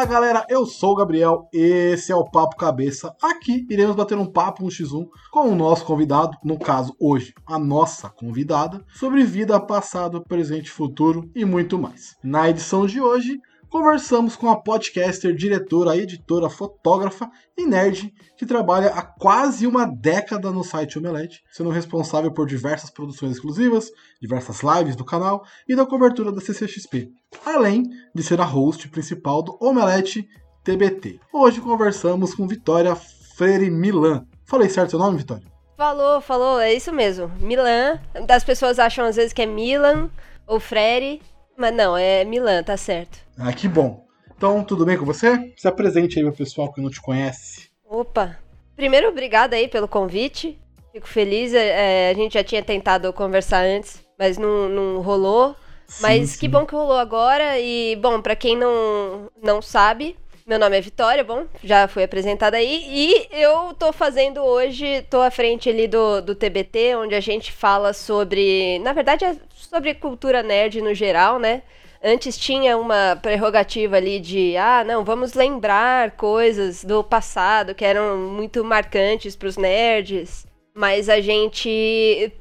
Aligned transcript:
Fala 0.00 0.12
galera, 0.12 0.46
eu 0.48 0.64
sou 0.64 0.92
o 0.92 0.96
Gabriel, 0.96 1.46
esse 1.52 2.10
é 2.10 2.16
o 2.16 2.24
Papo 2.24 2.56
Cabeça. 2.56 3.14
Aqui 3.22 3.66
iremos 3.68 3.94
bater 3.94 4.16
um 4.16 4.24
papo, 4.24 4.64
um 4.64 4.68
x1, 4.68 5.06
com 5.30 5.40
o 5.40 5.54
nosso 5.54 5.84
convidado, 5.84 6.38
no 6.42 6.58
caso 6.58 6.96
hoje, 6.98 7.34
a 7.46 7.58
nossa 7.58 8.08
convidada, 8.08 8.82
sobre 8.94 9.22
vida, 9.24 9.60
passado, 9.60 10.24
presente, 10.26 10.70
futuro 10.70 11.30
e 11.36 11.44
muito 11.44 11.78
mais. 11.78 12.16
Na 12.24 12.48
edição 12.48 12.86
de 12.86 12.98
hoje, 12.98 13.38
conversamos 13.70 14.34
com 14.34 14.50
a 14.50 14.56
podcaster, 14.56 15.34
diretora, 15.34 15.96
editora, 15.96 16.50
fotógrafa 16.50 17.30
e 17.56 17.64
nerd 17.64 18.12
que 18.36 18.44
trabalha 18.44 18.88
há 18.88 19.02
quase 19.02 19.66
uma 19.66 19.86
década 19.86 20.50
no 20.50 20.64
site 20.64 20.98
Omelete, 20.98 21.42
sendo 21.52 21.70
responsável 21.70 22.32
por 22.32 22.46
diversas 22.46 22.90
produções 22.90 23.32
exclusivas, 23.32 23.90
diversas 24.20 24.60
lives 24.62 24.96
do 24.96 25.04
canal 25.04 25.44
e 25.68 25.76
da 25.76 25.86
cobertura 25.86 26.32
da 26.32 26.40
CCXP, 26.40 27.10
além 27.46 27.84
de 28.14 28.22
ser 28.22 28.40
a 28.40 28.44
host 28.44 28.88
principal 28.88 29.40
do 29.42 29.56
Omelete 29.60 30.28
TBT. 30.64 31.20
Hoje 31.32 31.60
conversamos 31.60 32.34
com 32.34 32.48
Vitória 32.48 32.94
Freire 32.94 33.70
Milan. 33.70 34.26
Falei 34.44 34.68
certo 34.68 34.90
seu 34.90 34.98
nome, 34.98 35.18
Vitória? 35.18 35.44
Falou, 35.76 36.20
falou, 36.20 36.60
é 36.60 36.74
isso 36.74 36.92
mesmo. 36.92 37.30
Milan. 37.38 37.98
As 38.28 38.44
pessoas 38.44 38.78
acham 38.78 39.06
às 39.06 39.16
vezes 39.16 39.32
que 39.32 39.40
é 39.40 39.46
Milan 39.46 40.10
ou 40.46 40.58
Freire, 40.58 41.22
mas 41.60 41.74
não, 41.74 41.96
é 41.96 42.24
Milan, 42.24 42.62
tá 42.62 42.76
certo. 42.76 43.18
Ah, 43.38 43.52
que 43.52 43.68
bom. 43.68 44.06
Então, 44.34 44.64
tudo 44.64 44.86
bem 44.86 44.96
com 44.96 45.04
você? 45.04 45.52
Se 45.56 45.68
apresente 45.68 46.18
aí 46.18 46.24
pro 46.24 46.32
pessoal 46.32 46.72
que 46.72 46.80
não 46.80 46.88
te 46.88 47.00
conhece. 47.00 47.68
Opa! 47.86 48.38
Primeiro, 48.74 49.08
obrigada 49.08 49.54
aí 49.56 49.68
pelo 49.68 49.86
convite. 49.86 50.58
Fico 50.90 51.06
feliz. 51.06 51.52
É, 51.52 52.10
a 52.10 52.14
gente 52.14 52.32
já 52.32 52.42
tinha 52.42 52.62
tentado 52.62 53.12
conversar 53.12 53.62
antes, 53.62 54.02
mas 54.18 54.38
não, 54.38 54.68
não 54.68 55.02
rolou. 55.02 55.54
Sim, 55.86 56.02
mas 56.02 56.30
sim. 56.30 56.40
que 56.40 56.48
bom 56.48 56.64
que 56.64 56.74
rolou 56.74 56.96
agora. 56.96 57.58
E, 57.58 57.96
bom, 57.96 58.22
pra 58.22 58.34
quem 58.34 58.56
não, 58.56 59.30
não 59.42 59.60
sabe, 59.60 60.16
meu 60.46 60.58
nome 60.58 60.76
é 60.76 60.80
Vitória, 60.80 61.22
bom, 61.22 61.46
já 61.62 61.86
fui 61.86 62.02
apresentada 62.02 62.56
aí. 62.56 62.84
E 62.90 63.28
eu 63.30 63.72
tô 63.74 63.92
fazendo 63.92 64.40
hoje, 64.42 65.02
tô 65.10 65.20
à 65.20 65.30
frente 65.30 65.68
ali 65.68 65.86
do, 65.86 66.20
do 66.20 66.34
TBT, 66.34 66.96
onde 66.96 67.14
a 67.14 67.20
gente 67.20 67.52
fala 67.52 67.92
sobre. 67.92 68.78
Na 68.80 68.92
verdade, 68.92 69.24
é 69.24 69.36
sobre 69.70 69.94
cultura 69.94 70.42
nerd 70.42 70.82
no 70.82 70.92
geral, 70.92 71.38
né? 71.38 71.62
Antes 72.02 72.36
tinha 72.36 72.76
uma 72.76 73.16
prerrogativa 73.22 73.98
ali 73.98 74.18
de, 74.18 74.56
ah, 74.56 74.82
não, 74.84 75.04
vamos 75.04 75.34
lembrar 75.34 76.10
coisas 76.12 76.82
do 76.82 77.04
passado 77.04 77.72
que 77.72 77.84
eram 77.84 78.16
muito 78.16 78.64
marcantes 78.64 79.36
pros 79.36 79.56
nerds, 79.56 80.44
mas 80.74 81.08
a 81.08 81.20
gente 81.20 82.32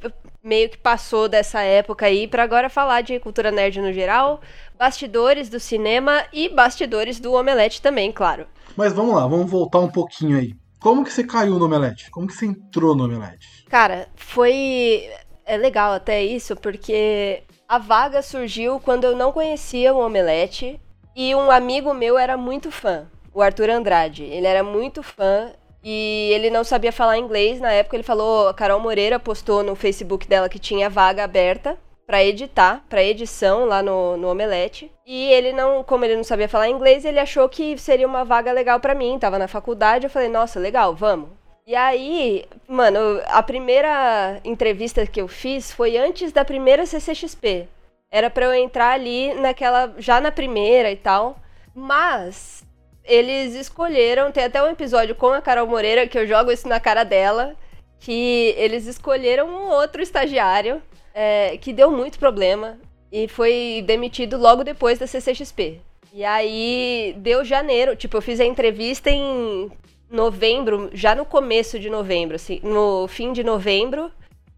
meio 0.41 0.69
que 0.69 0.77
passou 0.77 1.29
dessa 1.29 1.61
época 1.61 2.07
aí 2.07 2.27
pra 2.27 2.41
agora 2.41 2.67
falar 2.67 3.01
de 3.01 3.19
cultura 3.19 3.51
nerd 3.51 3.79
no 3.79 3.93
geral, 3.93 4.41
bastidores 4.75 5.49
do 5.49 5.59
cinema 5.59 6.23
e 6.33 6.49
bastidores 6.49 7.19
do 7.19 7.33
Omelete 7.33 7.79
também, 7.79 8.11
claro. 8.11 8.47
Mas 8.75 8.91
vamos 8.91 9.13
lá, 9.13 9.27
vamos 9.27 9.51
voltar 9.51 9.79
um 9.79 9.89
pouquinho 9.89 10.35
aí. 10.35 10.55
Como 10.79 11.03
que 11.03 11.13
você 11.13 11.23
caiu 11.23 11.59
no 11.59 11.65
Omelete? 11.65 12.09
Como 12.09 12.25
que 12.25 12.33
você 12.33 12.47
entrou 12.47 12.95
no 12.95 13.03
Omelete? 13.03 13.65
Cara, 13.69 14.07
foi. 14.15 15.03
É 15.49 15.57
legal 15.57 15.93
até 15.93 16.21
isso, 16.21 16.55
porque 16.55 17.41
a 17.67 17.79
vaga 17.79 18.21
surgiu 18.21 18.79
quando 18.79 19.05
eu 19.05 19.15
não 19.15 19.31
conhecia 19.31 19.91
o 19.91 19.97
Omelete 19.97 20.79
e 21.15 21.33
um 21.33 21.49
amigo 21.49 21.91
meu 21.91 22.19
era 22.19 22.37
muito 22.37 22.69
fã, 22.69 23.07
o 23.33 23.41
Arthur 23.41 23.71
Andrade. 23.71 24.25
Ele 24.25 24.45
era 24.45 24.61
muito 24.61 25.01
fã 25.01 25.51
e 25.83 26.29
ele 26.35 26.51
não 26.51 26.63
sabia 26.63 26.91
falar 26.91 27.17
inglês. 27.17 27.59
Na 27.59 27.71
época 27.71 27.95
ele 27.95 28.03
falou, 28.03 28.47
a 28.47 28.53
Carol 28.53 28.79
Moreira 28.79 29.19
postou 29.19 29.63
no 29.63 29.75
Facebook 29.75 30.27
dela 30.27 30.47
que 30.47 30.59
tinha 30.59 30.87
vaga 30.87 31.23
aberta 31.23 31.75
pra 32.05 32.23
editar, 32.23 32.85
pra 32.87 33.03
edição 33.03 33.65
lá 33.65 33.81
no, 33.81 34.17
no 34.17 34.29
Omelete. 34.29 34.91
E 35.03 35.31
ele 35.31 35.51
não, 35.51 35.83
como 35.83 36.05
ele 36.05 36.15
não 36.15 36.23
sabia 36.23 36.47
falar 36.47 36.69
inglês, 36.69 37.05
ele 37.05 37.19
achou 37.19 37.49
que 37.49 37.75
seria 37.75 38.05
uma 38.05 38.23
vaga 38.23 38.51
legal 38.51 38.79
pra 38.79 38.93
mim. 38.93 39.17
Tava 39.17 39.39
na 39.39 39.47
faculdade, 39.47 40.05
eu 40.05 40.11
falei, 40.11 40.29
nossa, 40.29 40.59
legal, 40.59 40.93
vamos. 40.93 41.38
E 41.69 41.75
aí, 41.75 42.45
mano, 42.67 43.21
a 43.27 43.43
primeira 43.43 44.41
entrevista 44.43 45.05
que 45.05 45.21
eu 45.21 45.27
fiz 45.27 45.71
foi 45.71 45.97
antes 45.97 46.31
da 46.31 46.43
primeira 46.43 46.83
CCXP. 46.83 47.67
Era 48.09 48.27
pra 48.27 48.45
eu 48.45 48.53
entrar 48.55 48.93
ali 48.93 49.35
naquela, 49.35 49.93
já 49.99 50.19
na 50.19 50.31
primeira 50.31 50.89
e 50.89 50.95
tal. 50.95 51.37
Mas 51.75 52.65
eles 53.03 53.53
escolheram, 53.53 54.31
tem 54.31 54.45
até 54.45 54.63
um 54.63 54.71
episódio 54.71 55.13
com 55.13 55.27
a 55.27 55.43
Carol 55.43 55.67
Moreira 55.67 56.07
que 56.07 56.17
eu 56.17 56.25
jogo 56.25 56.51
isso 56.51 56.67
na 56.67 56.79
cara 56.79 57.03
dela, 57.03 57.55
que 57.99 58.55
eles 58.57 58.87
escolheram 58.87 59.47
um 59.47 59.69
outro 59.69 60.01
estagiário 60.01 60.81
é, 61.13 61.55
que 61.61 61.71
deu 61.71 61.91
muito 61.91 62.17
problema 62.17 62.79
e 63.11 63.27
foi 63.27 63.83
demitido 63.85 64.39
logo 64.39 64.63
depois 64.63 64.97
da 64.97 65.05
CCXP. 65.05 65.81
E 66.11 66.25
aí 66.25 67.13
deu 67.19 67.45
janeiro, 67.45 67.95
tipo, 67.95 68.17
eu 68.17 68.23
fiz 68.23 68.39
a 68.39 68.45
entrevista 68.45 69.11
em 69.11 69.69
novembro, 70.09 70.89
já 70.93 71.13
no 71.13 71.25
começo 71.25 71.79
de 71.79 71.89
novembro, 71.89 72.35
assim, 72.35 72.59
no 72.63 73.07
fim 73.07 73.31
de 73.31 73.43
novembro, 73.43 74.11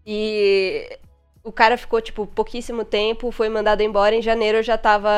e 0.06 0.98
o 1.44 1.52
cara 1.52 1.76
ficou, 1.76 2.00
tipo, 2.00 2.26
pouquíssimo 2.26 2.84
tempo, 2.84 3.30
foi 3.30 3.48
mandado 3.48 3.82
embora, 3.82 4.14
em 4.14 4.22
janeiro 4.22 4.58
eu 4.58 4.62
já 4.62 4.78
tava, 4.78 5.10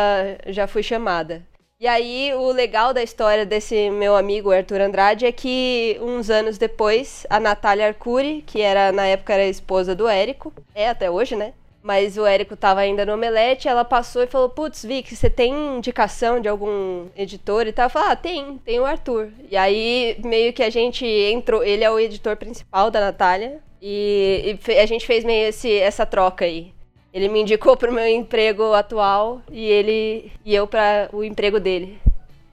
já 0.46 0.66
fui 0.66 0.82
chamada. 0.82 1.42
E 1.78 1.86
aí, 1.86 2.32
o 2.34 2.50
legal 2.52 2.94
da 2.94 3.02
história 3.02 3.44
desse 3.44 3.90
meu 3.90 4.16
amigo 4.16 4.50
Arthur 4.50 4.80
Andrade 4.80 5.26
é 5.26 5.32
que 5.32 5.98
uns 6.00 6.30
anos 6.30 6.56
depois, 6.56 7.26
a 7.28 7.38
Natália 7.38 7.88
Arcuri, 7.88 8.42
que 8.46 8.60
era 8.60 8.90
na 8.92 9.06
época 9.06 9.34
era 9.34 9.44
esposa 9.46 9.94
do 9.94 10.08
Érico, 10.08 10.52
é 10.74 10.88
até 10.88 11.10
hoje, 11.10 11.36
né? 11.36 11.52
Mas 11.84 12.16
o 12.16 12.24
Érico 12.24 12.56
tava 12.56 12.80
ainda 12.80 13.04
no 13.04 13.12
Omelete, 13.12 13.68
ela 13.68 13.84
passou 13.84 14.22
e 14.22 14.26
falou: 14.26 14.48
Putz, 14.48 14.86
Vic, 14.86 15.14
você 15.14 15.28
tem 15.28 15.76
indicação 15.76 16.40
de 16.40 16.48
algum 16.48 17.08
editor 17.14 17.66
e 17.66 17.72
tal? 17.72 17.84
Eu 17.84 17.90
falei: 17.90 18.08
Ah, 18.10 18.16
tem, 18.16 18.56
tem 18.64 18.80
o 18.80 18.86
Arthur. 18.86 19.28
E 19.50 19.54
aí, 19.54 20.16
meio 20.24 20.50
que 20.54 20.62
a 20.62 20.70
gente 20.70 21.04
entrou, 21.04 21.62
ele 21.62 21.84
é 21.84 21.90
o 21.90 22.00
editor 22.00 22.38
principal 22.38 22.90
da 22.90 23.00
Natália, 23.00 23.60
e, 23.82 24.58
e 24.66 24.78
a 24.78 24.86
gente 24.86 25.06
fez 25.06 25.24
meio 25.24 25.50
esse, 25.50 25.70
essa 25.78 26.06
troca 26.06 26.46
aí. 26.46 26.72
Ele 27.12 27.28
me 27.28 27.42
indicou 27.42 27.76
pro 27.76 27.92
meu 27.92 28.06
emprego 28.08 28.72
atual 28.72 29.42
e 29.52 29.66
ele 29.66 30.32
e 30.42 30.54
eu 30.54 30.66
para 30.66 31.10
o 31.12 31.22
emprego 31.22 31.60
dele. 31.60 31.98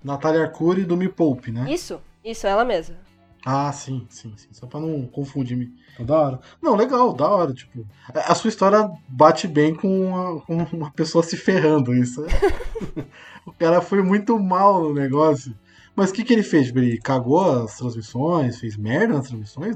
Natália 0.04 0.42
Arcuri 0.42 0.84
do 0.84 0.98
Me 0.98 1.08
Poupe, 1.08 1.54
né? 1.54 1.68
Isso, 1.70 2.02
isso, 2.24 2.46
ela 2.46 2.66
mesma. 2.66 2.98
Ah, 3.46 3.72
sim, 3.72 4.06
sim, 4.10 4.34
sim. 4.38 4.50
Só 4.52 4.68
pra 4.68 4.80
não 4.80 5.06
confundir. 5.08 5.58
me 5.58 5.72
Tá 5.98 6.04
da 6.04 6.20
hora. 6.20 6.40
Não, 6.62 6.76
legal, 6.76 7.12
da 7.14 7.28
hora. 7.28 7.54
Tipo, 7.54 7.86
a 8.14 8.32
a 8.32 8.36
sua 8.36 8.50
história 8.50 8.90
bate 9.08 9.48
bem 9.48 9.74
com 9.76 10.08
uma, 10.08 10.42
com 10.42 10.56
uma 10.78 10.92
pessoa 10.92 11.24
se 11.24 11.36
ferrando. 11.36 11.94
Isso 11.94 12.24
é- 12.26 13.06
o 13.46 13.52
cara 13.52 13.82
foi 13.82 14.02
muito 14.04 14.38
mal 14.40 14.82
no 14.82 14.94
negócio. 14.94 15.54
Mas 15.96 16.10
o 16.10 16.14
que, 16.14 16.24
que 16.24 16.32
ele 16.34 16.44
fez? 16.44 16.70
Ele 16.70 16.98
cagou 17.00 17.64
as 17.64 17.78
transmissões? 17.78 18.60
Fez 18.60 18.78
merda 18.78 19.16
nas 19.16 19.28
transmissões 19.28 19.76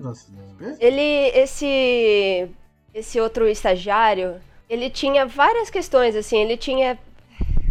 Ele, 0.79 1.01
esse, 1.35 2.47
esse 2.93 3.19
outro 3.19 3.47
estagiário, 3.47 4.35
ele 4.69 4.89
tinha 4.89 5.25
várias 5.25 5.69
questões, 5.69 6.15
assim, 6.15 6.37
ele 6.37 6.55
tinha 6.55 6.97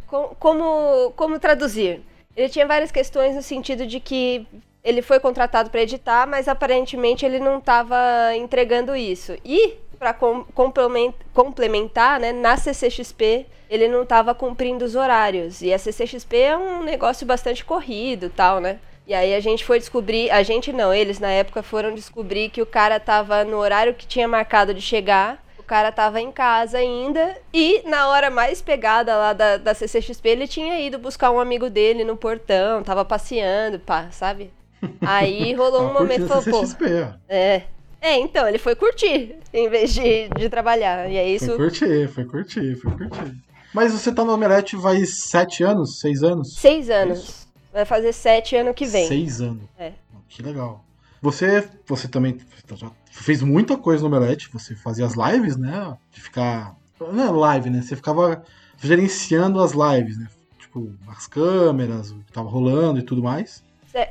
co- 0.07 0.37
como, 0.39 1.13
como 1.17 1.39
traduzir. 1.39 2.03
Ele 2.37 2.49
tinha 2.49 2.67
várias 2.67 2.91
questões 2.91 3.35
no 3.35 3.43
sentido 3.43 3.87
de 3.87 3.99
que 4.01 4.47
ele 4.85 5.01
foi 5.01 5.19
contratado 5.19 5.71
para 5.71 5.81
editar, 5.81 6.27
mas 6.27 6.47
aparentemente 6.47 7.25
ele 7.25 7.41
não 7.41 7.59
estava 7.59 7.97
entregando 8.37 8.95
isso. 8.95 9.35
E 9.43 9.79
para 9.99 10.13
complementar, 10.13 12.21
né, 12.21 12.33
na 12.33 12.59
CCXP 12.59 13.47
ele 13.71 13.89
não 13.89 14.03
estava 14.03 14.35
cumprindo 14.35 14.85
os 14.85 14.95
horários. 14.95 15.63
E 15.63 15.73
a 15.73 15.79
CCXP 15.79 16.37
é 16.37 16.57
um 16.57 16.83
negócio 16.83 17.27
bastante 17.27 17.65
corrido, 17.65 18.29
tal, 18.29 18.61
né? 18.61 18.79
E 19.07 19.15
aí 19.15 19.35
a 19.35 19.41
gente 19.41 19.65
foi 19.65 19.79
descobrir, 19.79 20.31
a 20.31 20.43
gente 20.43 20.73
não, 20.73 20.93
eles 20.93 21.19
na 21.19 21.31
época 21.31 21.63
foram 21.63 21.95
descobrir 21.95 22.51
que 22.51 22.63
o 22.63 22.67
cara 22.67 23.01
tava 23.01 23.45
no 23.45 23.59
horário 23.59 23.95
que 23.95 24.07
tinha 24.07 24.29
marcado 24.29 24.73
de 24.73 24.81
chegar, 24.81 25.43
o 25.59 25.63
cara 25.63 25.93
tava 25.93 26.21
em 26.21 26.33
casa 26.33 26.79
ainda, 26.79 27.37
e 27.53 27.83
na 27.87 28.09
hora 28.09 28.31
mais 28.31 28.63
pegada 28.63 29.15
lá 29.15 29.33
da, 29.33 29.57
da 29.59 29.75
CCXP, 29.75 30.29
ele 30.29 30.49
tinha 30.49 30.81
ido 30.81 30.99
buscar 30.99 31.31
um 31.31 31.41
amigo 31.41 31.69
dele 31.69 32.03
no 32.03 32.17
portão, 32.17 32.83
tava 32.83 33.05
passeando, 33.05 33.79
pá, 33.79 34.09
sabe? 34.11 34.51
Aí 35.01 35.55
rolou 35.55 35.89
um 35.89 35.93
momento, 35.93 36.27
falou, 36.27 36.43
pô, 36.43 36.65
é. 37.29 37.65
É, 38.01 38.19
então, 38.19 38.47
ele 38.47 38.59
foi 38.59 38.75
curtir, 38.75 39.37
em 39.51 39.69
vez 39.71 39.95
de, 39.95 40.29
de 40.29 40.49
trabalhar. 40.51 41.11
E 41.11 41.17
é 41.17 41.27
isso. 41.27 41.47
Foi 41.47 41.57
curtir, 41.57 42.09
foi 42.09 42.25
curtir, 42.27 42.77
foi 42.77 42.93
curtir. 42.93 43.35
Mas 43.73 43.93
você 43.93 44.13
tá 44.13 44.25
no 44.25 44.35
Omelete 44.35 44.77
vai 44.77 45.05
sete 45.07 45.65
anos, 45.65 45.99
seis 46.01 46.23
anos? 46.23 46.55
Seis 46.55 46.91
anos. 46.91 47.49
Vai 47.73 47.85
fazer 47.85 48.13
sete 48.13 48.55
ano 48.55 48.75
que 48.75 48.85
vem. 48.85 49.09
Seis 49.09 49.41
anos. 49.41 49.65
É. 49.79 49.93
Que 50.29 50.43
legal. 50.43 50.85
Você, 51.23 51.67
você 51.87 52.07
também 52.07 52.39
já 52.75 52.91
fez 53.11 53.43
muita 53.43 53.77
coisa 53.79 54.07
no 54.07 54.15
Omelete. 54.15 54.51
Você 54.53 54.75
fazia 54.77 55.07
as 55.07 55.15
lives, 55.15 55.57
né? 55.57 55.97
De 56.13 56.21
ficar. 56.21 56.77
Não 57.01 57.25
é 57.25 57.31
live, 57.31 57.71
né? 57.71 57.81
Você 57.81 57.97
ficava 57.97 58.45
gerenciando 58.81 59.61
as 59.61 59.73
lives, 59.73 60.19
né? 60.19 60.29
Tipo, 60.59 60.93
as 61.09 61.27
câmeras, 61.27 62.11
o 62.11 62.17
que 62.19 62.33
tava 62.33 62.51
rolando 62.51 63.01
e 63.01 63.03
tudo 63.03 63.23
mais. 63.23 63.65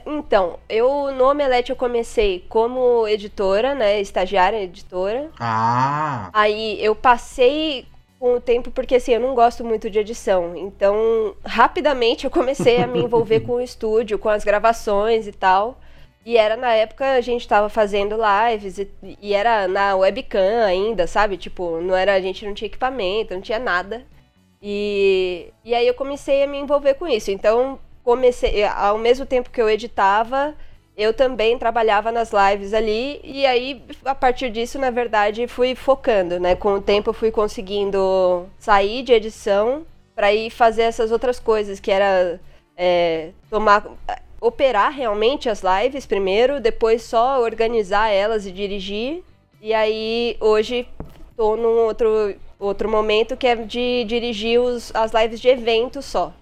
Então, 0.05 0.59
eu 0.69 1.11
no 1.11 1.29
Omelete 1.29 1.69
eu 1.69 1.75
comecei 1.75 2.45
como 2.47 3.07
editora, 3.07 3.75
né? 3.75 3.99
Estagiária 3.99 4.61
editora. 4.61 5.29
Ah! 5.39 6.29
Aí 6.31 6.83
eu 6.83 6.95
passei 6.95 7.85
com 8.17 8.35
o 8.35 8.41
tempo, 8.41 8.71
porque 8.71 8.95
assim, 8.95 9.13
eu 9.13 9.19
não 9.19 9.35
gosto 9.35 9.65
muito 9.65 9.89
de 9.89 9.99
edição. 9.99 10.55
Então, 10.55 11.35
rapidamente 11.43 12.23
eu 12.23 12.31
comecei 12.31 12.81
a 12.81 12.87
me 12.87 12.99
envolver 12.99 13.41
com 13.45 13.53
o 13.53 13.61
estúdio, 13.61 14.17
com 14.17 14.29
as 14.29 14.45
gravações 14.45 15.27
e 15.27 15.33
tal. 15.33 15.77
E 16.25 16.37
era 16.37 16.55
na 16.55 16.73
época 16.73 17.15
a 17.15 17.21
gente 17.21 17.45
tava 17.45 17.67
fazendo 17.67 18.15
lives 18.15 18.77
e, 18.77 18.89
e, 19.21 19.33
era 19.33 19.67
na 19.67 19.95
webcam 19.95 20.63
ainda, 20.65 21.05
sabe? 21.05 21.35
Tipo, 21.35 21.81
não 21.81 21.93
era 21.93 22.13
a 22.13 22.21
gente 22.21 22.45
não 22.45 22.53
tinha 22.53 22.67
equipamento, 22.67 23.33
não 23.33 23.41
tinha 23.41 23.59
nada. 23.59 24.05
E, 24.61 25.51
e 25.65 25.75
aí 25.75 25.85
eu 25.85 25.93
comecei 25.93 26.41
a 26.43 26.47
me 26.47 26.57
envolver 26.57 26.93
com 26.93 27.05
isso. 27.05 27.29
Então, 27.29 27.77
comecei 28.03 28.63
ao 28.65 28.97
mesmo 28.97 29.25
tempo 29.25 29.49
que 29.49 29.61
eu 29.61 29.69
editava, 29.69 30.53
eu 30.95 31.13
também 31.13 31.57
trabalhava 31.57 32.11
nas 32.11 32.31
lives 32.31 32.73
ali 32.73 33.19
e 33.23 33.45
aí 33.45 33.81
a 34.05 34.13
partir 34.13 34.49
disso, 34.49 34.77
na 34.77 34.91
verdade, 34.91 35.47
fui 35.47 35.73
focando, 35.73 36.39
né? 36.39 36.55
Com 36.55 36.75
o 36.75 36.81
tempo 36.81 37.09
eu 37.09 37.13
fui 37.13 37.31
conseguindo 37.31 38.45
sair 38.59 39.01
de 39.01 39.13
edição 39.13 39.85
para 40.15 40.31
ir 40.33 40.51
fazer 40.51 40.83
essas 40.83 41.11
outras 41.11 41.39
coisas, 41.39 41.79
que 41.79 41.89
era 41.91 42.39
é, 42.77 43.31
tomar 43.49 43.85
operar 44.39 44.91
realmente 44.91 45.49
as 45.49 45.63
lives 45.63 46.05
primeiro, 46.05 46.59
depois 46.59 47.01
só 47.01 47.41
organizar 47.41 48.09
elas 48.09 48.45
e 48.45 48.51
dirigir. 48.51 49.23
E 49.61 49.73
aí 49.73 50.37
hoje 50.39 50.87
tô 51.35 51.55
num 51.55 51.85
outro 51.85 52.35
outro 52.59 52.89
momento 52.89 53.35
que 53.35 53.47
é 53.47 53.55
de 53.55 54.05
dirigir 54.05 54.59
os, 54.59 54.93
as 54.95 55.11
lives 55.11 55.41
de 55.41 55.49
evento 55.49 56.01
só, 56.01 56.33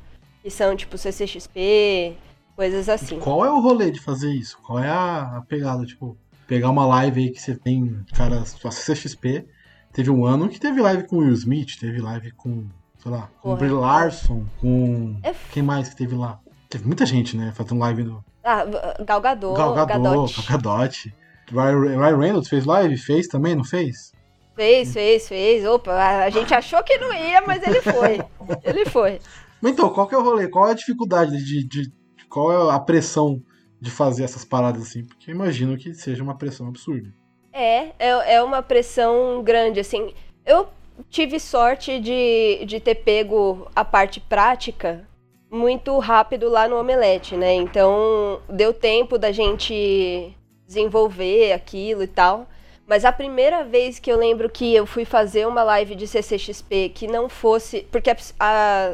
que 0.41 0.49
são 0.49 0.75
tipo 0.75 0.97
CCXP, 0.97 2.17
Coisas 2.55 2.89
assim. 2.89 3.19
Qual 3.19 3.45
é 3.45 3.51
o 3.51 3.59
rolê 3.59 3.91
de 3.91 3.99
fazer 3.99 4.31
isso? 4.31 4.57
Qual 4.61 4.77
é 4.77 4.87
a, 4.87 5.41
pegada? 5.47 5.85
Tipo, 5.85 6.17
pegar 6.45 6.69
uma 6.69 6.85
live 6.85 7.21
aí 7.21 7.31
que 7.31 7.41
você 7.41 7.55
tem, 7.55 8.05
cara, 8.13 8.45
sua 8.45 8.69
CXP. 8.69 9.47
Teve 9.93 10.11
um 10.11 10.25
ano 10.25 10.47
que 10.47 10.59
teve 10.59 10.79
live 10.81 11.07
com 11.07 11.17
Will 11.17 11.33
Smith, 11.33 11.79
teve 11.79 11.99
live 11.99 12.31
com, 12.33 12.65
sei 12.99 13.11
lá, 13.11 13.29
com 13.41 13.55
Brie 13.55 13.69
Larson, 13.69 14.45
com. 14.59 15.17
É... 15.23 15.33
Quem 15.51 15.63
mais 15.63 15.89
que 15.89 15.95
teve 15.95 16.15
lá? 16.15 16.39
Teve 16.69 16.85
muita 16.85 17.05
gente, 17.05 17.35
né? 17.35 17.51
Fazendo 17.55 17.79
live 17.79 18.03
no. 18.03 18.23
Ah, 18.43 18.63
Galgador, 19.03 19.57
Galgador, 19.57 20.29
Galgadot. 20.47 21.13
Ryan 21.51 22.17
Reynolds 22.17 22.47
fez 22.47 22.65
live? 22.65 22.95
Fez 22.97 23.27
também, 23.27 23.55
não 23.55 23.63
fez? 23.63 24.13
Fez, 24.55 24.93
fez, 24.93 25.27
fez. 25.27 25.65
Opa, 25.65 25.91
a 25.93 26.29
gente 26.29 26.53
achou 26.53 26.83
que 26.83 26.97
não 26.97 27.11
ia, 27.13 27.41
mas 27.41 27.63
ele 27.63 27.81
foi. 27.81 28.21
ele 28.63 28.85
foi. 28.85 29.19
Então, 29.63 29.89
qual 29.89 30.07
que 30.07 30.15
é 30.15 30.17
o 30.17 30.23
rolê? 30.23 30.47
Qual 30.47 30.67
é 30.67 30.71
a 30.71 30.75
dificuldade 30.75 31.37
de, 31.43 31.63
de 31.63 31.91
qual 32.29 32.51
é 32.51 32.75
a 32.75 32.79
pressão 32.79 33.41
de 33.79 33.91
fazer 33.91 34.23
essas 34.23 34.45
paradas 34.45 34.81
assim? 34.81 35.03
Porque 35.05 35.29
eu 35.29 35.35
imagino 35.35 35.77
que 35.77 35.93
seja 35.93 36.23
uma 36.23 36.37
pressão 36.37 36.67
absurda. 36.67 37.13
É, 37.53 37.91
é, 37.99 38.35
é 38.35 38.43
uma 38.43 38.61
pressão 38.61 39.43
grande, 39.43 39.79
assim. 39.79 40.13
Eu 40.45 40.67
tive 41.09 41.39
sorte 41.39 41.99
de, 41.99 42.65
de 42.65 42.79
ter 42.79 42.95
pego 42.95 43.67
a 43.75 43.83
parte 43.83 44.19
prática 44.19 45.07
muito 45.49 45.97
rápido 45.99 46.47
lá 46.49 46.67
no 46.67 46.79
Omelete, 46.79 47.35
né? 47.35 47.53
Então 47.53 48.41
deu 48.49 48.73
tempo 48.73 49.17
da 49.17 49.31
gente 49.31 50.33
desenvolver 50.65 51.51
aquilo 51.51 52.03
e 52.03 52.07
tal. 52.07 52.47
Mas 52.87 53.05
a 53.05 53.11
primeira 53.11 53.63
vez 53.63 53.99
que 53.99 54.11
eu 54.11 54.17
lembro 54.17 54.49
que 54.49 54.73
eu 54.73 54.85
fui 54.85 55.05
fazer 55.05 55.47
uma 55.47 55.63
live 55.63 55.95
de 55.95 56.07
CCXP 56.07 56.89
que 56.89 57.07
não 57.07 57.27
fosse. 57.27 57.87
Porque 57.91 58.09
a, 58.09 58.15
a 58.39 58.93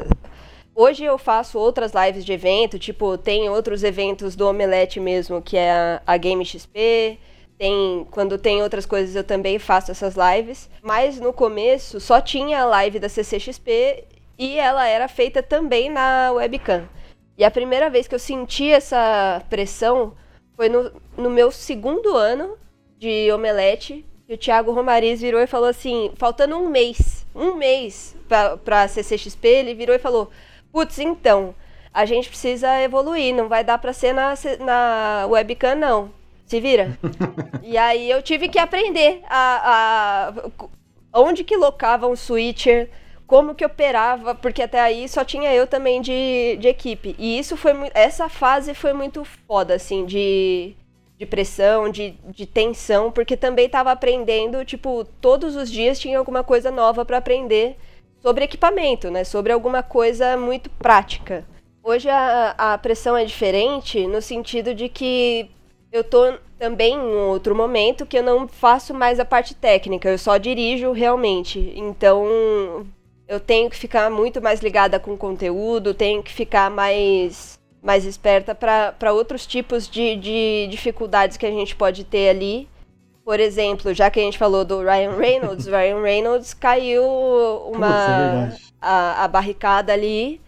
Hoje 0.80 1.02
eu 1.02 1.18
faço 1.18 1.58
outras 1.58 1.90
lives 1.92 2.24
de 2.24 2.32
evento, 2.32 2.78
tipo, 2.78 3.18
tem 3.18 3.48
outros 3.48 3.82
eventos 3.82 4.36
do 4.36 4.46
Omelete 4.46 5.00
mesmo, 5.00 5.42
que 5.42 5.56
é 5.56 6.00
a, 6.06 6.16
Game 6.16 6.44
XP. 6.44 7.18
Tem, 7.58 8.06
quando 8.12 8.38
tem 8.38 8.62
outras 8.62 8.86
coisas 8.86 9.16
eu 9.16 9.24
também 9.24 9.58
faço 9.58 9.90
essas 9.90 10.14
lives. 10.14 10.70
Mas 10.80 11.18
no 11.18 11.32
começo 11.32 11.98
só 11.98 12.20
tinha 12.20 12.60
a 12.60 12.64
live 12.64 13.00
da 13.00 13.08
CCXP 13.08 14.04
e 14.38 14.56
ela 14.56 14.86
era 14.86 15.08
feita 15.08 15.42
também 15.42 15.90
na 15.90 16.30
webcam. 16.30 16.88
E 17.36 17.44
a 17.44 17.50
primeira 17.50 17.90
vez 17.90 18.06
que 18.06 18.14
eu 18.14 18.20
senti 18.20 18.70
essa 18.70 19.42
pressão 19.50 20.14
foi 20.54 20.68
no, 20.68 20.92
no 21.16 21.28
meu 21.28 21.50
segundo 21.50 22.16
ano 22.16 22.56
de 22.96 23.32
Omelete. 23.32 24.06
E 24.28 24.34
o 24.34 24.38
Thiago 24.38 24.70
Romariz 24.70 25.20
virou 25.20 25.40
e 25.40 25.46
falou 25.48 25.68
assim: 25.68 26.12
faltando 26.14 26.56
um 26.56 26.68
mês, 26.68 27.26
um 27.34 27.56
mês 27.56 28.14
pra, 28.28 28.56
pra 28.56 28.86
CCXP, 28.86 29.48
ele 29.48 29.74
virou 29.74 29.96
e 29.96 29.98
falou: 29.98 30.30
Putz, 30.78 31.00
então, 31.00 31.56
a 31.92 32.04
gente 32.04 32.28
precisa 32.28 32.80
evoluir, 32.80 33.34
não 33.34 33.48
vai 33.48 33.64
dar 33.64 33.78
para 33.78 33.92
ser 33.92 34.14
na, 34.14 34.34
na 34.60 35.26
webcam, 35.26 35.74
não. 35.74 36.12
Se 36.46 36.60
vira. 36.60 36.96
e 37.64 37.76
aí 37.76 38.08
eu 38.08 38.22
tive 38.22 38.48
que 38.48 38.60
aprender 38.60 39.20
a, 39.28 40.30
a 41.12 41.20
onde 41.20 41.42
que 41.42 41.56
locava 41.56 42.06
um 42.06 42.14
switcher, 42.14 42.88
como 43.26 43.56
que 43.56 43.64
operava, 43.64 44.36
porque 44.36 44.62
até 44.62 44.80
aí 44.80 45.08
só 45.08 45.24
tinha 45.24 45.52
eu 45.52 45.66
também 45.66 46.00
de, 46.00 46.56
de 46.60 46.68
equipe. 46.68 47.16
E 47.18 47.40
isso 47.40 47.56
foi 47.56 47.72
essa 47.92 48.28
fase 48.28 48.72
foi 48.72 48.92
muito 48.92 49.24
foda, 49.48 49.74
assim, 49.74 50.06
de, 50.06 50.76
de 51.18 51.26
pressão, 51.26 51.90
de, 51.90 52.12
de 52.28 52.46
tensão, 52.46 53.10
porque 53.10 53.36
também 53.36 53.66
estava 53.66 53.90
aprendendo, 53.90 54.64
tipo, 54.64 55.04
todos 55.20 55.56
os 55.56 55.68
dias 55.68 55.98
tinha 55.98 56.20
alguma 56.20 56.44
coisa 56.44 56.70
nova 56.70 57.04
para 57.04 57.18
aprender 57.18 57.76
sobre 58.20 58.44
equipamento, 58.44 59.10
né? 59.10 59.24
Sobre 59.24 59.52
alguma 59.52 59.82
coisa 59.82 60.36
muito 60.36 60.70
prática. 60.70 61.44
Hoje 61.82 62.08
a, 62.08 62.54
a 62.56 62.78
pressão 62.78 63.16
é 63.16 63.24
diferente 63.24 64.06
no 64.06 64.20
sentido 64.20 64.74
de 64.74 64.88
que 64.88 65.50
eu 65.90 66.04
tô 66.04 66.34
também 66.58 66.94
em 66.94 67.16
outro 67.16 67.54
momento 67.54 68.04
que 68.04 68.18
eu 68.18 68.22
não 68.22 68.46
faço 68.46 68.92
mais 68.92 69.18
a 69.18 69.24
parte 69.24 69.54
técnica, 69.54 70.10
eu 70.10 70.18
só 70.18 70.36
dirijo 70.36 70.92
realmente. 70.92 71.72
Então 71.76 72.86
eu 73.26 73.40
tenho 73.40 73.70
que 73.70 73.76
ficar 73.76 74.10
muito 74.10 74.40
mais 74.42 74.60
ligada 74.60 74.98
com 74.98 75.12
o 75.12 75.18
conteúdo, 75.18 75.94
tenho 75.94 76.22
que 76.22 76.32
ficar 76.32 76.70
mais, 76.70 77.58
mais 77.82 78.04
esperta 78.04 78.54
para 78.54 79.12
outros 79.12 79.46
tipos 79.46 79.88
de, 79.88 80.16
de 80.16 80.66
dificuldades 80.70 81.36
que 81.36 81.46
a 81.46 81.50
gente 81.50 81.76
pode 81.76 82.04
ter 82.04 82.30
ali 82.30 82.68
por 83.28 83.40
exemplo, 83.40 83.92
já 83.92 84.10
que 84.10 84.18
a 84.18 84.22
gente 84.22 84.38
falou 84.38 84.64
do 84.64 84.80
Ryan 84.80 85.14
Reynolds, 85.18 85.66
Ryan 85.66 86.00
Reynolds 86.00 86.54
caiu 86.54 87.04
uma 87.70 88.48
é 88.50 88.56
a, 88.80 89.24
a, 89.24 89.28
barricada 89.28 89.92
ali 89.92 90.40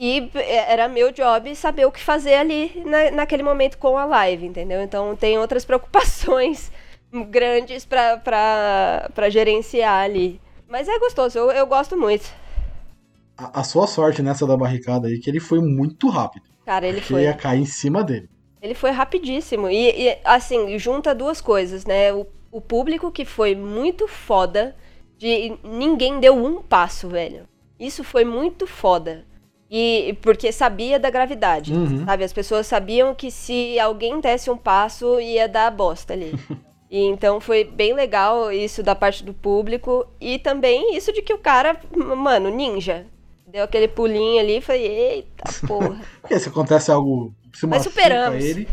e 0.00 0.28
era 0.34 0.88
meu 0.88 1.12
job 1.12 1.54
saber 1.54 1.84
o 1.84 1.92
que 1.92 2.02
fazer 2.02 2.34
ali 2.34 2.82
na, 2.84 3.12
naquele 3.12 3.44
momento 3.44 3.78
com 3.78 3.96
a 3.96 4.04
live, 4.04 4.46
entendeu? 4.46 4.82
Então 4.82 5.14
tem 5.14 5.38
outras 5.38 5.62
preocupações 5.64 6.72
grandes 7.30 7.86
para 7.86 9.30
gerenciar 9.30 10.02
ali. 10.02 10.40
Mas 10.66 10.88
é 10.88 10.98
gostoso, 10.98 11.38
eu, 11.38 11.52
eu 11.52 11.68
gosto 11.68 11.96
muito. 11.96 12.28
A, 13.38 13.60
a, 13.60 13.62
sua 13.62 13.86
sorte 13.86 14.22
nessa 14.22 14.44
da 14.44 14.56
barricada 14.56 15.06
aí, 15.06 15.20
que 15.20 15.30
ele 15.30 15.38
foi 15.38 15.60
muito 15.60 16.08
rápido. 16.08 16.46
Cara, 16.66 16.84
ele 16.84 17.00
foi. 17.00 17.22
ia 17.22 17.32
cair 17.32 17.60
em 17.60 17.64
cima 17.64 18.02
dele. 18.02 18.28
Ele 18.64 18.72
foi 18.72 18.90
rapidíssimo. 18.90 19.68
E, 19.68 19.90
e 19.90 20.18
assim, 20.24 20.78
junta 20.78 21.14
duas 21.14 21.38
coisas, 21.38 21.84
né? 21.84 22.14
O, 22.14 22.26
o, 22.50 22.62
público 22.62 23.12
que 23.12 23.26
foi 23.26 23.54
muito 23.54 24.08
foda. 24.08 24.74
De 25.18 25.52
ninguém 25.62 26.18
deu 26.18 26.34
um 26.34 26.62
passo, 26.62 27.06
velho. 27.08 27.46
Isso 27.78 28.02
foi 28.02 28.24
muito 28.24 28.66
foda. 28.66 29.26
E 29.70 30.16
porque 30.22 30.50
sabia 30.50 30.98
da 30.98 31.10
gravidade, 31.10 31.74
uhum. 31.74 32.06
sabe? 32.06 32.24
As 32.24 32.32
pessoas 32.32 32.66
sabiam 32.66 33.14
que 33.14 33.30
se 33.30 33.78
alguém 33.78 34.18
desse 34.18 34.50
um 34.50 34.56
passo, 34.56 35.20
ia 35.20 35.46
dar 35.46 35.70
bosta 35.70 36.14
ali. 36.14 36.32
e 36.90 37.04
então 37.04 37.40
foi 37.40 37.64
bem 37.64 37.92
legal 37.92 38.50
isso 38.50 38.82
da 38.82 38.94
parte 38.94 39.22
do 39.22 39.34
público. 39.34 40.06
E 40.18 40.38
também 40.38 40.96
isso 40.96 41.12
de 41.12 41.20
que 41.20 41.34
o 41.34 41.38
cara, 41.38 41.78
mano, 41.94 42.48
ninja. 42.48 43.04
Deu 43.46 43.62
aquele 43.62 43.88
pulinho 43.88 44.40
ali 44.40 44.56
e 44.56 44.62
falei, 44.62 44.86
eita 44.86 45.44
porra. 45.68 46.00
Porque 46.22 46.40
se 46.40 46.48
acontece 46.48 46.90
algo 46.90 47.34
se 47.54 47.66
Mas 47.66 47.82
superamos. 47.82 48.42
ele, 48.42 48.68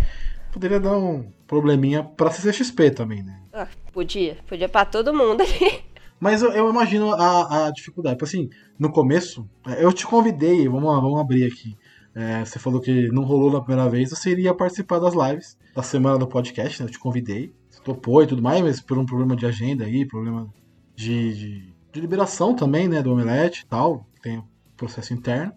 poderia 0.51 0.79
dar 0.79 0.97
um 0.97 1.31
probleminha 1.47 2.03
pra 2.03 2.31
CCXP 2.31 2.91
também, 2.91 3.23
né? 3.23 3.39
Ah, 3.53 3.67
podia, 3.91 4.37
podia 4.47 4.69
pra 4.69 4.85
todo 4.85 5.13
mundo 5.13 5.41
ali. 5.41 5.83
Mas 6.19 6.43
eu, 6.43 6.51
eu 6.51 6.69
imagino 6.69 7.13
a, 7.13 7.67
a 7.67 7.71
dificuldade. 7.71 8.15
Tipo 8.15 8.25
assim, 8.25 8.49
no 8.77 8.91
começo, 8.91 9.49
é, 9.65 9.83
eu 9.83 9.91
te 9.91 10.05
convidei, 10.05 10.67
vamos, 10.67 10.83
vamos 11.01 11.19
abrir 11.19 11.45
aqui. 11.45 11.75
É, 12.13 12.45
você 12.45 12.59
falou 12.59 12.79
que 12.79 13.07
não 13.09 13.23
rolou 13.23 13.51
na 13.51 13.61
primeira 13.61 13.89
vez, 13.89 14.09
você 14.09 14.31
iria 14.31 14.53
participar 14.53 14.99
das 14.99 15.13
lives 15.15 15.57
da 15.73 15.81
semana 15.81 16.17
do 16.17 16.27
podcast, 16.27 16.81
né? 16.81 16.87
Eu 16.87 16.91
te 16.91 16.99
convidei, 16.99 17.53
você 17.69 17.81
topou 17.81 18.21
e 18.21 18.27
tudo 18.27 18.41
mais, 18.41 18.61
mas 18.61 18.81
por 18.81 18.97
um 18.97 19.05
problema 19.05 19.35
de 19.35 19.45
agenda 19.45 19.85
aí, 19.85 20.05
problema 20.05 20.47
de, 20.95 21.33
de, 21.33 21.73
de 21.91 22.01
liberação 22.01 22.53
também, 22.53 22.87
né? 22.87 23.01
Do 23.01 23.13
Omelete 23.13 23.63
e 23.63 23.65
tal. 23.65 24.05
Tem 24.21 24.43
processo 24.77 25.13
interno. 25.13 25.53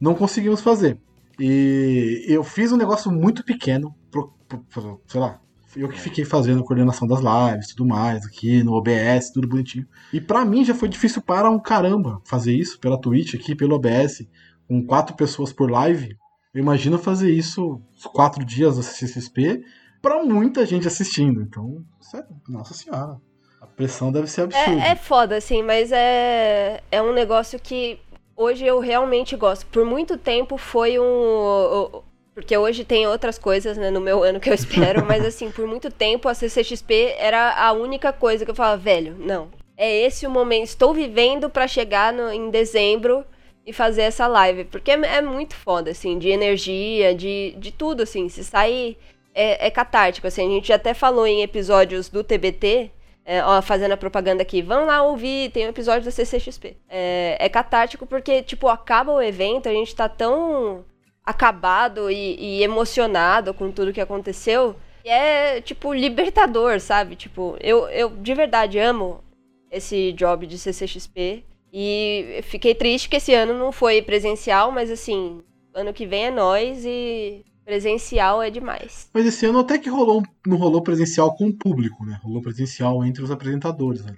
Não 0.00 0.14
conseguimos 0.14 0.60
fazer. 0.60 0.98
E 1.38 2.24
eu 2.28 2.44
fiz 2.44 2.72
um 2.72 2.76
negócio 2.76 3.10
muito 3.10 3.44
pequeno, 3.44 3.94
pro, 4.10 4.32
pro, 4.48 4.58
pro, 4.58 5.02
sei 5.06 5.20
lá, 5.20 5.40
eu 5.76 5.88
que 5.88 6.00
fiquei 6.00 6.24
fazendo 6.24 6.60
a 6.60 6.64
coordenação 6.64 7.06
das 7.06 7.20
lives, 7.20 7.68
tudo 7.68 7.86
mais, 7.86 8.24
aqui 8.24 8.62
no 8.62 8.74
OBS, 8.74 9.30
tudo 9.32 9.48
bonitinho. 9.48 9.86
E 10.12 10.20
para 10.20 10.44
mim 10.44 10.64
já 10.64 10.74
foi 10.74 10.88
difícil 10.88 11.20
para 11.20 11.50
um 11.50 11.58
caramba 11.58 12.20
fazer 12.24 12.54
isso 12.54 12.78
pela 12.78 13.00
Twitch 13.00 13.34
aqui, 13.34 13.54
pelo 13.54 13.74
OBS, 13.74 14.26
com 14.68 14.84
quatro 14.84 15.16
pessoas 15.16 15.52
por 15.52 15.70
live. 15.70 16.16
Eu 16.52 16.60
imagino 16.60 16.98
fazer 16.98 17.32
isso 17.32 17.82
quatro 18.12 18.44
dias 18.44 18.76
da 18.76 18.82
CCXP 18.82 19.64
para 20.00 20.22
muita 20.22 20.64
gente 20.64 20.86
assistindo. 20.86 21.42
Então, 21.42 21.84
sério, 22.00 22.28
nossa 22.48 22.74
senhora. 22.74 23.16
A 23.60 23.66
pressão 23.66 24.12
deve 24.12 24.28
ser 24.28 24.42
absurda. 24.42 24.82
É, 24.82 24.90
é 24.90 24.94
foda, 24.94 25.36
assim, 25.36 25.62
mas 25.62 25.90
é, 25.90 26.82
é 26.92 27.02
um 27.02 27.12
negócio 27.12 27.58
que 27.58 27.98
hoje 28.36 28.64
eu 28.64 28.78
realmente 28.78 29.36
gosto. 29.36 29.66
Por 29.66 29.84
muito 29.84 30.16
tempo 30.16 30.56
foi 30.56 30.98
um. 30.98 32.02
Porque 32.34 32.56
hoje 32.56 32.84
tem 32.84 33.06
outras 33.06 33.38
coisas, 33.38 33.76
né, 33.76 33.90
no 33.90 34.00
meu 34.00 34.24
ano 34.24 34.40
que 34.40 34.50
eu 34.50 34.54
espero, 34.54 35.04
mas 35.06 35.24
assim, 35.24 35.52
por 35.52 35.68
muito 35.68 35.88
tempo 35.88 36.28
a 36.28 36.34
CCXP 36.34 37.14
era 37.16 37.52
a 37.54 37.72
única 37.72 38.12
coisa 38.12 38.44
que 38.44 38.50
eu 38.50 38.54
falava, 38.56 38.76
velho, 38.76 39.14
não. 39.18 39.50
É 39.76 40.02
esse 40.02 40.26
o 40.26 40.30
momento, 40.30 40.64
estou 40.64 40.92
vivendo 40.92 41.48
para 41.48 41.68
chegar 41.68 42.12
no, 42.12 42.32
em 42.32 42.50
dezembro 42.50 43.24
e 43.66 43.72
fazer 43.72 44.02
essa 44.02 44.26
live. 44.26 44.64
Porque 44.64 44.90
é, 44.90 44.94
é, 44.94 45.22
muito 45.22 45.54
foda, 45.54 45.90
assim, 45.90 46.18
de 46.18 46.28
energia, 46.28 47.14
de, 47.14 47.54
de 47.58 47.72
tudo, 47.72 48.02
assim. 48.02 48.28
Se 48.28 48.44
sair. 48.44 48.96
É, 49.36 49.66
é 49.66 49.70
catártico, 49.70 50.28
assim. 50.28 50.46
A 50.46 50.50
gente 50.50 50.72
até 50.72 50.94
falou 50.94 51.26
em 51.26 51.42
episódios 51.42 52.08
do 52.08 52.22
TBT. 52.22 52.90
É, 53.24 53.42
ó, 53.42 53.62
fazendo 53.62 53.92
a 53.92 53.96
propaganda 53.96 54.42
aqui, 54.42 54.60
vão 54.60 54.84
lá 54.84 55.02
ouvir, 55.02 55.50
tem 55.50 55.66
um 55.66 55.70
episódio 55.70 56.04
da 56.04 56.10
CCXP. 56.10 56.76
É, 56.88 57.38
é 57.40 57.48
catártico 57.48 58.06
porque, 58.06 58.42
tipo, 58.42 58.68
acaba 58.68 59.12
o 59.12 59.22
evento, 59.22 59.68
a 59.68 59.72
gente 59.72 59.94
tá 59.96 60.08
tão 60.08 60.84
acabado 61.24 62.10
e, 62.10 62.36
e 62.38 62.62
emocionado 62.62 63.54
com 63.54 63.70
tudo 63.70 63.92
que 63.92 64.00
aconteceu. 64.00 64.76
E 65.04 65.08
é, 65.08 65.60
tipo, 65.60 65.94
libertador, 65.94 66.80
sabe? 66.80 67.16
Tipo, 67.16 67.56
eu, 67.60 67.88
eu 67.88 68.10
de 68.10 68.34
verdade 68.34 68.78
amo 68.78 69.24
esse 69.70 70.12
job 70.12 70.46
de 70.46 70.58
CCXP. 70.58 71.44
E 71.72 72.40
fiquei 72.44 72.74
triste 72.74 73.08
que 73.08 73.16
esse 73.16 73.34
ano 73.34 73.54
não 73.54 73.72
foi 73.72 74.00
presencial, 74.00 74.70
mas 74.70 74.90
assim, 74.90 75.42
ano 75.74 75.92
que 75.92 76.06
vem 76.06 76.26
é 76.26 76.30
nós 76.30 76.84
e 76.84 77.44
presencial 77.64 78.42
é 78.42 78.50
demais. 78.50 79.08
Mas 79.12 79.26
esse 79.26 79.46
ano 79.46 79.60
até 79.60 79.78
que 79.78 79.88
rolou, 79.88 80.22
não 80.46 80.56
rolou 80.56 80.82
presencial 80.82 81.34
com 81.34 81.46
o 81.46 81.52
público, 81.52 82.04
né? 82.04 82.20
Rolou 82.22 82.42
presencial 82.42 83.04
entre 83.04 83.22
os 83.22 83.30
apresentadores, 83.30 84.04
né? 84.04 84.14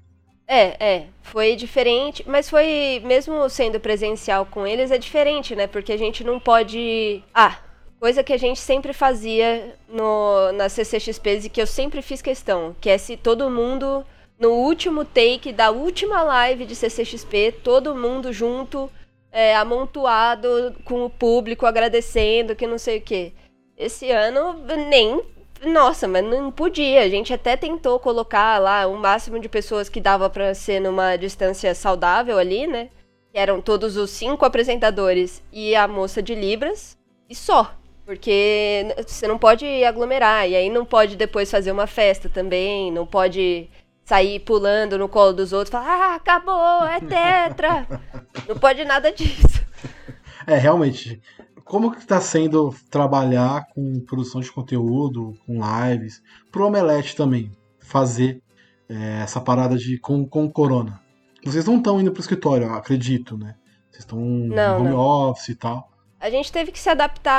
É, 0.48 0.94
é, 0.94 1.06
foi 1.22 1.56
diferente, 1.56 2.24
mas 2.26 2.48
foi, 2.48 3.02
mesmo 3.04 3.48
sendo 3.48 3.80
presencial 3.80 4.46
com 4.46 4.64
eles, 4.64 4.92
é 4.92 4.98
diferente, 4.98 5.56
né? 5.56 5.66
Porque 5.66 5.92
a 5.92 5.96
gente 5.96 6.22
não 6.22 6.38
pode. 6.38 7.22
Ah, 7.34 7.58
coisa 7.98 8.22
que 8.22 8.32
a 8.32 8.38
gente 8.38 8.60
sempre 8.60 8.92
fazia 8.92 9.74
no, 9.88 10.52
na 10.52 10.68
CCXP 10.68 11.40
e 11.44 11.48
que 11.48 11.60
eu 11.60 11.66
sempre 11.66 12.00
fiz 12.02 12.22
questão, 12.22 12.76
que 12.80 12.88
é 12.88 12.98
se 12.98 13.16
todo 13.16 13.50
mundo 13.50 14.04
no 14.38 14.50
último 14.50 15.04
take 15.04 15.52
da 15.52 15.70
última 15.70 16.22
live 16.22 16.66
de 16.66 16.76
CCXP, 16.76 17.54
todo 17.64 17.96
mundo 17.96 18.32
junto, 18.32 18.90
é, 19.32 19.54
amontoado 19.56 20.74
com 20.84 21.04
o 21.04 21.10
público, 21.10 21.66
agradecendo, 21.66 22.56
que 22.56 22.66
não 22.66 22.78
sei 22.78 22.98
o 22.98 23.02
quê. 23.02 23.32
Esse 23.76 24.10
ano, 24.10 24.54
nem. 24.88 25.22
Nossa, 25.62 26.08
mas 26.08 26.24
não 26.24 26.50
podia. 26.50 27.02
A 27.02 27.08
gente 27.08 27.32
até 27.32 27.56
tentou 27.56 27.98
colocar 27.98 28.58
lá 28.58 28.86
o 28.86 28.96
máximo 28.96 29.38
de 29.38 29.48
pessoas 29.48 29.88
que 29.88 30.00
dava 30.00 30.30
para 30.30 30.54
ser 30.54 30.80
numa 30.80 31.16
distância 31.16 31.74
saudável 31.74 32.38
ali, 32.38 32.66
né? 32.66 32.88
Que 33.32 33.38
eram 33.38 33.60
todos 33.60 33.96
os 33.96 34.10
cinco 34.10 34.44
apresentadores 34.44 35.42
e 35.52 35.74
a 35.74 35.86
moça 35.86 36.22
de 36.22 36.34
Libras. 36.34 36.96
E 37.28 37.34
só. 37.34 37.74
Porque 38.04 38.86
você 39.06 39.26
não 39.26 39.36
pode 39.36 39.66
aglomerar. 39.84 40.48
E 40.48 40.54
aí 40.54 40.70
não 40.70 40.84
pode 40.84 41.16
depois 41.16 41.50
fazer 41.50 41.72
uma 41.72 41.86
festa 41.86 42.28
também. 42.28 42.90
Não 42.92 43.04
pode 43.06 43.68
sair 44.06 44.38
pulando 44.38 44.96
no 44.96 45.08
colo 45.08 45.32
dos 45.32 45.52
outros, 45.52 45.70
falar, 45.70 46.12
ah, 46.12 46.14
acabou, 46.14 46.86
é 46.86 47.00
tetra. 47.00 47.86
não 48.48 48.56
pode 48.56 48.84
nada 48.84 49.10
disso. 49.12 49.66
É, 50.46 50.56
realmente. 50.56 51.20
Como 51.64 51.90
que 51.90 51.98
está 51.98 52.20
sendo 52.20 52.72
trabalhar 52.88 53.66
com 53.74 53.98
produção 54.06 54.40
de 54.40 54.52
conteúdo, 54.52 55.36
com 55.44 55.58
lives, 55.58 56.22
pro 56.52 56.64
Omelete 56.64 57.16
também, 57.16 57.50
fazer 57.80 58.40
é, 58.88 59.22
essa 59.22 59.40
parada 59.40 59.76
de 59.76 59.98
com, 59.98 60.24
com 60.24 60.48
corona? 60.48 61.00
Vocês 61.44 61.64
não 61.64 61.78
estão 61.78 62.00
indo 62.00 62.12
pro 62.12 62.20
escritório, 62.20 62.72
acredito, 62.72 63.36
né? 63.36 63.56
Vocês 63.90 64.04
estão 64.04 64.20
no 64.20 64.54
home 64.54 64.90
não. 64.90 64.96
office 64.96 65.48
e 65.48 65.56
tal. 65.56 65.90
A 66.20 66.30
gente 66.30 66.52
teve 66.52 66.70
que 66.70 66.78
se 66.78 66.88
adaptar 66.88 67.34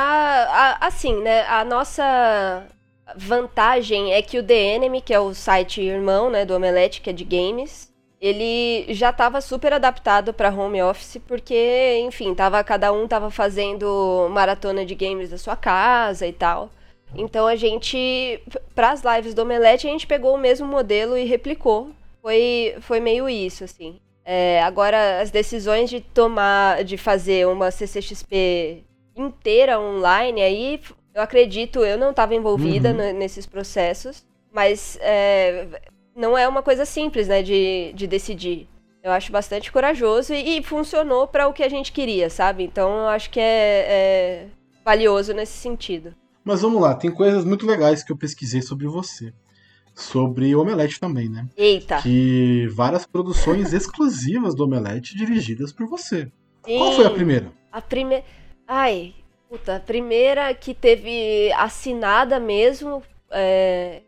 a, 0.50 0.86
assim, 0.86 1.16
né? 1.24 1.48
A 1.48 1.64
nossa 1.64 2.68
vantagem 3.16 4.14
é 4.14 4.22
que 4.22 4.40
o 4.40 4.44
The 4.44 4.76
Enemy, 4.76 5.02
que 5.02 5.14
é 5.14 5.20
o 5.20 5.34
site 5.34 5.82
irmão, 5.82 6.30
né, 6.30 6.46
do 6.46 6.56
Omelete, 6.56 7.02
que 7.02 7.10
é 7.10 7.14
de 7.14 7.24
games, 7.24 7.92
ele 8.20 8.92
já 8.94 9.12
estava 9.12 9.40
super 9.42 9.74
adaptado 9.74 10.34
para 10.34 10.54
home 10.54 10.82
office, 10.82 11.22
porque, 11.28 12.00
enfim, 12.04 12.34
tava, 12.34 12.64
cada 12.64 12.92
um 12.92 13.08
tava 13.08 13.30
fazendo 13.30 14.28
maratona 14.32 14.86
de 14.86 14.96
games 14.96 15.30
da 15.30 15.38
sua 15.38 15.56
casa 15.56 16.26
e 16.26 16.34
tal. 16.34 16.72
Então 17.16 17.48
a 17.48 17.56
gente, 17.56 18.42
para 18.76 18.92
as 18.92 19.02
lives 19.02 19.34
do 19.34 19.44
Omelete, 19.44 19.88
a 19.88 19.92
gente 19.92 20.08
pegou 20.08 20.36
o 20.36 20.38
mesmo 20.38 20.68
modelo 20.68 21.18
e 21.18 21.26
replicou. 21.26 21.92
Foi, 22.22 22.76
foi 22.82 23.00
meio 23.00 23.30
isso, 23.30 23.64
assim. 23.64 24.00
É, 24.26 24.62
agora, 24.64 25.22
as 25.22 25.32
decisões 25.32 25.90
de 25.90 26.02
tomar, 26.02 26.84
de 26.84 26.98
fazer 26.98 27.48
uma 27.48 27.72
CCXP 27.72 28.84
inteira 29.16 29.80
online, 29.80 30.42
aí 30.42 30.82
eu 31.18 31.24
acredito, 31.24 31.80
eu 31.80 31.98
não 31.98 32.12
estava 32.12 32.36
envolvida 32.36 32.92
uhum. 32.92 33.18
nesses 33.18 33.48
processos, 33.48 34.24
mas 34.54 35.00
é, 35.02 35.68
não 36.16 36.38
é 36.38 36.48
uma 36.48 36.62
coisa 36.62 36.86
simples, 36.86 37.28
né, 37.28 37.42
de, 37.42 37.92
de 37.96 38.06
decidir. 38.06 38.68
Eu 39.02 39.12
acho 39.12 39.32
bastante 39.32 39.72
corajoso 39.72 40.32
e, 40.32 40.60
e 40.60 40.64
funcionou 40.64 41.28
para 41.28 41.48
o 41.48 41.54
que 41.54 41.64
a 41.64 41.70
gente 41.70 41.92
queria, 41.92 42.30
sabe? 42.30 42.64
Então 42.64 43.00
eu 43.00 43.08
acho 43.08 43.32
que 43.32 43.40
é, 43.40 43.86
é 43.90 44.48
valioso 44.86 45.34
nesse 45.34 45.54
sentido. 45.54 46.14
Mas 46.44 46.62
vamos 46.62 46.80
lá, 46.80 46.94
tem 46.94 47.10
coisas 47.10 47.44
muito 47.44 47.66
legais 47.66 48.04
que 48.04 48.12
eu 48.12 48.18
pesquisei 48.18 48.62
sobre 48.62 48.86
você. 48.86 49.34
Sobre 49.96 50.56
Omelete 50.56 51.00
também, 51.00 51.28
né? 51.28 51.48
Eita! 51.58 52.00
Que 52.04 52.68
várias 52.68 53.08
produções 53.08 53.74
exclusivas 53.74 54.54
do 54.54 54.66
Omelete 54.66 55.18
dirigidas 55.18 55.74
por 55.74 55.88
você. 55.88 56.32
Sim, 56.64 56.78
Qual 56.78 56.92
foi 56.92 57.08
a 57.08 57.10
primeira? 57.10 57.52
A 57.72 57.82
primeira. 57.82 58.24
Ai, 58.68 59.16
Puta, 59.50 59.78
a 59.78 59.80
primeira 59.80 60.54
que 60.54 60.74
teve 60.74 61.52
assinada 61.54 62.40
mesmo, 62.40 63.02
é, 63.32 64.02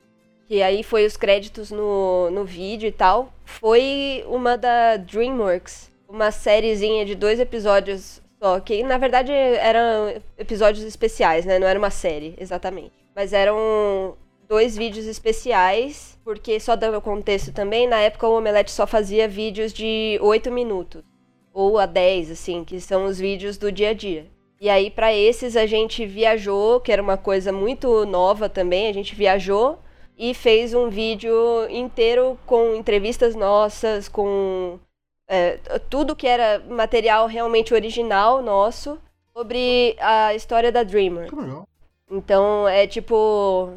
que 0.48 0.62
aí 0.62 0.84
foi 0.84 1.06
os 1.06 1.16
créditos 1.16 1.72
no, 1.72 2.30
no 2.32 2.44
vídeo 2.44 2.88
e 2.88 2.92
tal, 2.92 3.32
foi 3.46 4.24
uma 4.28 4.58
da 4.58 4.98
DreamWorks. 4.98 5.90
Uma 6.10 6.32
sériezinha 6.32 7.06
de 7.06 7.14
dois 7.14 7.40
episódios 7.40 8.20
só, 8.42 8.60
que 8.60 8.82
na 8.84 8.98
verdade 8.98 9.32
eram 9.32 10.22
episódios 10.38 10.84
especiais, 10.84 11.46
né? 11.46 11.60
Não 11.60 11.68
era 11.68 11.78
uma 11.78 11.92
série, 11.92 12.36
exatamente. 12.40 12.94
Mas 13.16 13.32
eram 13.32 14.18
dois 14.48 14.76
vídeos 14.76 15.06
especiais, 15.06 16.18
porque 16.24 16.60
só 16.60 16.76
dando 16.76 17.02
contexto 17.02 17.54
também, 17.54 17.88
na 17.88 18.00
época 18.00 18.28
o 18.28 18.38
Omelete 18.38 18.72
só 18.72 18.88
fazia 18.88 19.28
vídeos 19.28 19.72
de 19.72 20.18
8 20.22 20.52
minutos. 20.52 21.04
Ou 21.54 21.78
a 21.78 21.86
10, 21.86 22.32
assim, 22.32 22.64
que 22.64 22.80
são 22.80 23.06
os 23.06 23.20
vídeos 23.20 23.58
do 23.58 23.72
dia 23.72 23.90
a 23.90 23.94
dia. 23.94 24.26
E 24.60 24.70
aí, 24.70 24.92
para 24.92 25.14
esses, 25.14 25.56
a 25.56 25.66
gente 25.66 26.06
viajou, 26.06 26.82
que 26.82 26.92
era 26.92 27.02
uma 27.02 27.18
coisa 27.18 27.52
muito 27.52 28.06
nova 28.06 28.50
também. 28.50 28.88
A 28.88 28.94
gente 28.94 29.16
viajou 29.16 29.80
e 30.18 30.34
fez 30.34 30.74
um 30.74 30.90
vídeo 30.90 31.34
inteiro 31.70 32.38
com 32.46 32.76
entrevistas 32.76 33.36
nossas, 33.36 34.10
com 34.10 34.78
é, 35.30 35.58
tudo 35.90 36.16
que 36.16 36.28
era 36.28 36.62
material 36.68 37.26
realmente 37.28 37.74
original 37.74 38.42
nosso 38.42 39.00
sobre 39.34 39.96
a 40.00 40.36
história 40.36 40.72
da 40.72 40.84
Dreamer. 40.84 41.30
Então, 42.12 42.68
é 42.68 42.86
tipo. 42.86 43.72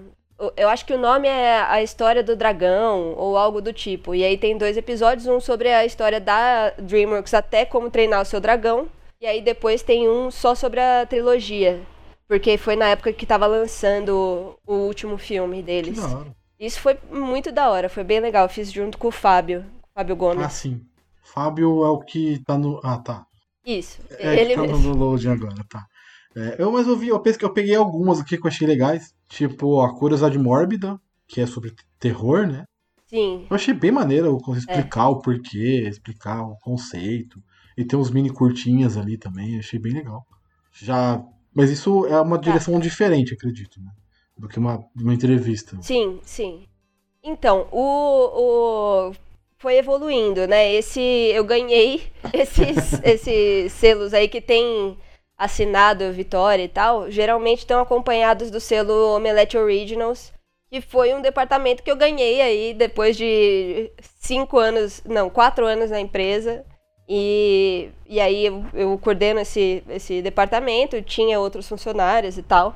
Eu 0.57 0.69
acho 0.69 0.85
que 0.85 0.93
o 0.93 0.99
nome 0.99 1.29
é 1.29 1.61
A 1.61 1.81
História 1.85 2.21
do 2.21 2.35
Dragão, 2.35 3.15
ou 3.17 3.37
algo 3.37 3.61
do 3.61 3.73
tipo. 3.73 4.13
E 4.13 4.25
aí 4.25 4.37
tem 4.37 4.59
dois 4.59 4.77
episódios, 4.77 5.29
um 5.29 5.39
sobre 5.39 5.73
a 5.73 5.85
história 5.85 6.19
da 6.19 6.71
DreamWorks 6.71 7.33
até 7.33 7.65
como 7.65 7.89
treinar 7.89 8.23
o 8.23 8.25
seu 8.25 8.41
dragão, 8.41 8.89
e 9.23 9.27
aí 9.27 9.41
depois 9.41 9.83
tem 9.83 10.09
um 10.09 10.33
só 10.33 10.53
sobre 10.53 10.81
a 10.81 11.07
trilogia. 11.07 11.81
Porque 12.27 12.59
foi 12.59 12.75
na 12.75 12.89
época 12.89 13.13
que 13.13 13.25
tava 13.25 13.47
lançando 13.47 14.59
o 14.67 14.75
último 14.75 15.17
filme 15.17 15.63
deles. 15.63 15.95
Que 15.95 16.07
da 16.07 16.19
hora. 16.19 16.37
Isso 16.59 16.81
foi 16.81 16.99
muito 17.09 17.53
da 17.53 17.71
hora, 17.71 17.89
foi 17.89 18.03
bem 18.03 18.19
legal. 18.19 18.49
fiz 18.49 18.73
junto 18.73 18.99
com 18.99 19.09
o 19.09 19.13
Fábio, 19.13 19.65
Fábio 19.95 20.17
Gomes. 20.17 20.45
Ah, 20.45 20.49
sim. 20.49 20.81
Fábio 21.23 21.85
é 21.85 21.89
o 21.89 22.01
que 22.01 22.43
tá 22.45 22.59
no. 22.59 22.81
Ah, 22.83 22.99
tá. 22.99 23.25
Isso. 23.65 24.01
É, 24.19 24.41
ele 24.41 24.57
tá 24.57 24.63
mesmo. 24.63 24.79
no 24.79 24.97
loading 24.97 25.29
agora, 25.29 25.65
tá. 25.69 25.87
É, 26.35 26.57
eu, 26.59 26.73
mas 26.73 26.89
eu 26.89 26.97
vi, 26.97 27.09
eu 27.09 27.21
penso 27.21 27.39
que 27.39 27.45
eu 27.45 27.53
peguei 27.53 27.77
algumas 27.77 28.19
aqui 28.19 28.37
que 28.37 28.45
eu 28.45 28.51
achei 28.51 28.67
legais. 28.67 29.15
Tipo, 29.29 29.83
a 29.83 29.95
Curiosidade 29.95 30.39
Mórbida, 30.39 31.01
que 31.29 31.41
é 31.41 31.47
sobre 31.47 31.73
terror, 32.01 32.47
né? 32.47 32.65
Sim. 33.07 33.47
Eu 33.49 33.55
achei 33.55 33.75
bem 33.75 33.93
maneiro 33.93 34.37
explicar 34.57 35.05
é. 35.05 35.09
o 35.09 35.21
porquê, 35.21 35.87
explicar 35.87 36.43
o 36.43 36.57
conceito. 36.59 37.41
E 37.77 37.85
tem 37.85 37.99
uns 37.99 38.11
mini 38.11 38.31
curtinhas 38.31 38.97
ali 38.97 39.17
também, 39.17 39.59
achei 39.59 39.79
bem 39.79 39.93
legal. 39.93 40.27
Já. 40.73 41.23
Mas 41.55 41.71
isso 41.71 42.07
é 42.07 42.21
uma 42.21 42.39
direção 42.39 42.79
diferente, 42.81 43.35
acredito, 43.35 43.81
né? 43.81 43.91
Do 44.37 44.49
que 44.49 44.59
uma, 44.59 44.85
uma 44.97 45.15
entrevista. 45.15 45.77
Sim, 45.83 46.19
sim. 46.23 46.67
Então, 47.23 47.69
o, 47.71 49.11
o 49.11 49.13
foi 49.59 49.77
evoluindo, 49.77 50.47
né? 50.49 50.73
Esse 50.73 51.01
eu 51.01 51.45
ganhei 51.45 52.11
esses 52.35 53.01
esses 53.05 53.73
selos 53.73 54.13
aí 54.13 54.29
que 54.29 54.41
tem 54.41 54.99
assinado 55.39 56.13
Vitória 56.13 56.63
e 56.63 56.69
tal, 56.69 57.11
geralmente 57.11 57.61
estão 57.61 57.81
acompanhados 57.81 58.51
do 58.51 58.61
selo 58.61 59.17
Omelette 59.17 59.57
Originals, 59.57 60.33
que 60.71 60.81
foi 60.81 61.13
um 61.15 61.21
departamento 61.21 61.83
que 61.83 61.91
eu 61.91 61.97
ganhei 61.97 62.41
aí 62.41 62.75
depois 62.75 63.17
de 63.17 63.91
cinco 64.21 64.59
anos, 64.59 65.03
não, 65.05 65.29
quatro 65.29 65.67
anos 65.67 65.91
na 65.91 66.01
empresa. 66.01 66.65
E, 67.15 67.91
e 68.09 68.19
aí 68.19 68.47
eu, 68.47 68.65
eu 68.73 68.99
coordeno 68.99 69.39
esse, 69.39 69.85
esse 69.91 70.23
departamento, 70.23 71.03
tinha 71.03 71.39
outros 71.39 71.69
funcionários 71.69 72.39
e 72.39 72.43
tal. 72.43 72.75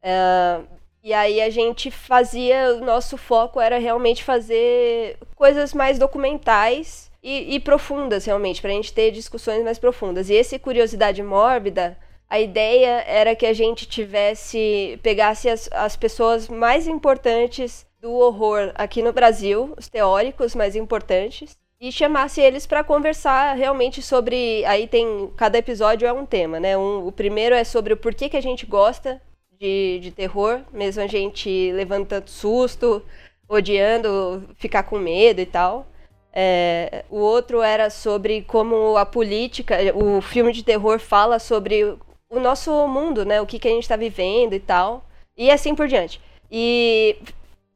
Uh, 0.00 0.64
e 1.02 1.12
aí 1.12 1.40
a 1.40 1.50
gente 1.50 1.90
fazia, 1.90 2.76
o 2.76 2.84
nosso 2.84 3.16
foco 3.16 3.60
era 3.60 3.76
realmente 3.78 4.22
fazer 4.22 5.18
coisas 5.34 5.74
mais 5.74 5.98
documentais 5.98 7.10
e, 7.20 7.56
e 7.56 7.58
profundas, 7.58 8.24
realmente, 8.26 8.60
para 8.62 8.70
a 8.70 8.74
gente 8.74 8.92
ter 8.92 9.10
discussões 9.10 9.64
mais 9.64 9.76
profundas. 9.76 10.30
E 10.30 10.34
esse 10.34 10.56
Curiosidade 10.56 11.20
Mórbida, 11.20 11.98
a 12.30 12.38
ideia 12.38 13.02
era 13.08 13.34
que 13.34 13.46
a 13.46 13.52
gente 13.52 13.88
tivesse, 13.88 15.00
pegasse 15.02 15.48
as, 15.48 15.68
as 15.72 15.96
pessoas 15.96 16.48
mais 16.48 16.86
importantes 16.86 17.84
do 18.00 18.12
horror 18.12 18.70
aqui 18.76 19.02
no 19.02 19.12
Brasil, 19.12 19.74
os 19.76 19.88
teóricos 19.88 20.54
mais 20.54 20.76
importantes, 20.76 21.58
e 21.80 21.92
chamasse 21.92 22.40
eles 22.40 22.66
para 22.66 22.82
conversar 22.82 23.54
realmente 23.54 24.02
sobre. 24.02 24.64
Aí 24.64 24.86
tem. 24.86 25.30
Cada 25.36 25.58
episódio 25.58 26.06
é 26.06 26.12
um 26.12 26.26
tema, 26.26 26.58
né? 26.58 26.76
Um, 26.76 27.06
o 27.06 27.12
primeiro 27.12 27.54
é 27.54 27.64
sobre 27.64 27.92
o 27.92 27.96
porquê 27.96 28.28
que 28.28 28.36
a 28.36 28.42
gente 28.42 28.66
gosta 28.66 29.20
de, 29.58 30.00
de 30.00 30.10
terror, 30.10 30.60
mesmo 30.72 31.02
a 31.02 31.06
gente 31.06 31.72
levando 31.72 32.06
tanto 32.06 32.30
susto, 32.30 33.02
odiando, 33.48 34.48
ficar 34.56 34.82
com 34.84 34.98
medo 34.98 35.40
e 35.40 35.46
tal. 35.46 35.86
É, 36.32 37.04
o 37.10 37.18
outro 37.18 37.62
era 37.62 37.90
sobre 37.90 38.42
como 38.42 38.96
a 38.96 39.06
política, 39.06 39.76
o 39.94 40.20
filme 40.20 40.52
de 40.52 40.62
terror 40.62 40.98
fala 41.00 41.38
sobre 41.38 41.96
o 42.30 42.38
nosso 42.40 42.86
mundo, 42.88 43.24
né? 43.24 43.40
O 43.40 43.46
que, 43.46 43.58
que 43.58 43.68
a 43.68 43.70
gente 43.70 43.84
está 43.84 43.96
vivendo 43.96 44.52
e 44.54 44.60
tal. 44.60 45.04
E 45.36 45.50
assim 45.50 45.74
por 45.74 45.88
diante. 45.88 46.20
E, 46.50 47.16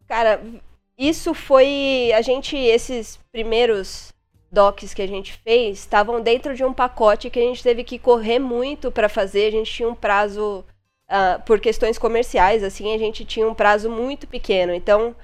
cara, 0.09 0.41
isso 1.09 1.35
foi. 1.35 2.13
A 2.15 2.23
gente, 2.23 2.57
esses 2.57 3.19
primeiros 3.31 4.13
docs 4.51 4.93
que 4.95 5.03
a 5.03 5.09
gente 5.09 5.33
fez, 5.45 5.79
estavam 5.79 6.21
dentro 6.21 6.55
de 6.55 6.65
um 6.65 6.73
pacote 6.73 7.31
que 7.31 7.39
a 7.39 7.43
gente 7.43 7.63
teve 7.63 7.85
que 7.85 7.99
correr 7.99 8.39
muito 8.39 8.91
para 8.91 9.09
fazer. 9.09 9.47
A 9.47 9.51
gente 9.51 9.73
tinha 9.73 9.89
um 9.89 9.95
prazo. 9.95 10.65
Uh, 11.11 11.43
por 11.45 11.61
questões 11.61 11.99
comerciais, 11.99 12.63
assim, 12.63 12.95
a 12.95 12.99
gente 12.99 13.23
tinha 13.27 13.47
um 13.47 13.53
prazo 13.53 13.91
muito 13.91 14.27
pequeno. 14.27 14.73
Então, 14.73 15.15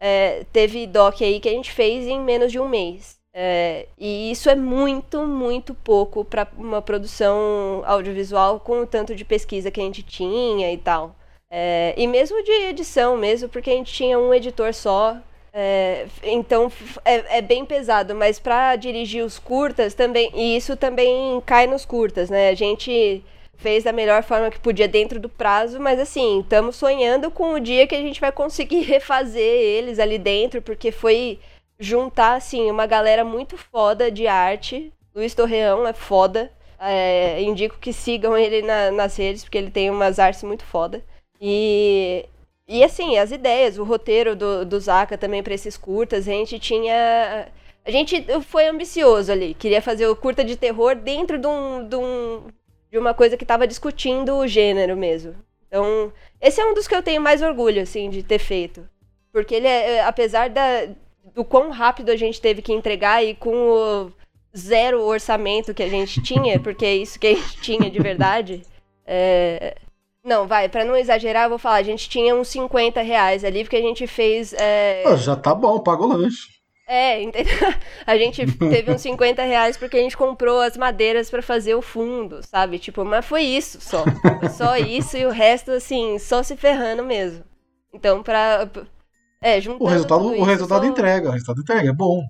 é, 0.00 0.44
teve 0.52 0.86
doc 0.86 1.22
aí 1.22 1.38
que 1.38 1.48
a 1.48 1.52
gente 1.52 1.70
fez 1.70 2.06
em 2.06 2.20
menos 2.20 2.50
de 2.50 2.58
um 2.58 2.68
mês. 2.68 3.16
É, 3.32 3.86
e 3.98 4.30
isso 4.30 4.48
é 4.48 4.54
muito, 4.54 5.26
muito 5.26 5.74
pouco 5.74 6.24
para 6.24 6.48
uma 6.56 6.80
produção 6.80 7.82
audiovisual 7.84 8.58
com 8.58 8.80
o 8.80 8.86
tanto 8.86 9.14
de 9.14 9.26
pesquisa 9.26 9.70
que 9.70 9.78
a 9.78 9.84
gente 9.84 10.02
tinha 10.02 10.72
e 10.72 10.78
tal. 10.78 11.14
É, 11.50 11.94
e 11.96 12.06
mesmo 12.06 12.42
de 12.42 12.50
edição 12.50 13.16
mesmo, 13.16 13.48
porque 13.48 13.70
a 13.70 13.74
gente 13.74 13.92
tinha 13.92 14.18
um 14.18 14.32
editor 14.34 14.74
só. 14.74 15.16
É, 15.52 16.06
então 16.22 16.70
é, 17.02 17.38
é, 17.38 17.42
bem 17.42 17.64
pesado, 17.64 18.14
mas 18.14 18.38
para 18.38 18.76
dirigir 18.76 19.24
os 19.24 19.38
curtas 19.38 19.94
também, 19.94 20.30
e 20.34 20.54
isso 20.54 20.76
também 20.76 21.40
cai 21.46 21.66
nos 21.66 21.86
curtas, 21.86 22.28
né? 22.28 22.50
A 22.50 22.54
gente 22.54 23.24
fez 23.56 23.84
da 23.84 23.92
melhor 23.92 24.22
forma 24.22 24.50
que 24.50 24.58
podia 24.60 24.86
dentro 24.86 25.18
do 25.18 25.30
prazo, 25.30 25.80
mas 25.80 25.98
assim, 25.98 26.40
estamos 26.40 26.76
sonhando 26.76 27.30
com 27.30 27.54
o 27.54 27.60
dia 27.60 27.86
que 27.86 27.94
a 27.94 28.00
gente 28.00 28.20
vai 28.20 28.30
conseguir 28.30 28.82
refazer 28.84 29.42
eles 29.42 29.98
ali 29.98 30.18
dentro, 30.18 30.60
porque 30.60 30.92
foi 30.92 31.38
juntar 31.78 32.34
assim 32.34 32.70
uma 32.70 32.86
galera 32.86 33.24
muito 33.24 33.56
foda 33.56 34.10
de 34.10 34.26
arte. 34.26 34.92
Luiz 35.14 35.34
Torreão 35.34 35.86
é 35.86 35.92
foda. 35.94 36.52
É, 36.78 37.40
indico 37.40 37.78
que 37.78 37.92
sigam 37.92 38.36
ele 38.36 38.60
na, 38.60 38.90
nas 38.90 39.16
redes, 39.16 39.42
porque 39.42 39.56
ele 39.56 39.70
tem 39.70 39.90
umas 39.90 40.18
artes 40.18 40.42
muito 40.42 40.64
foda. 40.64 41.02
E, 41.40 42.26
e 42.66 42.82
assim, 42.82 43.18
as 43.18 43.30
ideias, 43.30 43.78
o 43.78 43.84
roteiro 43.84 44.34
do, 44.34 44.64
do 44.64 44.80
Zaka 44.80 45.18
também 45.18 45.42
para 45.42 45.54
esses 45.54 45.76
curtas, 45.76 46.28
a 46.28 46.32
gente 46.32 46.58
tinha. 46.58 47.48
A 47.84 47.90
gente 47.90 48.24
foi 48.42 48.66
ambicioso 48.66 49.30
ali, 49.30 49.54
queria 49.54 49.80
fazer 49.80 50.08
o 50.08 50.16
curta 50.16 50.42
de 50.42 50.56
terror 50.56 50.96
dentro 50.96 51.38
de 51.38 51.46
um, 51.46 51.86
de 51.88 51.94
um, 51.94 52.42
de 52.90 52.98
uma 52.98 53.14
coisa 53.14 53.36
que 53.36 53.44
estava 53.44 53.66
discutindo 53.66 54.36
o 54.36 54.46
gênero 54.46 54.96
mesmo. 54.96 55.34
Então, 55.68 56.12
esse 56.40 56.60
é 56.60 56.66
um 56.66 56.74
dos 56.74 56.88
que 56.88 56.94
eu 56.94 57.02
tenho 57.02 57.20
mais 57.20 57.42
orgulho, 57.42 57.82
assim, 57.82 58.10
de 58.10 58.22
ter 58.22 58.38
feito. 58.38 58.88
Porque 59.32 59.54
ele 59.54 59.68
é, 59.68 59.96
é, 59.96 60.04
apesar 60.04 60.50
da, 60.50 60.88
do 61.34 61.44
quão 61.44 61.70
rápido 61.70 62.10
a 62.10 62.16
gente 62.16 62.40
teve 62.40 62.62
que 62.62 62.72
entregar 62.72 63.22
e 63.22 63.34
com 63.34 63.54
o 63.54 64.12
zero 64.56 65.02
orçamento 65.02 65.74
que 65.74 65.82
a 65.82 65.88
gente 65.88 66.22
tinha, 66.22 66.58
porque 66.60 66.84
é 66.84 66.96
isso 66.96 67.20
que 67.20 67.26
a 67.26 67.34
gente 67.34 67.60
tinha 67.60 67.90
de 67.90 67.98
verdade. 67.98 68.62
É... 69.06 69.76
Não, 70.26 70.44
vai, 70.44 70.68
para 70.68 70.84
não 70.84 70.96
exagerar, 70.96 71.44
eu 71.44 71.50
vou 71.50 71.58
falar, 71.58 71.76
a 71.76 71.82
gente 71.84 72.08
tinha 72.08 72.34
uns 72.34 72.48
50 72.48 73.00
reais 73.00 73.44
ali, 73.44 73.62
porque 73.62 73.76
a 73.76 73.80
gente 73.80 74.08
fez. 74.08 74.52
É... 74.54 75.04
já 75.18 75.36
tá 75.36 75.54
bom, 75.54 75.78
paga 75.78 76.02
o 76.02 76.06
lanche. 76.08 76.56
É, 76.88 77.22
entendeu? 77.22 77.52
A 78.06 78.16
gente 78.16 78.46
teve 78.46 78.92
uns 78.92 79.00
50 79.00 79.42
reais 79.42 79.76
porque 79.76 79.96
a 79.96 80.00
gente 80.00 80.16
comprou 80.16 80.60
as 80.60 80.76
madeiras 80.76 81.28
para 81.28 81.42
fazer 81.42 81.74
o 81.74 81.82
fundo, 81.82 82.38
sabe? 82.46 82.78
Tipo, 82.78 83.04
mas 83.04 83.26
foi 83.26 83.42
isso 83.42 83.80
só. 83.80 84.04
Foi 84.04 84.48
só 84.48 84.76
isso 84.78 85.16
e 85.16 85.26
o 85.26 85.30
resto, 85.30 85.72
assim, 85.72 86.16
só 86.20 86.44
se 86.44 86.56
ferrando 86.56 87.02
mesmo. 87.02 87.42
Então, 87.92 88.22
pra. 88.22 88.70
É. 89.42 89.58
O 89.80 89.86
resultado, 89.86 90.26
o 90.26 90.44
resultado 90.44 90.84
só... 90.84 90.88
entrega, 90.88 91.28
o 91.28 91.32
resultado 91.32 91.60
entrega, 91.60 91.90
é 91.90 91.92
bom. 91.92 92.22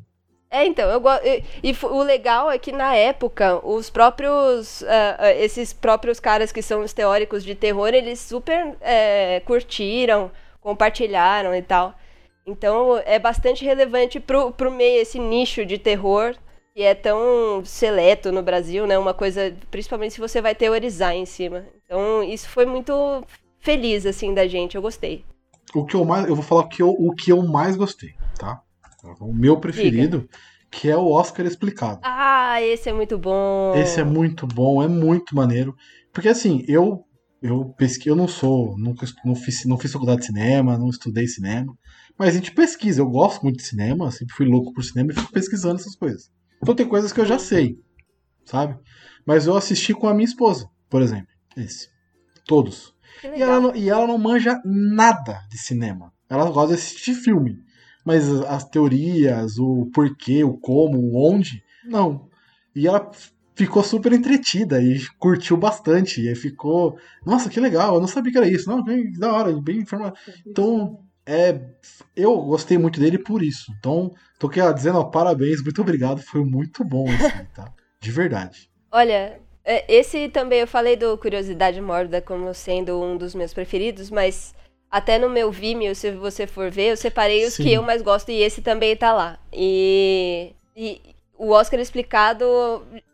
É, 0.51 0.65
então, 0.67 0.89
eu 0.89 1.01
gosto. 1.01 1.27
E, 1.27 1.43
e, 1.63 1.77
o 1.85 2.03
legal 2.03 2.51
é 2.51 2.59
que 2.59 2.73
na 2.73 2.95
época, 2.95 3.61
os 3.67 3.91
próprios. 3.91 4.83
Uh, 4.83 5.27
esses 5.39 5.73
próprios 5.73 6.21
caras 6.21 6.53
que 6.53 6.63
são 6.63 6.83
os 6.83 6.93
teóricos 6.93 7.45
de 7.45 7.55
terror, 7.55 7.89
eles 7.89 8.21
super 8.21 8.69
uh, 8.69 9.45
curtiram, 9.45 10.31
compartilharam 10.61 11.55
e 11.55 11.63
tal. 11.63 11.95
Então 12.47 12.97
é 13.05 13.19
bastante 13.19 13.65
relevante 13.65 14.21
pro, 14.21 14.53
pro 14.53 14.71
meio, 14.71 15.03
esse 15.03 15.19
nicho 15.19 15.67
de 15.67 15.79
terror 15.79 16.35
que 16.77 16.83
é 16.83 16.95
tão 16.95 17.65
seleto 17.65 18.31
no 18.31 18.43
Brasil, 18.43 18.87
né? 18.87 18.99
Uma 18.99 19.15
coisa, 19.15 19.57
principalmente 19.71 20.13
se 20.13 20.21
você 20.21 20.43
vai 20.43 20.55
teorizar 20.55 21.15
em 21.15 21.25
cima. 21.25 21.65
Então 21.85 22.23
isso 22.23 22.49
foi 22.51 22.67
muito 22.67 22.93
feliz, 23.59 24.05
assim, 24.05 24.35
da 24.35 24.47
gente, 24.47 24.77
eu 24.77 24.83
gostei. 24.83 25.25
O 25.75 25.85
que 25.87 25.97
eu 25.97 26.05
mais. 26.05 26.29
Eu 26.29 26.35
vou 26.35 26.45
falar 26.45 26.69
que 26.69 26.83
eu, 26.83 26.91
o 26.91 27.15
que 27.15 27.33
eu 27.33 27.43
mais 27.43 27.77
gostei, 27.77 28.15
tá? 28.39 28.63
O 29.21 29.33
meu 29.33 29.59
preferido, 29.59 30.21
Diga. 30.21 30.31
que 30.71 30.89
é 30.89 30.97
o 30.97 31.11
Oscar 31.11 31.47
explicado. 31.47 32.01
Ah, 32.03 32.61
esse 32.63 32.89
é 32.89 32.93
muito 32.93 33.19
bom. 33.19 33.75
Esse 33.77 34.01
é 34.01 34.05
muito 34.05 34.47
bom, 34.47 34.83
é 34.83 34.89
muito 34.89 35.35
maneiro. 35.35 35.75
Porque 36.13 36.29
assim, 36.29 36.65
eu 36.67 37.05
eu 37.43 37.67
pesquei, 37.77 38.11
eu 38.11 38.17
não 38.17 38.27
sou, 38.27 38.77
nunca 38.79 39.07
não 39.25 39.35
fiz, 39.35 39.65
não 39.67 39.79
fiz 39.79 39.93
faculdade 39.93 40.21
de 40.21 40.27
cinema, 40.27 40.79
não 40.79 40.89
estudei 40.89 41.27
cinema. 41.27 41.77
Mas 42.19 42.31
a 42.31 42.33
gente 42.33 42.53
pesquisa, 42.53 43.01
eu 43.01 43.09
gosto 43.09 43.43
muito 43.43 43.59
de 43.59 43.65
cinema, 43.65 44.11
sempre 44.11 44.35
fui 44.35 44.47
louco 44.47 44.73
por 44.73 44.83
cinema 44.83 45.13
e 45.13 45.15
fico 45.15 45.31
pesquisando 45.33 45.77
essas 45.77 45.95
coisas. 45.95 46.31
Então 46.63 46.75
tem 46.75 46.89
coisas 46.89 47.13
que 47.13 47.21
eu 47.21 47.27
já 47.27 47.39
sei, 47.39 47.79
sabe? 48.45 48.79
Mas 49.25 49.47
eu 49.47 49.57
assisti 49.57 49.93
com 49.93 50.09
a 50.09 50.15
minha 50.15 50.25
esposa, 50.25 50.69
por 50.89 51.03
exemplo. 51.03 51.29
Esse. 51.57 51.89
Todos. 52.47 52.95
E 53.23 53.43
ela, 53.43 53.61
não, 53.61 53.75
e 53.75 53.89
ela 53.89 54.07
não 54.07 54.19
manja 54.19 54.61
nada 54.65 55.41
de 55.51 55.59
cinema. 55.59 56.13
Ela 56.29 56.51
gosta 56.51 56.69
de 56.69 56.81
assistir 56.81 57.15
filme. 57.15 57.59
Mas 58.07 58.31
as 58.43 58.65
teorias, 58.65 59.59
o 59.59 59.91
porquê, 59.93 60.45
o 60.45 60.57
como, 60.57 60.97
o 60.97 61.31
onde, 61.31 61.63
não. 61.85 62.29
E 62.75 62.87
ela 62.87 63.11
ficou 63.57 63.83
super 63.83 64.13
entretida 64.13 64.81
e 64.81 65.05
curtiu 65.19 65.57
bastante. 65.57 66.21
E 66.21 66.33
ficou, 66.37 66.97
nossa, 67.25 67.51
que 67.51 67.59
legal, 67.59 67.97
eu 67.97 68.01
não 68.01 68.07
sabia 68.07 68.31
que 68.31 68.39
era 68.39 68.49
isso. 68.49 68.71
Não, 68.71 68.85
bem 68.85 69.11
da 69.13 69.33
hora, 69.33 69.61
bem 69.61 69.79
informado. 69.79 70.17
Então, 70.47 71.01
é, 71.27 71.61
eu 72.15 72.41
gostei 72.43 72.79
muito 72.79 73.01
dele 73.01 73.19
por 73.19 73.43
isso. 73.43 73.73
Então, 73.79 74.15
tô 74.39 74.47
aqui 74.47 74.61
dizendo 74.73 74.99
ó, 74.99 75.05
parabéns, 75.05 75.61
muito 75.61 75.83
obrigado, 75.83 76.23
foi 76.23 76.45
muito 76.45 76.85
bom 76.85 77.07
esse, 77.09 77.45
tá? 77.53 77.73
De 78.01 78.13
verdade. 78.13 78.71
Olha, 78.93 79.41
é, 79.65 79.93
esse 79.93 80.29
também 80.29 80.61
eu 80.61 80.67
falei 80.69 80.95
do 80.95 81.19
Curiosidade 81.19 81.81
Mórbida 81.81 82.23
como 82.23 82.55
sendo 82.55 83.03
um 83.03 83.17
dos 83.17 83.35
meus 83.35 83.53
preferidos, 83.53 84.11
mas 84.13 84.55
até 84.91 85.19
no 85.19 85.29
meu 85.29 85.51
Vimeo, 85.51 85.95
se 85.95 86.11
você 86.13 86.47
for 86.47 86.71
ver, 86.71 86.91
eu 86.91 86.97
separei 86.97 87.45
os 87.45 87.55
Sim. 87.55 87.65
que 87.65 87.73
eu 87.73 87.83
mais 87.83 88.03
gosto 88.03 88.31
e 88.31 88.43
esse 88.43 88.63
também 88.63 88.97
tá 88.97 89.13
lá. 89.13 89.39
E, 89.53 90.53
e 90.77 91.01
o 91.39 91.51
Oscar 91.51 91.79
explicado, 91.81 92.47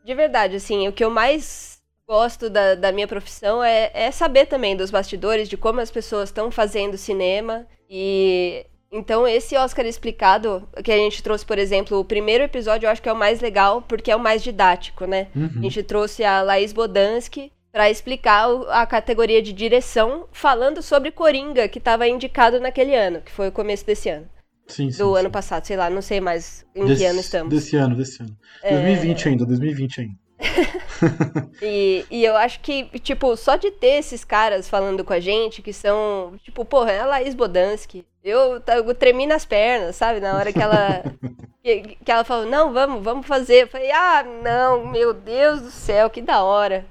de 0.05 0.15
verdade, 0.15 0.57
assim, 0.57 0.87
o 0.87 0.93
que 0.93 1.05
eu 1.05 1.11
mais 1.11 1.79
gosto 2.07 2.51
da, 2.51 2.75
da 2.75 2.93
minha 2.93 3.09
profissão 3.09 3.65
é, 3.65 3.91
é 3.95 4.11
saber 4.11 4.47
também 4.47 4.77
dos 4.77 4.91
bastidores, 4.91 5.49
de 5.49 5.57
como 5.57 5.81
as 5.81 5.91
pessoas 5.91 6.29
estão 6.29 6.51
fazendo 6.51 6.97
cinema. 6.99 7.67
E, 7.89 8.67
Então, 8.93 9.27
esse 9.27 9.57
Oscar 9.57 9.87
explicado, 9.87 10.69
que 10.85 10.93
a 10.93 10.97
gente 10.97 11.23
trouxe, 11.23 11.47
por 11.47 11.59
exemplo, 11.59 11.99
o 11.99 12.05
primeiro 12.05 12.45
episódio, 12.45 12.87
eu 12.87 12.91
acho 12.91 13.01
que 13.01 13.09
é 13.09 13.13
o 13.13 13.17
mais 13.17 13.41
legal, 13.41 13.81
porque 13.83 14.11
é 14.11 14.17
o 14.17 14.21
mais 14.21 14.43
didático, 14.43 15.07
né? 15.07 15.29
Uhum. 15.35 15.51
A 15.57 15.63
gente 15.63 15.83
trouxe 15.83 16.23
a 16.23 16.43
Laís 16.43 16.73
Bodansky 16.75 17.51
para 17.73 17.91
explicar 17.91 18.47
a 18.69 18.87
categoria 18.87 19.41
de 19.43 19.53
direção, 19.53 20.27
falando 20.31 20.83
sobre 20.83 21.11
Coringa, 21.11 21.67
que 21.69 21.79
estava 21.79 22.07
indicado 22.07 22.61
naquele 22.61 22.95
ano, 22.95 23.23
que 23.23 23.33
foi 23.33 23.49
o 23.49 23.53
começo 23.53 23.87
desse 23.87 24.11
ano. 24.11 24.29
Sim, 24.67 24.91
sim. 24.91 24.99
Do 25.03 25.15
sim. 25.15 25.21
ano 25.21 25.31
passado, 25.31 25.65
sei 25.67 25.77
lá, 25.77 25.89
não 25.91 26.03
sei 26.03 26.21
mais 26.21 26.65
em 26.75 26.85
Desse- 26.85 27.01
que 27.01 27.07
ano 27.07 27.21
estamos. 27.21 27.49
Desse 27.55 27.77
ano, 27.77 27.97
desse 27.97 28.23
ano. 28.23 28.37
É. 28.63 28.71
2020 28.75 29.29
ainda, 29.29 29.47
2020 29.47 30.01
ainda. 30.01 30.15
E, 31.61 32.05
e 32.11 32.25
eu 32.25 32.37
acho 32.37 32.61
que, 32.61 32.85
tipo, 33.01 33.37
só 33.37 33.57
de 33.57 33.71
ter 33.71 33.99
esses 33.99 34.25
caras 34.25 34.69
falando 34.69 35.05
com 35.05 35.13
a 35.13 35.21
gente, 35.21 35.63
que 35.63 35.73
são, 35.73 36.35
tipo, 36.45 36.65
porra, 36.65 36.93
é 36.93 37.01
a 37.01 37.07
Laís 37.07 37.35
Bodansky. 37.35 38.05
Eu, 38.23 38.63
eu 38.67 38.95
tremi 38.95 39.27
nas 39.27 39.45
pernas, 39.45 39.97
sabe? 39.97 40.21
Na 40.21 40.37
hora 40.37 40.53
que 40.53 40.61
ela. 40.61 41.03
que, 41.63 41.97
que 42.05 42.11
ela 42.11 42.25
falou, 42.25 42.47
não, 42.47 42.73
vamos, 42.73 43.03
vamos 43.03 43.27
fazer. 43.27 43.65
Eu 43.65 43.69
falei, 43.69 43.91
ah, 43.91 44.25
não, 44.43 44.87
meu 44.87 45.13
Deus 45.13 45.61
do 45.63 45.71
céu, 45.71 46.09
que 46.11 46.23
da 46.23 46.43
hora. 46.43 46.85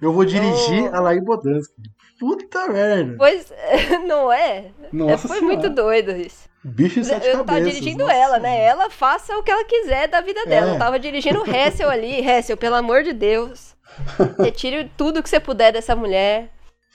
Eu 0.00 0.12
vou 0.12 0.24
dirigir 0.24 0.90
Oh. 0.92 0.96
a 0.96 1.00
Laí 1.00 1.20
Bodansky. 1.20 1.74
Puta 2.18 2.66
merda. 2.68 3.14
Pois, 3.16 3.52
não 4.06 4.32
é? 4.32 4.66
Nossa 4.92 5.28
Foi 5.28 5.38
senhora. 5.38 5.56
muito 5.56 5.70
doido 5.74 6.10
isso. 6.16 6.48
Bicho 6.64 7.02
sete 7.04 7.26
Eu 7.28 7.38
não 7.38 7.44
tava 7.44 7.58
cabeças. 7.60 7.78
dirigindo 7.80 8.04
nossa 8.04 8.14
ela, 8.16 8.38
né? 8.40 8.64
Ela 8.64 8.90
faça 8.90 9.36
o 9.38 9.42
que 9.42 9.50
ela 9.50 9.64
quiser 9.64 10.08
da 10.08 10.20
vida 10.20 10.44
dela. 10.46 10.72
É. 10.72 10.74
Eu 10.74 10.78
tava 10.78 10.98
dirigindo 10.98 11.40
o 11.42 11.48
Hessel 11.48 11.88
ali. 11.88 12.20
Hessel, 12.26 12.56
pelo 12.56 12.74
amor 12.74 13.02
de 13.04 13.12
Deus. 13.12 13.76
Retire 14.42 14.90
tudo 14.96 15.22
que 15.22 15.28
você 15.30 15.38
puder 15.40 15.72
dessa 15.72 15.94
mulher. 15.94 16.50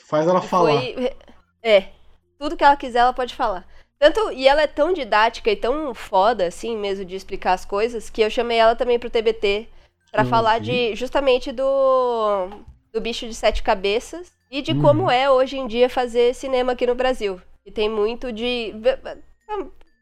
Faz 0.08 0.28
ela 0.28 0.42
falar. 0.42 0.72
Foi. 0.72 1.14
É. 1.64 1.86
Tudo 2.38 2.58
que 2.58 2.64
ela 2.64 2.76
quiser, 2.76 3.00
ela 3.00 3.14
pode 3.14 3.34
falar. 3.34 3.66
Tanto, 3.98 4.32
e 4.34 4.46
ela 4.48 4.62
é 4.62 4.68
tão 4.68 4.92
didática 4.92 5.50
e 5.50 5.56
tão 5.56 5.94
foda, 5.94 6.46
assim, 6.48 6.78
mesmo, 6.78 7.06
de 7.06 7.16
explicar 7.16 7.54
as 7.54 7.64
coisas, 7.64 8.10
que 8.10 8.22
eu 8.22 8.30
chamei 8.30 8.58
ela 8.58 8.76
também 8.76 9.00
pro 9.00 9.10
TBT 9.10 9.70
pra 10.12 10.24
Eu 10.24 10.28
falar 10.28 10.60
de 10.60 10.94
justamente 10.94 11.54
do, 11.54 12.50
do 12.94 13.02
bicho 13.02 13.28
de 13.28 13.34
sete 13.34 13.64
cabeças 13.64 14.32
e 14.52 14.62
de 14.62 14.72
Uhum. 14.74 14.82
como 14.82 15.12
é 15.12 15.30
hoje 15.30 15.58
em 15.58 15.68
dia 15.68 15.90
fazer 15.90 16.34
cinema 16.36 16.74
aqui 16.74 16.86
no 16.86 16.94
Brasil. 16.96 17.42
E 17.66 17.72
tem 17.72 17.90
muito 17.90 18.32
de. 18.32 18.74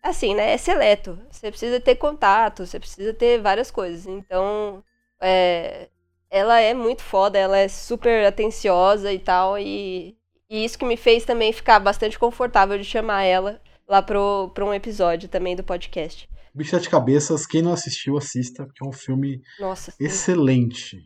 Assim, 0.04 0.34
né? 0.36 0.52
É 0.54 0.58
seleto. 0.58 1.18
Você 1.30 1.50
precisa 1.50 1.80
ter 1.80 1.96
contato, 1.96 2.66
você 2.66 2.80
precisa 2.80 3.14
ter 3.14 3.40
várias 3.40 3.70
coisas. 3.70 4.08
Então, 4.08 4.84
é, 5.22 5.88
ela 6.30 6.60
é 6.60 6.74
muito 6.74 7.04
foda, 7.04 7.38
ela 7.38 7.58
é 7.58 7.68
super 7.68 8.26
atenciosa 8.26 9.14
e 9.14 9.20
tal. 9.20 9.60
E, 9.60 10.18
e 10.50 10.66
isso 10.66 10.78
que 10.78 10.86
me 10.86 10.98
fez 10.98 11.24
também 11.24 11.54
ficar 11.54 11.80
bastante 11.80 12.18
confortável 12.18 12.78
de 12.78 12.84
chamar 12.84 13.24
ela 13.24 13.62
lá 13.88 14.02
pro, 14.02 14.50
pro 14.56 14.66
um 14.66 14.74
episódio 14.74 15.30
também 15.30 15.56
do 15.56 15.64
podcast. 15.64 16.28
Bicho 16.54 16.72
de 16.72 16.78
Sete 16.78 16.90
Cabeças, 16.90 17.46
quem 17.46 17.62
não 17.62 17.72
assistiu, 17.72 18.18
assista, 18.18 18.66
porque 18.66 18.84
é 18.84 18.88
um 18.88 18.92
filme 18.92 19.40
Nossa, 19.60 19.92
sim. 19.92 20.04
excelente. 20.04 20.98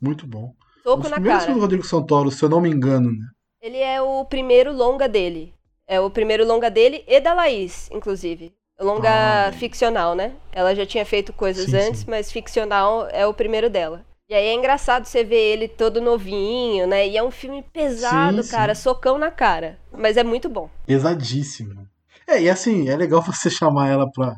Muito 0.00 0.26
bom. 0.26 0.54
Soco 0.82 1.02
dos 1.02 1.10
na 1.10 1.16
primeiros 1.16 1.44
cara. 1.44 1.54
do 1.54 1.60
Rodrigo 1.60 1.86
Santoro, 1.86 2.30
se 2.30 2.42
eu 2.44 2.48
não 2.48 2.60
me 2.60 2.70
engano, 2.70 3.10
né? 3.10 3.26
Ele 3.60 3.78
é 3.78 4.00
o 4.00 4.24
primeiro 4.24 4.72
longa 4.72 5.08
dele. 5.08 5.52
É 5.86 6.00
o 6.00 6.10
primeiro 6.10 6.46
longa 6.46 6.70
dele 6.70 7.02
e 7.06 7.18
da 7.20 7.34
Laís, 7.34 7.88
inclusive. 7.90 8.52
Longa 8.80 9.48
Ah, 9.48 9.52
ficcional, 9.52 10.14
né? 10.14 10.34
Ela 10.52 10.74
já 10.74 10.86
tinha 10.86 11.04
feito 11.04 11.32
coisas 11.32 11.70
Sim, 11.70 11.76
antes, 11.76 12.00
sim. 12.00 12.06
mas 12.08 12.30
ficcional 12.30 13.08
é 13.10 13.26
o 13.26 13.34
primeiro 13.34 13.68
dela. 13.68 14.04
E 14.30 14.34
aí 14.34 14.46
é 14.46 14.54
engraçado 14.54 15.06
você 15.06 15.24
ver 15.24 15.40
ele 15.52 15.66
todo 15.66 16.00
novinho, 16.00 16.86
né? 16.86 17.08
E 17.08 17.16
é 17.16 17.22
um 17.22 17.30
filme 17.30 17.62
pesado, 17.72 18.42
Sim, 18.42 18.50
cara, 18.50 18.74
socão 18.74 19.18
na 19.18 19.30
cara. 19.30 19.78
Mas 19.90 20.16
é 20.16 20.22
muito 20.22 20.48
bom. 20.48 20.70
Pesadíssimo. 20.86 21.88
É, 22.26 22.40
e 22.42 22.48
assim, 22.50 22.88
é 22.88 22.96
legal 22.96 23.20
você 23.22 23.48
chamar 23.50 23.88
ela 23.88 24.08
pra 24.12 24.36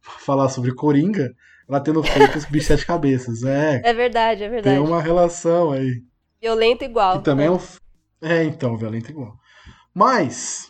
falar 0.00 0.48
sobre 0.48 0.72
Coringa, 0.74 1.30
ela 1.72 1.80
tendo 1.80 2.02
feito 2.02 2.36
os 2.36 2.44
bichos 2.44 2.68
de 2.68 2.74
sete 2.74 2.86
cabeças. 2.86 3.42
É, 3.42 3.80
É 3.82 3.94
verdade, 3.94 4.44
é 4.44 4.48
verdade. 4.48 4.76
tem 4.76 4.84
uma 4.86 5.00
relação 5.00 5.72
aí. 5.72 6.02
Violento 6.40 6.84
igual. 6.84 7.18
E 7.20 7.22
também 7.22 7.46
é 7.46 7.50
um. 7.50 7.58
É, 8.20 8.44
então, 8.44 8.76
violento 8.76 9.10
igual. 9.10 9.34
Mas, 9.94 10.68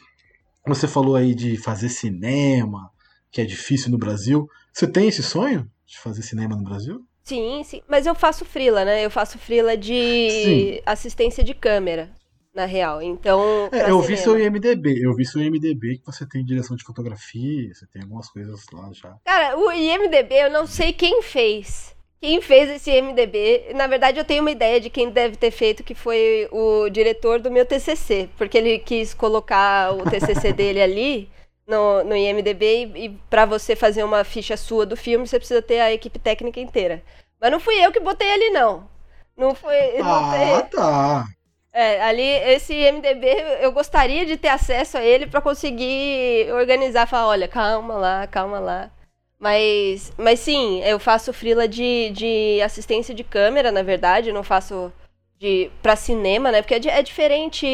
você 0.66 0.86
falou 0.86 1.16
aí 1.16 1.34
de 1.34 1.56
fazer 1.56 1.88
cinema, 1.88 2.90
que 3.30 3.40
é 3.40 3.44
difícil 3.44 3.90
no 3.90 3.98
Brasil. 3.98 4.48
Você 4.72 4.86
tem 4.86 5.08
esse 5.08 5.22
sonho 5.22 5.68
de 5.86 5.98
fazer 5.98 6.22
cinema 6.22 6.56
no 6.56 6.62
Brasil? 6.64 7.00
Sim, 7.24 7.62
sim. 7.64 7.82
Mas 7.88 8.06
eu 8.06 8.14
faço 8.14 8.44
frila, 8.44 8.84
né? 8.84 9.04
Eu 9.04 9.10
faço 9.10 9.38
frila 9.38 9.76
de 9.76 10.28
Sim. 10.30 10.80
assistência 10.86 11.42
de 11.44 11.54
câmera, 11.54 12.10
na 12.54 12.64
real. 12.64 13.02
Então. 13.02 13.68
É, 13.72 13.90
eu 13.90 14.00
vi 14.00 14.16
cinema. 14.16 14.22
seu 14.22 14.38
IMDB. 14.38 15.04
Eu 15.04 15.14
vi 15.14 15.24
seu 15.24 15.40
IMDB 15.40 15.98
que 15.98 16.06
você 16.06 16.26
tem 16.26 16.44
direção 16.44 16.76
de 16.76 16.84
fotografia, 16.84 17.72
você 17.72 17.86
tem 17.86 18.02
algumas 18.02 18.28
coisas 18.28 18.64
lá 18.72 18.90
já. 18.92 19.16
Cara, 19.24 19.58
o 19.58 19.70
IMDB 19.72 20.34
eu 20.34 20.50
não 20.50 20.66
sei 20.66 20.92
quem 20.92 21.22
fez. 21.22 21.94
Quem 22.20 22.40
fez 22.40 22.70
esse 22.70 22.90
IMDB? 22.90 23.72
Na 23.74 23.88
verdade, 23.88 24.18
eu 24.18 24.24
tenho 24.24 24.42
uma 24.42 24.50
ideia 24.50 24.80
de 24.80 24.88
quem 24.88 25.10
deve 25.10 25.34
ter 25.34 25.50
feito, 25.50 25.82
que 25.82 25.94
foi 25.94 26.48
o 26.52 26.88
diretor 26.88 27.40
do 27.40 27.50
meu 27.50 27.66
TCC, 27.66 28.28
porque 28.36 28.56
ele 28.56 28.78
quis 28.78 29.12
colocar 29.12 29.92
o 29.92 30.08
TCC 30.08 30.52
dele 30.54 30.80
ali 30.80 31.28
no, 31.66 32.04
no 32.04 32.14
IMDB 32.14 32.64
e, 32.94 33.06
e 33.06 33.08
para 33.28 33.44
você 33.44 33.74
fazer 33.74 34.04
uma 34.04 34.22
ficha 34.22 34.56
sua 34.56 34.86
do 34.86 34.96
filme, 34.96 35.26
você 35.26 35.36
precisa 35.36 35.60
ter 35.60 35.80
a 35.80 35.92
equipe 35.92 36.16
técnica 36.16 36.60
inteira. 36.60 37.02
Mas 37.40 37.50
não 37.50 37.58
fui 37.58 37.74
eu 37.84 37.90
que 37.90 37.98
botei 37.98 38.30
ali, 38.30 38.50
não. 38.50 38.88
Não 39.36 39.52
foi. 39.52 39.98
não 39.98 40.06
Ah, 40.06 40.62
tá. 40.70 41.26
É, 41.72 42.02
ali, 42.02 42.22
esse 42.22 42.74
IMDB, 42.74 43.26
eu 43.60 43.72
gostaria 43.72 44.26
de 44.26 44.36
ter 44.36 44.48
acesso 44.48 44.98
a 44.98 45.02
ele 45.02 45.26
pra 45.26 45.40
conseguir 45.40 46.52
organizar, 46.52 47.06
falar, 47.06 47.28
olha, 47.28 47.48
calma 47.48 47.94
lá, 47.94 48.26
calma 48.26 48.58
lá. 48.58 48.90
Mas, 49.38 50.12
mas 50.16 50.38
sim, 50.38 50.80
eu 50.84 51.00
faço 51.00 51.32
frila 51.32 51.66
de, 51.66 52.10
de 52.10 52.60
assistência 52.62 53.14
de 53.14 53.24
câmera, 53.24 53.72
na 53.72 53.82
verdade, 53.82 54.32
não 54.32 54.44
faço 54.44 54.92
de 55.38 55.70
para 55.82 55.96
cinema, 55.96 56.52
né? 56.52 56.62
Porque 56.62 56.74
é, 56.88 56.98
é 56.98 57.02
diferente 57.02 57.66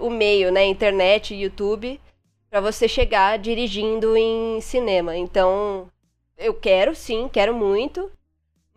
o 0.00 0.08
meio, 0.10 0.52
né? 0.52 0.64
Internet, 0.64 1.34
YouTube, 1.34 2.00
pra 2.48 2.60
você 2.60 2.86
chegar 2.86 3.38
dirigindo 3.38 4.16
em 4.16 4.60
cinema. 4.60 5.16
Então, 5.16 5.88
eu 6.38 6.54
quero, 6.54 6.94
sim, 6.94 7.28
quero 7.32 7.54
muito. 7.54 8.10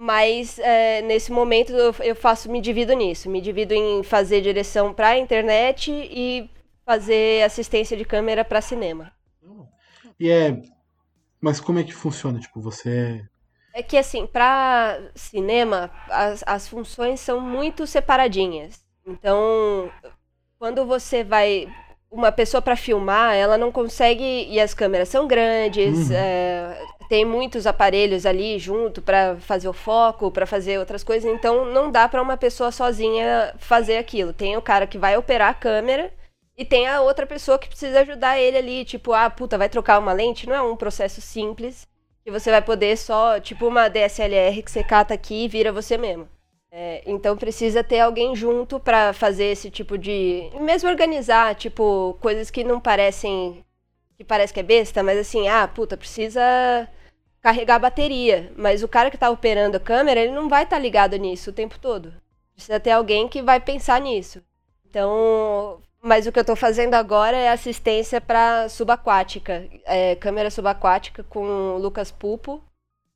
Mas 0.02 0.58
é, 0.60 1.02
nesse 1.02 1.30
momento 1.30 1.74
eu, 1.74 1.94
eu 2.00 2.16
faço, 2.16 2.50
me 2.50 2.62
divido 2.62 2.94
nisso. 2.94 3.30
Me 3.30 3.42
divido 3.42 3.74
em 3.74 4.02
fazer 4.02 4.40
direção 4.40 4.94
pra 4.94 5.18
internet 5.18 5.92
e 5.92 6.50
fazer 6.86 7.44
assistência 7.44 7.98
de 7.98 8.06
câmera 8.06 8.46
pra 8.46 8.62
cinema. 8.62 9.12
E 10.18 10.30
é. 10.30 10.58
Mas 11.42 11.60
como 11.60 11.80
é 11.80 11.84
que 11.84 11.94
funciona? 11.94 12.40
Tipo, 12.40 12.62
você. 12.62 13.22
É 13.74 13.84
que 13.84 13.98
assim, 13.98 14.26
pra 14.26 14.98
cinema, 15.14 15.92
as, 16.10 16.44
as 16.48 16.66
funções 16.68 17.20
são 17.20 17.42
muito 17.42 17.86
separadinhas. 17.86 18.82
Então, 19.06 19.92
quando 20.58 20.86
você 20.86 21.26
vai. 21.26 21.68
Uma 22.10 22.32
pessoa 22.32 22.62
pra 22.62 22.76
filmar, 22.78 23.36
ela 23.36 23.58
não 23.58 23.70
consegue. 23.72 24.48
E 24.50 24.60
as 24.62 24.74
câmeras 24.74 25.10
são 25.10 25.28
grandes, 25.28 26.10
Uhum. 26.10 26.16
é, 26.16 26.82
tem 27.10 27.26
muitos 27.26 27.66
aparelhos 27.66 28.24
ali 28.24 28.60
junto 28.60 29.02
pra 29.02 29.36
fazer 29.38 29.68
o 29.68 29.74
foco, 29.74 30.30
pra 30.30 30.46
fazer 30.46 30.78
outras 30.78 31.04
coisas. 31.04 31.30
Então, 31.30 31.66
não 31.66 31.90
dá 31.92 32.08
pra 32.08 32.22
uma 32.22 32.38
pessoa 32.38 32.72
sozinha 32.72 33.52
fazer 33.58 33.98
aquilo. 33.98 34.32
Tem 34.32 34.56
o 34.56 34.62
cara 34.62 34.86
que 34.86 34.98
vai 34.98 35.18
operar 35.18 35.50
a 35.50 35.54
câmera. 35.56 36.14
E 36.56 36.64
tem 36.64 36.88
a 36.88 37.02
outra 37.02 37.26
pessoa 37.26 37.58
que 37.58 37.68
precisa 37.68 38.02
ajudar 38.02 38.40
ele 38.40 38.58
ali, 38.58 38.86
tipo, 38.86 39.14
ah, 39.14 39.30
puta, 39.30 39.58
vai 39.58 39.70
trocar 39.70 39.98
uma 39.98 40.14
lente? 40.14 40.48
Não 40.48 40.54
é 40.54 40.62
um 40.62 40.76
processo 40.76 41.20
simples 41.22 41.88
que 42.24 42.30
você 42.30 42.52
vai 42.52 42.62
poder 42.62 42.98
só, 42.98 43.40
tipo 43.40 43.66
uma 43.66 43.88
DSLR 43.90 44.62
que 44.62 44.70
você 44.70 44.84
cata 44.84 45.14
aqui 45.14 45.46
e 45.46 45.48
vira 45.48 45.72
você 45.72 45.98
mesmo. 45.98 46.28
É, 46.72 47.02
então 47.08 47.36
precisa 47.38 47.84
ter 47.84 48.02
alguém 48.02 48.36
junto 48.36 48.80
pra 48.80 49.14
fazer 49.14 49.46
esse 49.46 49.72
tipo 49.72 49.98
de. 49.98 50.50
Mesmo 50.60 50.90
organizar, 50.90 51.56
tipo, 51.56 52.18
coisas 52.22 52.52
que 52.52 52.64
não 52.64 52.80
parecem. 52.80 53.64
que 54.18 54.24
parece 54.24 54.54
que 54.54 54.60
é 54.60 54.64
besta, 54.64 55.02
mas 55.02 55.18
assim, 55.18 55.48
ah, 55.48 55.68
puta, 55.68 55.98
precisa 55.98 56.88
carregar 57.42 57.76
a 57.76 57.80
bateria. 57.80 58.52
Mas 58.56 58.84
o 58.84 58.88
cara 58.88 59.12
que 59.12 59.18
tá 59.18 59.30
operando 59.30 59.78
a 59.78 59.80
câmera, 59.80 60.20
ele 60.20 60.32
não 60.32 60.50
vai 60.50 60.64
estar 60.64 60.80
ligado 60.80 61.16
nisso 61.18 61.50
o 61.50 61.54
tempo 61.54 61.80
todo. 61.80 62.14
Precisa 62.54 62.80
ter 62.80 62.92
alguém 62.92 63.28
que 63.28 63.42
vai 63.42 63.60
pensar 63.60 64.00
nisso. 64.02 64.44
Então. 64.86 65.82
Mas 66.02 66.26
o 66.26 66.32
que 66.32 66.40
eu 66.40 66.46
tô 66.46 66.56
fazendo 66.56 66.94
agora 66.94 67.36
é 67.36 67.50
assistência 67.50 68.22
pra 68.22 68.70
subaquática. 68.70 69.68
É, 69.86 70.16
câmera 70.16 70.50
subaquática 70.50 71.24
com 71.24 71.76
o 71.76 71.78
Lucas 71.78 72.10
Pupo, 72.10 72.64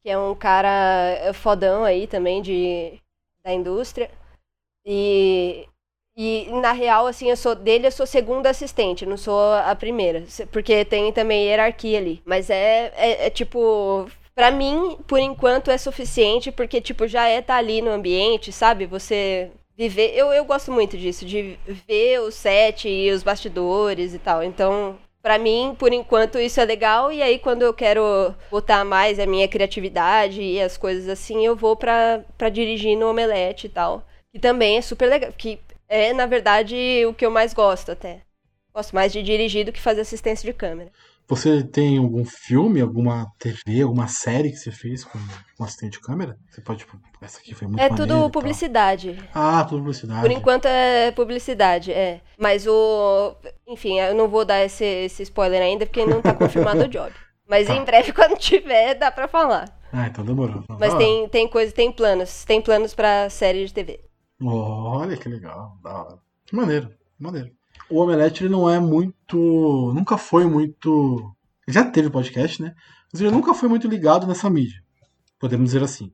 que 0.02 0.10
é 0.10 0.18
um 0.18 0.36
cara 0.36 1.34
fodão 1.34 1.86
aí 1.86 2.08
também 2.08 2.42
de, 2.42 3.00
da 3.44 3.54
indústria. 3.54 4.12
E, 4.86 5.66
e 6.16 6.48
na 6.62 6.72
real, 6.72 7.08
assim, 7.08 7.30
eu 7.30 7.38
sou 7.38 7.56
dele, 7.56 7.88
eu 7.88 7.92
sou 7.92 8.06
segunda 8.06 8.50
assistente, 8.50 9.06
não 9.06 9.18
sou 9.18 9.54
a 9.54 9.76
primeira. 9.76 10.24
Porque 10.52 10.86
tem 10.86 11.12
também 11.12 11.46
hierarquia 11.46 11.98
ali. 11.98 12.22
Mas 12.26 12.50
é, 12.50 12.92
é, 12.96 13.28
é 13.28 13.30
tipo. 13.30 14.08
Pra 14.36 14.50
mim, 14.52 14.98
por 15.08 15.20
enquanto, 15.20 15.70
é 15.70 15.78
suficiente, 15.78 16.52
porque, 16.52 16.82
tipo, 16.82 17.08
já 17.08 17.28
é 17.30 17.38
estar 17.40 17.56
ali 17.58 17.82
no 17.82 17.92
ambiente, 17.92 18.52
sabe? 18.52 18.86
Você 18.88 19.52
viver. 19.78 20.12
Eu, 20.16 20.34
eu 20.34 20.44
gosto 20.46 20.72
muito 20.72 20.98
disso, 20.98 21.26
de 21.26 21.58
ver 21.88 22.20
o 22.22 22.32
set 22.32 22.88
e 22.90 23.12
os 23.12 23.22
bastidores 23.24 24.14
e 24.14 24.20
tal. 24.20 24.44
Então, 24.44 24.98
Para 25.22 25.38
mim, 25.38 25.74
por 25.80 25.94
enquanto, 25.94 26.38
isso 26.38 26.60
é 26.60 26.66
legal. 26.66 27.10
E 27.12 27.22
aí, 27.22 27.40
quando 27.40 27.62
eu 27.62 27.74
quero 27.74 28.36
botar 28.52 28.84
mais 28.84 29.20
a 29.20 29.26
minha 29.26 29.48
criatividade 29.48 30.42
e 30.42 30.62
as 30.62 30.76
coisas 30.78 31.08
assim, 31.08 31.46
eu 31.46 31.56
vou 31.56 31.78
pra, 31.78 32.26
pra 32.38 32.50
dirigir 32.50 32.98
no 32.98 33.10
Omelete 33.10 33.68
e 33.68 33.70
tal. 33.70 34.06
Que 34.34 34.40
também 34.40 34.78
é 34.78 34.82
super 34.82 35.08
legal. 35.08 35.32
Que 35.38 35.60
é, 35.94 36.12
na 36.12 36.26
verdade, 36.26 36.76
o 37.08 37.14
que 37.14 37.24
eu 37.24 37.30
mais 37.30 37.54
gosto 37.54 37.92
até. 37.92 38.22
Gosto 38.74 38.96
mais 38.96 39.14
de 39.14 39.22
dirigir 39.22 39.64
do 39.64 39.72
que 39.72 39.80
fazer 39.80 40.02
assistência 40.02 40.44
de 40.44 40.58
câmera. 40.58 40.92
Você 41.28 41.64
tem 41.64 42.00
algum 42.00 42.26
filme, 42.26 42.82
alguma 42.82 43.32
TV, 43.38 43.84
alguma 43.84 44.08
série 44.08 44.50
que 44.50 44.58
você 44.58 44.72
fez 44.72 45.06
com 45.06 45.20
um 45.60 45.64
assistente 45.64 45.94
de 45.94 46.00
câmera? 46.00 46.36
Você 46.50 46.62
pode, 46.62 46.80
tipo, 46.80 46.98
essa 47.22 47.40
aqui 47.40 47.54
foi 47.54 47.68
muito 47.68 47.80
É 47.80 47.90
tudo 47.90 48.28
publicidade. 48.32 49.18
Ah, 49.36 49.64
tudo 49.64 49.82
publicidade. 49.82 50.22
Por 50.22 50.32
enquanto 50.32 50.66
é 50.66 51.12
publicidade, 51.12 51.94
é. 51.94 52.22
Mas 52.40 52.66
o. 52.66 53.36
Enfim, 53.68 54.00
eu 54.00 54.16
não 54.16 54.28
vou 54.28 54.44
dar 54.44 54.66
esse, 54.66 54.84
esse 54.84 55.22
spoiler 55.22 55.62
ainda, 55.62 55.86
porque 55.86 56.06
não 56.08 56.24
tá 56.24 56.34
confirmado 56.36 56.86
o 56.86 56.90
job. 56.90 57.14
Mas 57.48 57.68
tá. 57.68 57.76
em 57.76 57.86
breve, 57.86 58.12
quando 58.14 58.36
tiver, 58.36 58.96
dá 58.96 59.12
pra 59.12 59.28
falar. 59.28 59.70
Ah, 59.92 60.08
então 60.08 60.26
demorou. 60.26 60.64
Mas 60.80 60.96
tem, 60.96 61.30
tem 61.30 61.48
coisa, 61.48 61.72
tem 61.72 61.92
planos. 61.92 62.44
Tem 62.44 62.60
planos 62.60 62.96
pra 62.96 63.30
série 63.30 63.66
de 63.66 63.72
TV. 63.74 64.00
Olha 64.44 65.18
que 65.18 65.30
legal. 65.30 65.78
Da 65.84 65.92
hora. 65.92 66.20
Que 66.46 66.56
maneiro, 66.56 66.90
que 66.90 67.24
maneiro 67.24 67.52
o 67.90 68.00
Omelete 68.00 68.44
ele 68.44 68.52
não 68.52 68.70
é 68.70 68.80
muito. 68.80 69.92
Nunca 69.94 70.18
foi 70.18 70.46
muito. 70.46 71.32
Já 71.68 71.84
teve 71.86 72.10
podcast, 72.10 72.62
né? 72.62 72.74
Mas 73.12 73.22
ele 73.22 73.32
nunca 73.32 73.54
foi 73.54 73.70
muito 73.70 73.88
ligado 73.88 74.26
nessa 74.26 74.50
mídia. 74.50 74.82
Podemos 75.40 75.66
dizer 75.66 75.84
assim. 75.84 76.12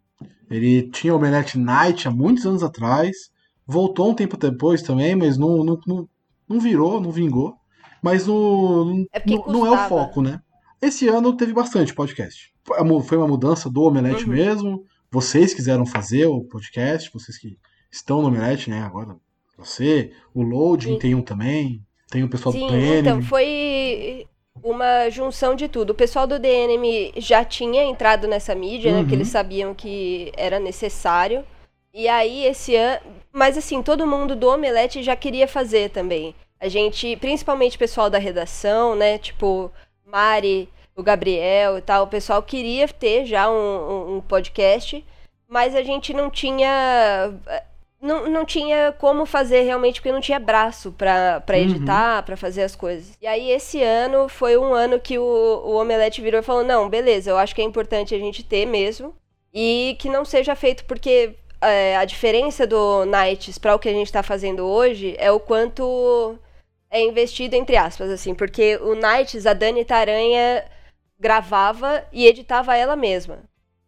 Ele 0.50 0.90
tinha 0.90 1.14
o 1.14 1.18
Omelete 1.18 1.58
Night 1.58 2.08
há 2.08 2.12
muitos 2.12 2.46
anos 2.46 2.64
atrás. 2.64 3.32
Voltou 3.66 4.10
um 4.10 4.16
tempo 4.16 4.36
depois 4.36 4.82
também, 4.82 5.16
mas 5.16 5.38
não, 5.38 5.64
não, 5.64 5.80
não, 5.86 6.10
não 6.48 6.60
virou, 6.60 7.00
não 7.00 7.12
vingou. 7.12 7.56
Mas 8.02 8.26
no, 8.26 9.08
é 9.14 9.24
não, 9.26 9.46
não 9.48 9.66
é 9.66 9.72
o 9.72 9.88
foco, 9.88 10.22
né? 10.22 10.42
Esse 10.82 11.08
ano 11.08 11.36
teve 11.36 11.54
bastante 11.54 11.94
podcast. 11.94 12.54
Foi 13.06 13.18
uma 13.18 13.28
mudança 13.28 13.70
do 13.70 13.84
Omelete 13.84 14.26
uhum. 14.26 14.32
mesmo. 14.32 14.86
Vocês 15.12 15.54
quiseram 15.54 15.86
fazer 15.86 16.26
o 16.26 16.44
podcast, 16.44 17.10
vocês 17.14 17.38
que 17.38 17.58
estão 17.92 18.22
no 18.22 18.28
Omelete, 18.28 18.70
né? 18.70 18.82
Agora 18.82 19.16
você, 19.58 20.12
o 20.34 20.42
Loading 20.42 20.94
Sim. 20.94 21.00
tem 21.00 21.16
um 21.16 21.22
também, 21.22 21.84
tem 22.10 22.24
o 22.24 22.30
pessoal 22.30 22.54
Sim, 22.54 22.62
do 22.62 22.72
DNM. 22.72 23.00
Então, 23.00 23.22
foi 23.22 24.28
uma 24.64 25.10
junção 25.10 25.56
de 25.56 25.68
tudo. 25.68 25.92
O 25.92 25.96
pessoal 25.96 26.26
do 26.26 26.40
DNM 26.40 27.14
já 27.18 27.44
tinha 27.44 27.84
entrado 27.84 28.28
nessa 28.28 28.56
mídia, 28.56 28.92
uhum. 28.92 28.98
né? 28.98 29.04
Porque 29.04 29.16
eles 29.16 29.28
uhum. 29.28 29.34
sabiam 29.34 29.74
que 29.74 30.32
era 30.38 30.60
necessário. 30.60 31.44
E 31.94 32.08
aí, 32.08 32.46
esse 32.46 32.76
ano. 32.76 33.02
Mas 33.32 33.58
assim, 33.58 33.82
todo 33.82 34.08
mundo 34.08 34.36
do 34.36 34.50
Omelete 34.50 35.04
já 35.04 35.16
queria 35.16 35.48
fazer 35.48 35.90
também. 35.90 36.34
A 36.60 36.68
gente, 36.68 37.16
principalmente 37.18 37.76
o 37.76 37.80
pessoal 37.80 38.10
da 38.10 38.18
redação, 38.18 38.96
né? 38.96 39.18
Tipo, 39.18 39.72
Mari, 40.06 40.68
o 40.96 41.04
Gabriel 41.04 41.78
e 41.78 41.82
tal, 41.82 42.04
o 42.04 42.08
pessoal 42.08 42.44
queria 42.44 42.88
ter 42.88 43.26
já 43.26 43.50
um, 43.50 44.18
um 44.18 44.22
podcast, 44.22 45.06
mas 45.48 45.74
a 45.76 45.82
gente 45.82 46.14
não 46.14 46.30
tinha 46.30 47.34
não, 48.02 48.30
não 48.30 48.46
tinha 48.46 48.94
como 48.98 49.26
fazer 49.26 49.62
realmente, 49.62 50.00
porque 50.00 50.12
não 50.12 50.22
tinha 50.22 50.40
braço 50.40 50.92
para 50.92 51.44
uhum. 51.48 51.56
editar, 51.56 52.18
uhum. 52.18 52.24
para 52.24 52.38
fazer 52.38 52.64
as 52.64 52.76
coisas. 52.76 53.18
E 53.22 53.28
aí, 53.28 53.52
esse 53.52 53.82
ano 53.84 54.30
foi 54.30 54.58
um 54.58 54.74
ano 54.74 55.00
que 55.00 55.18
o, 55.18 55.24
o 55.24 55.76
Omelete 55.76 56.22
virou 56.22 56.40
e 56.40 56.44
falou: 56.44 56.64
não, 56.64 56.90
beleza, 56.90 57.30
eu 57.30 57.38
acho 57.38 57.54
que 57.54 57.62
é 57.62 57.66
importante 57.66 58.16
a 58.16 58.20
gente 58.20 58.44
ter 58.44 58.66
mesmo. 58.66 59.14
E 59.54 59.98
que 60.00 60.10
não 60.10 60.24
seja 60.24 60.56
feito, 60.56 60.86
porque 60.86 61.36
é, 61.62 61.98
a 61.98 62.06
diferença 62.06 62.66
do 62.68 63.04
Nights 63.06 63.58
para 63.58 63.76
o 63.76 63.80
que 63.80 63.90
a 63.90 63.94
gente 63.94 64.08
está 64.08 64.22
fazendo 64.24 64.66
hoje 64.66 65.16
é 65.18 65.32
o 65.32 65.40
quanto 65.40 66.38
é 66.90 67.02
investido, 67.02 67.56
entre 67.56 67.76
aspas, 67.76 68.10
assim, 68.10 68.34
porque 68.34 68.78
o 68.78 68.96
Nights, 68.96 69.46
a 69.46 69.54
Dani 69.54 69.84
Taranha 69.84 70.66
gravava 71.20 72.04
e 72.14 72.26
editava 72.26 72.76
ela 72.76 72.96
mesma. 72.96 73.40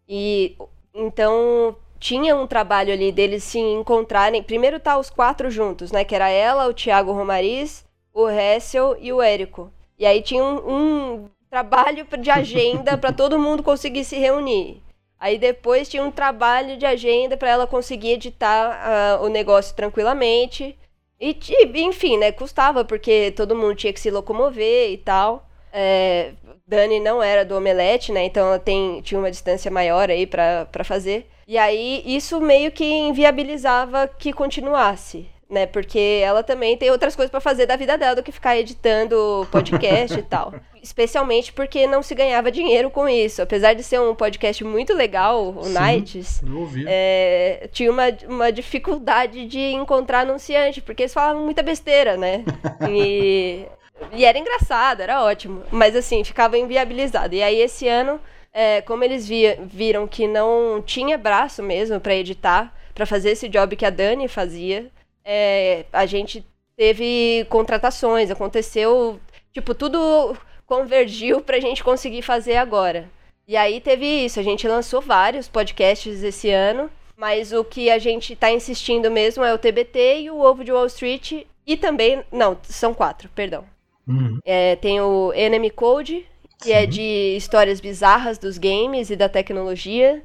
E 0.08 0.58
então 0.94 1.76
tinha 2.02 2.36
um 2.36 2.48
trabalho 2.48 2.92
ali 2.92 3.12
deles 3.12 3.44
se 3.44 3.60
encontrarem. 3.60 4.42
Primeiro 4.42 4.80
tá 4.80 4.98
os 4.98 5.12
quatro 5.12 5.52
juntos, 5.52 5.92
né? 5.92 6.04
Que 6.04 6.16
era 6.16 6.30
ela, 6.30 6.68
o 6.68 6.74
Thiago 6.74 7.14
Romariz, 7.14 7.86
o 8.12 8.28
Hessel 8.28 8.98
e 9.00 9.14
o 9.14 9.22
Érico. 9.22 9.72
E 10.00 10.06
aí 10.06 10.20
tinha 10.24 10.44
um, 10.44 10.58
um 10.68 11.30
trabalho 11.50 12.06
de 12.20 12.32
agenda 12.32 12.98
para 12.98 13.14
todo 13.14 13.38
mundo 13.38 13.62
conseguir 13.62 14.04
se 14.04 14.18
reunir. 14.18 14.82
Aí 15.20 15.38
depois 15.38 15.88
tinha 15.88 16.04
um 16.04 16.10
trabalho 16.10 16.76
de 16.76 16.88
agenda 16.88 17.38
para 17.38 17.50
ela 17.50 17.68
conseguir 17.68 18.14
editar 18.14 19.20
uh, 19.22 19.24
o 19.24 19.30
negócio 19.30 19.76
tranquilamente. 19.76 20.76
E, 21.20 21.38
enfim, 21.76 22.18
né? 22.18 22.32
Custava, 22.32 22.84
porque 22.84 23.32
todo 23.36 23.56
mundo 23.56 23.76
tinha 23.76 23.94
que 23.94 24.00
se 24.00 24.10
locomover 24.10 24.90
e 24.90 24.98
tal. 24.98 25.48
É, 25.72 26.32
Dani 26.66 27.00
não 27.00 27.22
era 27.22 27.46
do 27.46 27.56
Omelete, 27.56 28.12
né? 28.12 28.26
Então 28.26 28.48
ela 28.48 28.60
tem, 28.60 29.02
tinha 29.02 29.20
uma 29.20 29.30
distância 29.30 29.70
maior 29.70 30.10
aí 30.10 30.26
para 30.26 30.84
fazer. 30.84 31.28
E 31.52 31.58
aí 31.58 32.02
isso 32.06 32.40
meio 32.40 32.72
que 32.72 32.86
inviabilizava 32.86 34.08
que 34.08 34.32
continuasse, 34.32 35.28
né? 35.50 35.66
Porque 35.66 36.22
ela 36.24 36.42
também 36.44 36.78
tem 36.78 36.90
outras 36.90 37.14
coisas 37.14 37.30
para 37.30 37.42
fazer 37.42 37.66
da 37.66 37.76
vida 37.76 37.98
dela 37.98 38.16
do 38.16 38.24
que 38.24 38.32
ficar 38.32 38.56
editando 38.56 39.46
podcast 39.52 40.18
e 40.18 40.24
tal. 40.24 40.54
Especialmente 40.82 41.52
porque 41.52 41.86
não 41.86 42.02
se 42.02 42.16
ganhava 42.16 42.50
dinheiro 42.50 42.90
com 42.90 43.06
isso. 43.06 43.42
Apesar 43.42 43.74
de 43.74 43.84
ser 43.84 44.00
um 44.00 44.16
podcast 44.16 44.64
muito 44.64 44.94
legal, 44.94 45.54
o 45.58 45.66
Sim, 45.66 45.74
Nights, 45.74 46.42
é, 46.88 47.68
tinha 47.74 47.92
uma, 47.92 48.06
uma 48.30 48.50
dificuldade 48.50 49.46
de 49.46 49.74
encontrar 49.74 50.22
anunciante, 50.22 50.82
porque 50.82 51.04
eles 51.04 51.14
falavam 51.14 51.44
muita 51.44 51.62
besteira, 51.62 52.16
né? 52.16 52.46
E, 52.90 53.66
e 54.14 54.24
era 54.24 54.38
engraçado, 54.38 55.02
era 55.02 55.22
ótimo. 55.22 55.64
Mas 55.70 55.98
assim, 55.98 56.24
ficava 56.24 56.58
inviabilizado. 56.58 57.36
E 57.36 57.44
aí 57.44 57.60
esse 57.60 57.90
ano 57.90 58.22
é, 58.54 58.82
como 58.82 59.04
eles 59.04 59.28
via, 59.28 59.60
viram 59.64 60.08
que 60.08 60.28
não 60.28 60.82
tinha 60.82 61.18
braço 61.18 61.64
mesmo 61.64 62.00
para 62.00 62.16
editar, 62.16 62.74
para 62.94 63.06
fazer 63.06 63.32
esse 63.32 63.48
job 63.48 63.76
que 63.76 63.86
a 63.86 63.90
Dani 63.90 64.28
fazia, 64.28 64.92
é, 65.24 65.86
a 65.92 66.06
gente 66.06 66.46
teve 66.76 67.46
contratações, 67.50 68.32
aconteceu, 68.32 69.20
tipo, 69.54 69.74
tudo 69.74 70.36
convergiu 70.66 71.42
para 71.42 71.58
a 71.58 71.60
gente 71.60 71.84
conseguir 71.84 72.22
fazer 72.22 72.58
agora. 72.58 73.10
E 73.48 73.58
aí 73.58 73.82
teve 73.82 74.06
isso, 74.06 74.40
a 74.40 74.44
gente 74.44 74.68
lançou 74.68 75.02
vários 75.02 75.48
podcasts 75.48 76.24
esse 76.24 76.50
ano, 76.50 76.90
mas 77.18 77.52
o 77.52 77.64
que 77.64 77.90
a 77.90 78.00
gente 78.00 78.34
está 78.34 78.52
insistindo 78.52 79.12
mesmo 79.12 79.44
é 79.44 79.54
o 79.54 79.58
TBT 79.58 80.22
e 80.22 80.32
o 80.32 80.40
Ovo 80.40 80.64
de 80.64 80.72
Wall 80.72 80.86
Street, 80.88 81.46
e 81.68 81.78
também, 81.78 82.24
não, 82.32 82.58
são 82.64 82.94
quatro, 82.94 83.30
perdão. 83.36 83.64
Uhum. 84.08 84.40
É, 84.44 84.76
tem 84.78 85.00
o 85.00 85.32
Enemy 85.34 85.70
Code, 85.70 86.26
que 86.62 86.72
é 86.72 86.78
Sim. 86.78 86.84
é 86.84 86.86
de 86.86 87.36
histórias 87.36 87.82
bizarras 87.82 88.38
dos 88.38 88.58
games 88.58 89.10
e 89.10 89.16
da 89.16 89.28
tecnologia. 89.28 90.24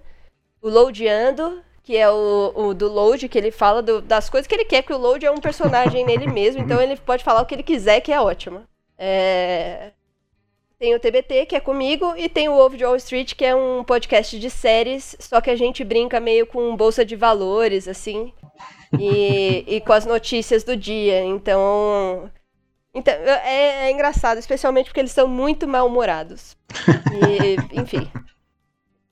O 0.61 0.69
Loadando, 0.69 1.63
que 1.83 1.97
é 1.97 2.11
o, 2.11 2.53
o 2.55 2.75
do 2.75 2.89
Load, 2.89 3.29
que 3.29 3.39
ele 3.39 3.51
fala 3.51 3.83
do, 3.83 4.03
das 4.03 4.29
coisas 4.29 4.47
que 4.47 4.55
ele 4.55 4.65
quer, 4.65 4.83
porque 4.83 4.93
o 4.93 4.99
Load 4.99 5.25
é 5.25 5.31
um 5.31 5.41
personagem 5.41 6.05
nele 6.07 6.27
mesmo, 6.27 6.63
então 6.63 6.81
ele 6.81 6.97
pode 6.97 7.25
falar 7.25 7.41
o 7.43 7.47
que 7.47 7.55
ele 7.55 7.63
quiser, 7.63 8.01
que 8.01 8.13
é 8.13 8.21
ótimo. 8.21 8.63
É... 8.99 9.93
Tem 10.79 10.95
o 10.95 11.01
TBT, 11.01 11.47
que 11.47 11.57
é 11.57 11.61
comigo, 11.61 12.13
e 12.19 12.29
tem 12.29 12.51
o 12.51 12.59
Ovo 12.59 12.77
de 12.77 12.85
Wall 12.85 12.97
Street, 12.97 13.35
que 13.35 13.45
é 13.45 13.55
um 13.55 13.83
podcast 13.83 14.39
de 14.39 14.51
séries, 14.51 15.17
só 15.19 15.41
que 15.41 15.49
a 15.49 15.57
gente 15.57 15.83
brinca 15.83 16.21
meio 16.21 16.47
com 16.47 16.77
bolsa 16.77 17.03
de 17.03 17.17
valores, 17.17 17.89
assim, 17.89 18.31
e, 18.99 19.65
e 19.67 19.81
com 19.81 19.95
as 19.95 20.05
notícias 20.05 20.65
do 20.65 20.77
dia. 20.77 21.25
Então, 21.25 22.31
então, 22.97 23.13
é, 23.13 23.89
é, 23.89 23.93
engraçado, 23.93 24.39
especialmente 24.39 24.87
porque 24.87 25.01
eles 25.01 25.13
são 25.13 25.29
muito 25.29 25.69
mal-humorados. 25.69 26.57
E, 27.13 27.57
enfim. 27.79 28.11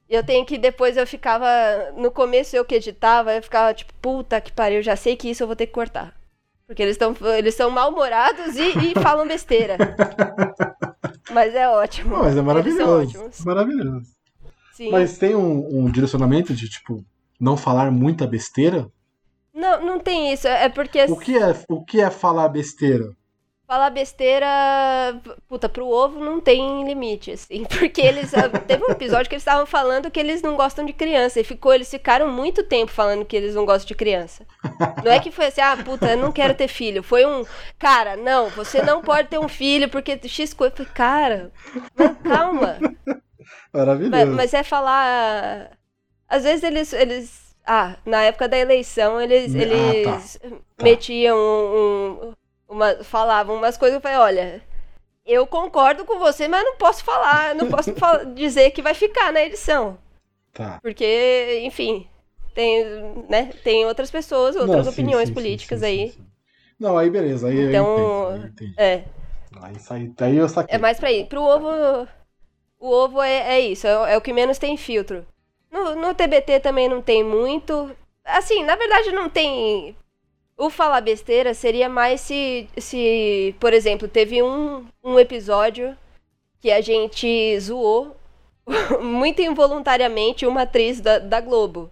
Eu 0.08 0.24
tenho 0.24 0.46
que 0.46 0.56
depois 0.56 0.96
eu 0.96 1.06
ficava. 1.06 1.46
No 1.94 2.10
começo 2.10 2.56
eu 2.56 2.64
que 2.64 2.76
editava, 2.76 3.34
eu 3.34 3.42
ficava 3.42 3.74
tipo, 3.74 3.92
puta 4.00 4.40
que 4.40 4.52
pariu, 4.52 4.82
já 4.82 4.96
sei 4.96 5.16
que 5.16 5.28
isso 5.28 5.42
eu 5.42 5.46
vou 5.46 5.54
ter 5.54 5.66
que 5.66 5.72
cortar. 5.72 6.14
Porque 6.66 6.82
eles, 6.82 6.94
estão 6.94 7.14
eles 7.36 7.54
são 7.54 7.70
mal-humorados 7.70 8.56
e, 8.56 8.92
e, 8.92 8.94
falam 9.02 9.28
besteira. 9.28 9.76
Mas 11.30 11.54
é 11.54 11.68
ótimo. 11.68 12.16
mas 12.16 12.36
é 12.36 12.40
maravilhoso. 12.40 13.30
Maravilhoso. 13.44 14.06
Sim. 14.72 14.90
Mas 14.90 15.18
tem 15.18 15.34
um, 15.34 15.84
um 15.84 15.90
direcionamento 15.90 16.54
de, 16.54 16.70
tipo, 16.70 17.04
não 17.38 17.54
falar 17.54 17.90
muita 17.90 18.26
besteira? 18.26 18.90
Não, 19.52 19.84
não 19.84 20.00
tem 20.00 20.32
isso. 20.32 20.48
É 20.48 20.70
porque. 20.70 21.04
O 21.04 21.16
que 21.16 21.36
é, 21.36 21.54
o 21.68 21.84
que 21.84 22.00
é 22.00 22.10
falar 22.10 22.48
besteira? 22.48 23.14
Falar 23.66 23.90
besteira, 23.90 25.20
puta, 25.48 25.68
pro 25.68 25.88
ovo 25.88 26.20
não 26.20 26.40
tem 26.40 26.84
limite, 26.84 27.32
assim. 27.32 27.64
Porque 27.78 28.00
eles. 28.00 28.32
Ah, 28.34 28.48
teve 28.48 28.84
um 28.84 28.90
episódio 28.90 29.28
que 29.28 29.34
eles 29.34 29.42
estavam 29.42 29.66
falando 29.66 30.10
que 30.10 30.20
eles 30.20 30.42
não 30.42 30.56
gostam 30.56 30.84
de 30.84 30.92
criança. 30.92 31.40
E 31.40 31.44
ficou, 31.44 31.72
eles 31.72 31.90
ficaram 31.90 32.30
muito 32.30 32.62
tempo 32.62 32.92
falando 32.92 33.24
que 33.24 33.36
eles 33.36 33.54
não 33.54 33.64
gostam 33.64 33.88
de 33.88 33.94
criança. 33.94 34.46
Não 35.04 35.10
é 35.10 35.18
que 35.18 35.30
foi 35.30 35.46
assim, 35.46 35.60
ah, 35.60 35.76
puta, 35.76 36.10
eu 36.10 36.18
não 36.18 36.32
quero 36.32 36.54
ter 36.54 36.68
filho. 36.68 37.02
Foi 37.02 37.24
um. 37.24 37.44
Cara, 37.78 38.16
não, 38.16 38.48
você 38.50 38.82
não 38.82 39.02
pode 39.02 39.28
ter 39.28 39.38
um 39.38 39.48
filho 39.48 39.88
porque 39.88 40.18
X 40.24 40.52
coisa. 40.54 40.74
Falei, 40.74 40.92
cara, 40.92 41.52
calma. 42.22 42.78
Maravilhoso. 43.72 44.10
Mas, 44.10 44.28
mas, 44.28 44.54
é 44.54 44.62
falar. 44.62 45.70
Às 46.28 46.44
vezes 46.44 46.62
eles. 46.62 46.92
eles 46.92 47.44
ah, 47.66 47.96
na 48.04 48.22
época 48.22 48.46
da 48.46 48.58
eleição, 48.58 49.18
eles, 49.18 49.54
ah, 49.54 49.58
eles 49.58 50.38
tá. 50.38 50.84
metiam 50.84 51.34
um, 51.38 52.28
um 52.28 52.34
uma, 52.74 53.04
falavam 53.04 53.56
umas 53.56 53.76
coisas, 53.76 53.96
eu 53.96 54.00
falei, 54.00 54.18
olha, 54.18 54.62
eu 55.26 55.46
concordo 55.46 56.04
com 56.04 56.18
você, 56.18 56.48
mas 56.48 56.64
não 56.64 56.76
posso 56.76 57.04
falar, 57.04 57.54
não 57.54 57.68
posso 57.68 57.92
dizer 58.34 58.70
que 58.72 58.82
vai 58.82 58.94
ficar 58.94 59.32
na 59.32 59.42
edição. 59.42 59.98
Tá. 60.52 60.80
Porque, 60.82 61.60
enfim, 61.64 62.08
tem, 62.54 62.84
né, 63.28 63.52
tem 63.64 63.86
outras 63.86 64.10
pessoas, 64.10 64.56
outras 64.56 64.86
Não, 64.86 64.92
sim, 64.92 64.92
opiniões 64.92 65.28
sim, 65.28 65.34
políticas 65.34 65.80
sim, 65.80 65.86
aí. 65.86 66.14
Não, 66.78 66.98
aí 66.98 67.10
beleza. 67.10 67.48
Aí 67.48 67.58
Então, 67.58 67.86
eu 67.86 67.92
entendo. 67.92 68.14
Aí, 68.28 68.40
eu 68.42 68.46
entendi. 68.48 68.74
É, 68.76 69.04
aí, 69.62 69.78
sai- 69.80 70.12
aí 70.20 70.36
eu 70.36 70.48
saquei. 70.48 70.76
é 70.76 70.78
mais 70.78 70.98
pra 70.98 71.12
ir. 71.12 71.26
Pro 71.28 71.42
ovo, 71.42 72.08
o 72.78 72.88
ovo 72.90 73.22
é, 73.22 73.56
é 73.56 73.60
isso, 73.60 73.86
é, 73.86 73.98
o- 73.98 74.06
é 74.06 74.16
o 74.16 74.20
que 74.20 74.32
menos 74.32 74.58
tem 74.58 74.76
filtro. 74.76 75.26
No, 75.70 75.94
no 75.96 76.14
TBT 76.14 76.60
também 76.60 76.88
não 76.88 77.02
tem 77.02 77.24
muito. 77.24 77.94
Assim, 78.24 78.64
na 78.64 78.76
verdade 78.76 79.12
não 79.12 79.28
tem. 79.28 79.96
O 80.56 80.70
falar 80.70 81.00
besteira 81.00 81.52
seria 81.52 81.88
mais 81.88 82.20
se, 82.20 82.68
se 82.76 83.54
por 83.58 83.72
exemplo, 83.72 84.06
teve 84.06 84.42
um, 84.42 84.86
um 85.02 85.18
episódio 85.18 85.96
que 86.60 86.70
a 86.70 86.80
gente 86.80 87.58
zoou 87.60 88.16
muito 89.02 89.42
involuntariamente 89.42 90.46
uma 90.46 90.62
atriz 90.62 91.00
da, 91.00 91.18
da 91.18 91.40
Globo. 91.40 91.90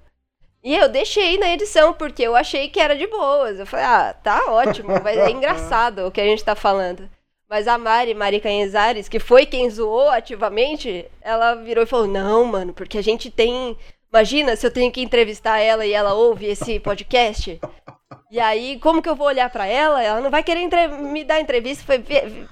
E 0.64 0.77
eu 0.77 0.88
deixei 0.88 1.38
na 1.38 1.53
edição, 1.53 1.92
porque 1.92 2.22
eu 2.22 2.37
achei 2.37 2.68
que 2.68 2.79
era 2.79 2.96
de 2.96 3.07
boas. 3.09 3.59
Eu 3.59 3.66
falei, 3.66 3.85
ah, 3.85 4.14
tá 4.22 4.44
ótimo, 4.53 4.88
vai, 5.01 5.18
é 5.18 5.29
engraçado 5.33 6.07
o 6.07 6.11
que 6.11 6.20
a 6.20 6.25
gente 6.25 6.44
tá 6.44 6.55
falando. 6.55 7.11
Mas 7.48 7.66
a 7.66 7.77
Mari, 7.77 8.14
Mari 8.14 8.40
Canhezares, 8.40 9.09
que 9.09 9.18
foi 9.18 9.44
quem 9.44 9.68
zoou 9.68 10.09
ativamente, 10.09 11.05
ela 11.20 11.55
virou 11.57 11.83
e 11.85 11.87
falou, 11.87 12.07
não, 12.07 12.44
mano, 12.44 12.72
porque 12.72 12.96
a 12.96 13.03
gente 13.03 13.31
tem... 13.31 13.77
Imagina 14.11 14.55
se 14.57 14.66
eu 14.66 14.70
tenho 14.70 14.92
que 14.92 15.03
entrevistar 15.03 15.59
ela 15.59 15.85
e 15.85 15.92
ela 15.92 16.14
ouve 16.14 16.46
esse 16.46 16.79
podcast. 16.79 17.61
E 18.31 18.40
aí, 18.40 18.79
como 18.81 19.01
que 19.03 19.09
eu 19.09 19.14
vou 19.16 19.27
olhar 19.27 19.48
pra 19.51 19.66
ela? 19.66 20.03
Ela 20.03 20.20
não 20.20 20.31
vai 20.31 20.42
querer 20.42 20.61
entre- 20.61 20.88
me 20.88 21.25
dar 21.25 21.40
entrevista. 21.40 21.85
Foi, 21.85 22.03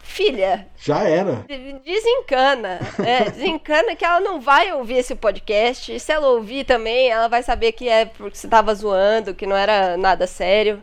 filha, 0.03 0.68
Já 0.77 1.03
era. 1.05 1.44
Desencana. 1.85 2.79
É, 3.05 3.31
desencana 3.31 3.94
que 3.96 4.05
ela 4.05 4.20
não 4.20 4.40
vai 4.40 4.73
ouvir 4.73 4.99
esse 4.99 5.14
podcast. 5.14 5.92
E 5.94 6.01
se 6.01 6.12
ela 6.12 6.29
ouvir 6.29 6.64
também, 6.64 7.09
ela 7.09 7.29
vai 7.29 7.42
saber 7.42 7.73
que 7.73 7.88
é 7.88 8.05
porque 8.05 8.37
você 8.37 8.49
tava 8.49 8.75
zoando, 8.75 9.35
que 9.35 9.46
não 9.46 9.57
era 9.57 9.96
nada 9.96 10.27
sério. 10.27 10.83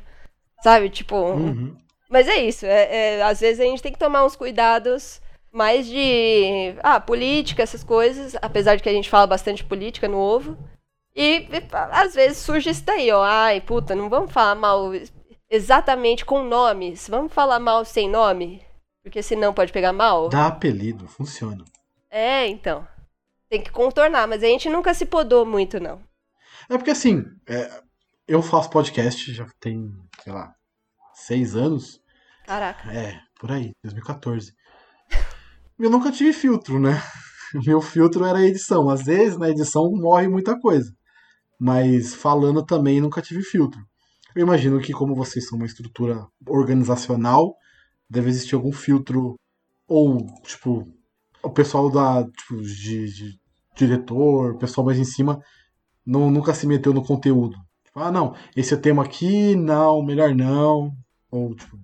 Sabe? 0.63 0.89
Tipo. 0.89 1.15
Uhum. 1.15 1.75
Mas 2.09 2.27
é 2.27 2.37
isso. 2.37 2.65
É, 2.65 3.17
é, 3.17 3.23
às 3.23 3.39
vezes 3.39 3.59
a 3.59 3.65
gente 3.65 3.81
tem 3.83 3.91
que 3.91 3.99
tomar 3.99 4.25
uns 4.25 4.35
cuidados 4.35 5.21
mais 5.51 5.85
de. 5.87 6.75
Ah, 6.81 6.99
política, 6.99 7.63
essas 7.63 7.83
coisas. 7.83 8.35
Apesar 8.41 8.75
de 8.75 8.83
que 8.83 8.89
a 8.89 8.93
gente 8.93 9.09
fala 9.09 9.27
bastante 9.27 9.63
política 9.63 10.07
no 10.07 10.17
ovo. 10.17 10.57
E, 11.17 11.39
e, 11.39 11.63
às 11.71 12.13
vezes 12.13 12.37
surge 12.37 12.69
isso 12.69 12.85
daí, 12.85 13.11
ó. 13.11 13.23
Ai, 13.23 13.59
puta, 13.59 13.95
não 13.95 14.07
vamos 14.07 14.31
falar 14.31 14.53
mal 14.53 14.91
exatamente 15.49 16.23
com 16.23 16.43
nomes. 16.43 17.09
Vamos 17.09 17.33
falar 17.33 17.59
mal 17.59 17.83
sem 17.83 18.07
nome? 18.07 18.63
Porque 19.01 19.23
senão 19.23 19.51
pode 19.51 19.73
pegar 19.73 19.91
mal. 19.91 20.29
Dá 20.29 20.45
apelido, 20.45 21.07
funciona. 21.07 21.65
É, 22.11 22.45
então. 22.45 22.87
Tem 23.49 23.63
que 23.63 23.71
contornar, 23.71 24.27
mas 24.27 24.43
a 24.43 24.45
gente 24.45 24.69
nunca 24.69 24.93
se 24.93 25.07
podou 25.07 25.43
muito, 25.43 25.79
não. 25.79 25.99
É 26.69 26.77
porque 26.77 26.91
assim, 26.91 27.23
é, 27.47 27.81
eu 28.27 28.43
faço 28.43 28.69
podcast 28.69 29.33
já 29.33 29.47
tem, 29.59 29.89
sei 30.23 30.33
lá, 30.33 30.53
seis 31.15 31.55
anos. 31.55 31.99
Caraca. 32.45 32.91
É, 32.91 33.19
por 33.39 33.51
aí, 33.51 33.71
2014. 33.83 34.53
Eu 35.79 35.89
nunca 35.89 36.11
tive 36.11 36.31
filtro, 36.31 36.79
né? 36.79 37.01
Meu 37.65 37.81
filtro 37.81 38.23
era 38.23 38.37
a 38.37 38.45
edição. 38.45 38.87
Às 38.87 39.03
vezes 39.03 39.37
na 39.39 39.49
edição 39.49 39.89
morre 39.93 40.27
muita 40.27 40.59
coisa. 40.59 40.91
Mas 41.59 42.13
falando 42.13 42.63
também 42.63 43.01
nunca 43.01 43.21
tive 43.21 43.41
filtro. 43.41 43.79
Eu 44.35 44.43
imagino 44.43 44.79
que, 44.79 44.93
como 44.93 45.15
vocês 45.15 45.47
são 45.47 45.57
uma 45.57 45.65
estrutura 45.65 46.27
organizacional, 46.47 47.55
deve 48.09 48.29
existir 48.29 48.55
algum 48.55 48.71
filtro. 48.71 49.35
Ou, 49.87 50.25
tipo, 50.43 50.85
o 51.41 51.49
pessoal 51.49 51.89
da. 51.89 52.23
Tipo, 52.23 52.61
de, 52.61 53.07
de 53.13 53.39
diretor, 53.75 54.53
o 54.53 54.57
pessoal 54.57 54.85
mais 54.85 54.99
em 54.99 55.05
cima, 55.05 55.39
não, 56.05 56.31
nunca 56.31 56.53
se 56.53 56.67
meteu 56.67 56.93
no 56.93 57.03
conteúdo. 57.03 57.57
Tipo, 57.85 57.99
ah, 57.99 58.11
não, 58.11 58.35
esse 58.55 58.73
é 58.73 58.77
tema 58.77 59.03
aqui, 59.03 59.55
não, 59.55 60.03
melhor 60.03 60.35
não. 60.35 60.91
Ou, 61.31 61.55
tipo, 61.55 61.77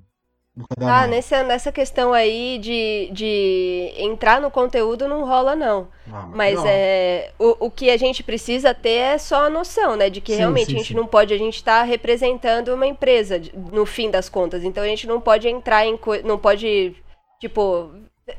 Ah, 0.78 1.08
nessa, 1.08 1.42
nessa 1.42 1.72
questão 1.72 2.14
aí 2.14 2.60
de, 2.60 3.10
de 3.12 3.92
entrar 3.98 4.40
no 4.40 4.52
conteúdo 4.52 5.08
não 5.08 5.26
rola, 5.26 5.56
não. 5.56 5.88
Ah, 6.12 6.30
Mas 6.32 6.60
legal. 6.60 6.66
é, 6.68 7.32
o, 7.40 7.66
o 7.66 7.72
que 7.72 7.90
a 7.90 7.98
gente 7.98 8.22
precisa 8.22 8.72
ter 8.72 8.90
é 8.90 9.18
só 9.18 9.46
a 9.46 9.50
noção, 9.50 9.96
né? 9.96 10.12
De 10.12 10.22
que 10.22 10.34
Sim, 10.34 10.38
realmente 10.38 10.68
sim, 10.68 10.76
a 10.76 10.78
gente 10.78 10.88
sim. 10.90 10.94
não 10.94 11.08
pode, 11.08 11.34
a 11.34 11.38
gente 11.38 11.64
tá 11.64 11.82
representando 11.82 12.70
uma 12.70 12.86
empresa, 12.86 13.42
no 13.72 13.84
fim 13.86 14.12
das 14.12 14.30
contas. 14.30 14.64
Então 14.64 14.84
a 14.84 14.88
gente 14.88 15.08
não 15.08 15.20
pode 15.20 15.48
entrar 15.48 15.88
em. 15.88 16.00
Não 16.24 16.38
pode. 16.38 16.96
Tipo. 17.40 17.90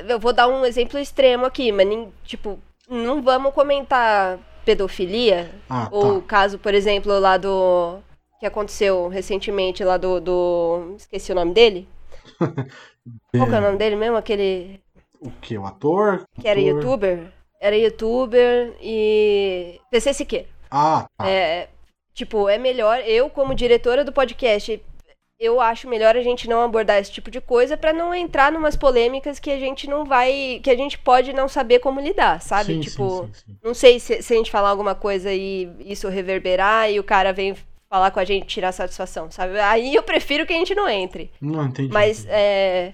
Eu 0.08 0.18
vou 0.18 0.32
dar 0.32 0.46
um 0.48 0.64
exemplo 0.64 0.98
extremo 0.98 1.44
aqui, 1.44 1.70
mas, 1.70 1.86
nem, 1.86 2.10
tipo, 2.24 2.58
não 2.88 3.20
vamos 3.20 3.52
comentar 3.52 4.38
pedofilia. 4.64 5.50
Ah, 5.68 5.88
Ou 5.90 6.18
o 6.18 6.20
tá. 6.22 6.26
caso, 6.28 6.58
por 6.58 6.72
exemplo, 6.74 7.18
lá 7.18 7.36
do. 7.36 7.98
Que 8.38 8.46
aconteceu 8.46 9.08
recentemente 9.08 9.82
lá 9.82 9.96
do. 9.96 10.20
do 10.20 10.94
esqueci 10.96 11.32
o 11.32 11.34
nome 11.34 11.52
dele. 11.52 11.88
Qual 12.38 13.48
que 13.48 13.54
é 13.54 13.58
o 13.58 13.60
nome 13.60 13.78
dele 13.78 13.96
mesmo? 13.96 14.16
Aquele. 14.16 14.80
O 15.20 15.30
que? 15.30 15.56
O 15.56 15.66
ator? 15.66 16.24
Que 16.40 16.48
era 16.48 16.60
Ator? 16.60 16.74
youtuber? 16.74 17.32
Era 17.60 17.76
youtuber 17.76 18.74
e. 18.80 19.80
PC 19.90 20.12
Siqueira. 20.14 20.48
Ah, 20.70 21.06
tá. 21.16 21.28
É, 21.28 21.68
tipo, 22.12 22.48
é 22.48 22.58
melhor, 22.58 23.00
eu, 23.06 23.30
como 23.30 23.54
diretora 23.54 24.04
do 24.04 24.12
podcast, 24.12 24.82
eu 25.38 25.60
acho 25.60 25.88
melhor 25.88 26.16
a 26.16 26.22
gente 26.22 26.48
não 26.48 26.62
abordar 26.62 26.98
esse 26.98 27.12
tipo 27.12 27.30
de 27.30 27.40
coisa 27.40 27.76
pra 27.76 27.92
não 27.92 28.14
entrar 28.14 28.52
numas 28.52 28.76
polêmicas 28.76 29.38
que 29.38 29.50
a 29.50 29.58
gente 29.58 29.88
não 29.88 30.04
vai. 30.04 30.60
que 30.62 30.70
a 30.70 30.76
gente 30.76 30.98
pode 30.98 31.32
não 31.32 31.48
saber 31.48 31.80
como 31.80 32.00
lidar, 32.00 32.40
sabe? 32.40 32.74
Sim, 32.74 32.80
tipo, 32.80 33.24
sim, 33.26 33.32
sim. 33.32 33.56
não 33.62 33.74
sei 33.74 33.98
se, 33.98 34.22
se 34.22 34.32
a 34.32 34.36
gente 34.36 34.50
falar 34.50 34.70
alguma 34.70 34.94
coisa 34.94 35.32
e 35.32 35.70
isso 35.80 36.08
reverberar 36.08 36.90
e 36.90 36.98
o 36.98 37.04
cara 37.04 37.32
vem 37.32 37.54
falar 37.88 38.10
com 38.10 38.20
a 38.20 38.24
gente 38.24 38.46
tirar 38.46 38.72
satisfação, 38.72 39.30
sabe? 39.30 39.58
Aí 39.60 39.94
eu 39.94 40.02
prefiro 40.02 40.46
que 40.46 40.52
a 40.52 40.56
gente 40.56 40.74
não 40.74 40.88
entre. 40.88 41.30
Não, 41.40 41.64
entendi. 41.64 41.92
Mas 41.92 42.24
é. 42.28 42.92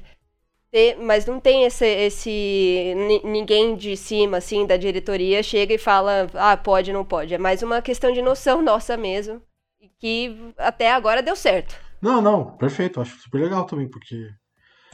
ter- 0.71 0.97
mas 1.01 1.27
não 1.27 1.41
tem 1.41 1.65
esse, 1.65 1.85
esse. 1.87 2.95
ni- 2.97 3.23
Ninguém 3.25 3.75
de 3.77 3.97
cima, 3.97 4.37
assim, 4.39 4.67
da 4.67 4.77
diretoria 4.77 5.43
chega 5.43 5.75
e 5.75 5.79
fala, 5.79 6.27
ah, 6.35 6.57
pode, 6.57 6.93
não 6.93 7.05
pode. 7.05 7.35
É 7.35 7.39
mais 7.39 7.63
uma 7.63 7.81
questão 7.83 8.13
de 8.13 8.23
noção 8.23 8.63
nossa 8.63 8.97
mesmo. 8.97 9.41
E 9.81 9.89
que 9.99 10.53
até 10.59 10.93
agora 10.93 11.23
deu 11.23 11.35
certo. 11.37 11.75
Não, 12.03 12.21
não, 12.23 12.57
perfeito. 12.57 13.01
Acho 13.01 13.19
super 13.19 13.41
legal 13.41 13.65
também, 13.65 13.89
porque 13.89 14.29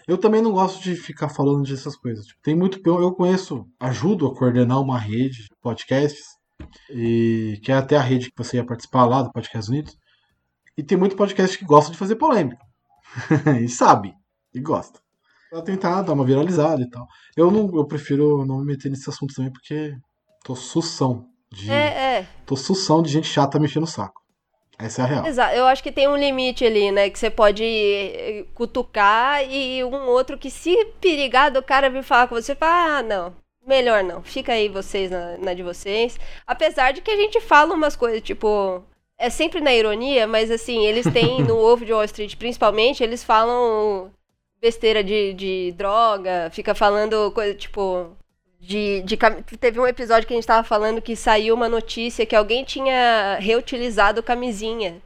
eu 0.08 0.16
também 0.18 0.40
não 0.40 0.52
gosto 0.52 0.80
de 0.82 0.94
ficar 0.94 1.28
falando 1.28 1.68
dessas 1.68 1.96
coisas. 1.96 2.26
Tipo, 2.26 2.40
tem 2.42 2.54
muito. 2.54 2.80
Eu, 2.84 3.00
eu 3.00 3.12
conheço, 3.12 3.66
ajudo 3.80 4.26
a 4.26 4.34
coordenar 4.34 4.80
uma 4.80 4.98
rede 4.98 5.42
de 5.44 5.48
podcasts, 5.60 6.35
e 6.90 7.60
que 7.62 7.72
é 7.72 7.76
até 7.76 7.96
a 7.96 8.00
rede 8.00 8.30
que 8.30 8.36
você 8.36 8.56
ia 8.56 8.64
participar 8.64 9.04
lá 9.04 9.22
do 9.22 9.32
Podcast 9.32 9.70
Unidos. 9.70 9.96
E 10.76 10.82
tem 10.82 10.98
muito 10.98 11.16
podcast 11.16 11.56
que 11.56 11.64
gosta 11.64 11.90
de 11.90 11.98
fazer 11.98 12.16
polêmica. 12.16 12.64
e 13.62 13.68
sabe, 13.68 14.14
e 14.54 14.60
gosta. 14.60 15.00
Pra 15.50 15.62
tentar 15.62 16.02
dar 16.02 16.12
uma 16.12 16.24
viralizada 16.24 16.82
e 16.82 16.90
tal. 16.90 17.06
Eu 17.36 17.50
não, 17.50 17.74
eu 17.74 17.86
prefiro 17.86 18.44
não 18.44 18.58
me 18.58 18.66
meter 18.66 18.90
nesse 18.90 19.08
assunto 19.08 19.34
também, 19.34 19.50
porque 19.50 19.96
tô 20.44 20.54
sução 20.54 21.28
de. 21.50 21.70
É, 21.70 22.18
é. 22.18 22.28
Tô 22.44 22.56
sução 22.56 23.02
de 23.02 23.10
gente 23.10 23.28
chata 23.28 23.58
mexendo 23.58 23.84
o 23.84 23.86
saco. 23.86 24.22
Essa 24.78 25.02
é 25.02 25.04
a 25.04 25.08
real. 25.08 25.26
Exato. 25.26 25.54
Eu 25.54 25.66
acho 25.66 25.82
que 25.82 25.92
tem 25.92 26.06
um 26.06 26.16
limite 26.16 26.64
ali, 26.64 26.92
né? 26.92 27.08
Que 27.08 27.18
você 27.18 27.30
pode 27.30 27.64
eh, 27.64 28.44
cutucar 28.54 29.42
e 29.50 29.82
um 29.82 30.06
outro 30.08 30.36
que, 30.36 30.50
se 30.50 30.74
perigar 31.00 31.50
do 31.50 31.62
cara 31.62 31.88
vir 31.88 32.02
falar 32.02 32.28
com 32.28 32.34
você, 32.34 32.54
fala, 32.54 32.98
ah, 32.98 33.02
não. 33.02 33.45
Melhor 33.66 34.04
não. 34.04 34.22
Fica 34.22 34.52
aí 34.52 34.68
vocês 34.68 35.10
na, 35.10 35.36
na 35.38 35.52
de 35.52 35.62
vocês. 35.62 36.18
Apesar 36.46 36.92
de 36.92 37.00
que 37.00 37.10
a 37.10 37.16
gente 37.16 37.40
fala 37.40 37.74
umas 37.74 37.96
coisas, 37.96 38.22
tipo. 38.22 38.82
É 39.18 39.30
sempre 39.30 39.60
na 39.60 39.74
ironia, 39.74 40.26
mas 40.26 40.50
assim, 40.50 40.84
eles 40.84 41.06
têm 41.10 41.40
no 41.44 41.56
Ovo 41.56 41.84
de 41.86 41.92
Wall 41.92 42.04
Street, 42.04 42.36
principalmente, 42.36 43.02
eles 43.02 43.24
falam 43.24 44.10
besteira 44.60 45.02
de, 45.02 45.32
de 45.32 45.72
droga, 45.76 46.50
fica 46.52 46.74
falando 46.74 47.30
coisa 47.32 47.54
tipo. 47.54 48.14
De, 48.60 49.02
de 49.02 49.16
teve 49.58 49.78
um 49.78 49.86
episódio 49.86 50.26
que 50.26 50.32
a 50.32 50.36
gente 50.36 50.46
tava 50.46 50.66
falando 50.66 51.02
que 51.02 51.14
saiu 51.14 51.54
uma 51.54 51.68
notícia 51.68 52.26
que 52.26 52.34
alguém 52.34 52.64
tinha 52.64 53.36
reutilizado 53.40 54.22
camisinha. 54.22 55.00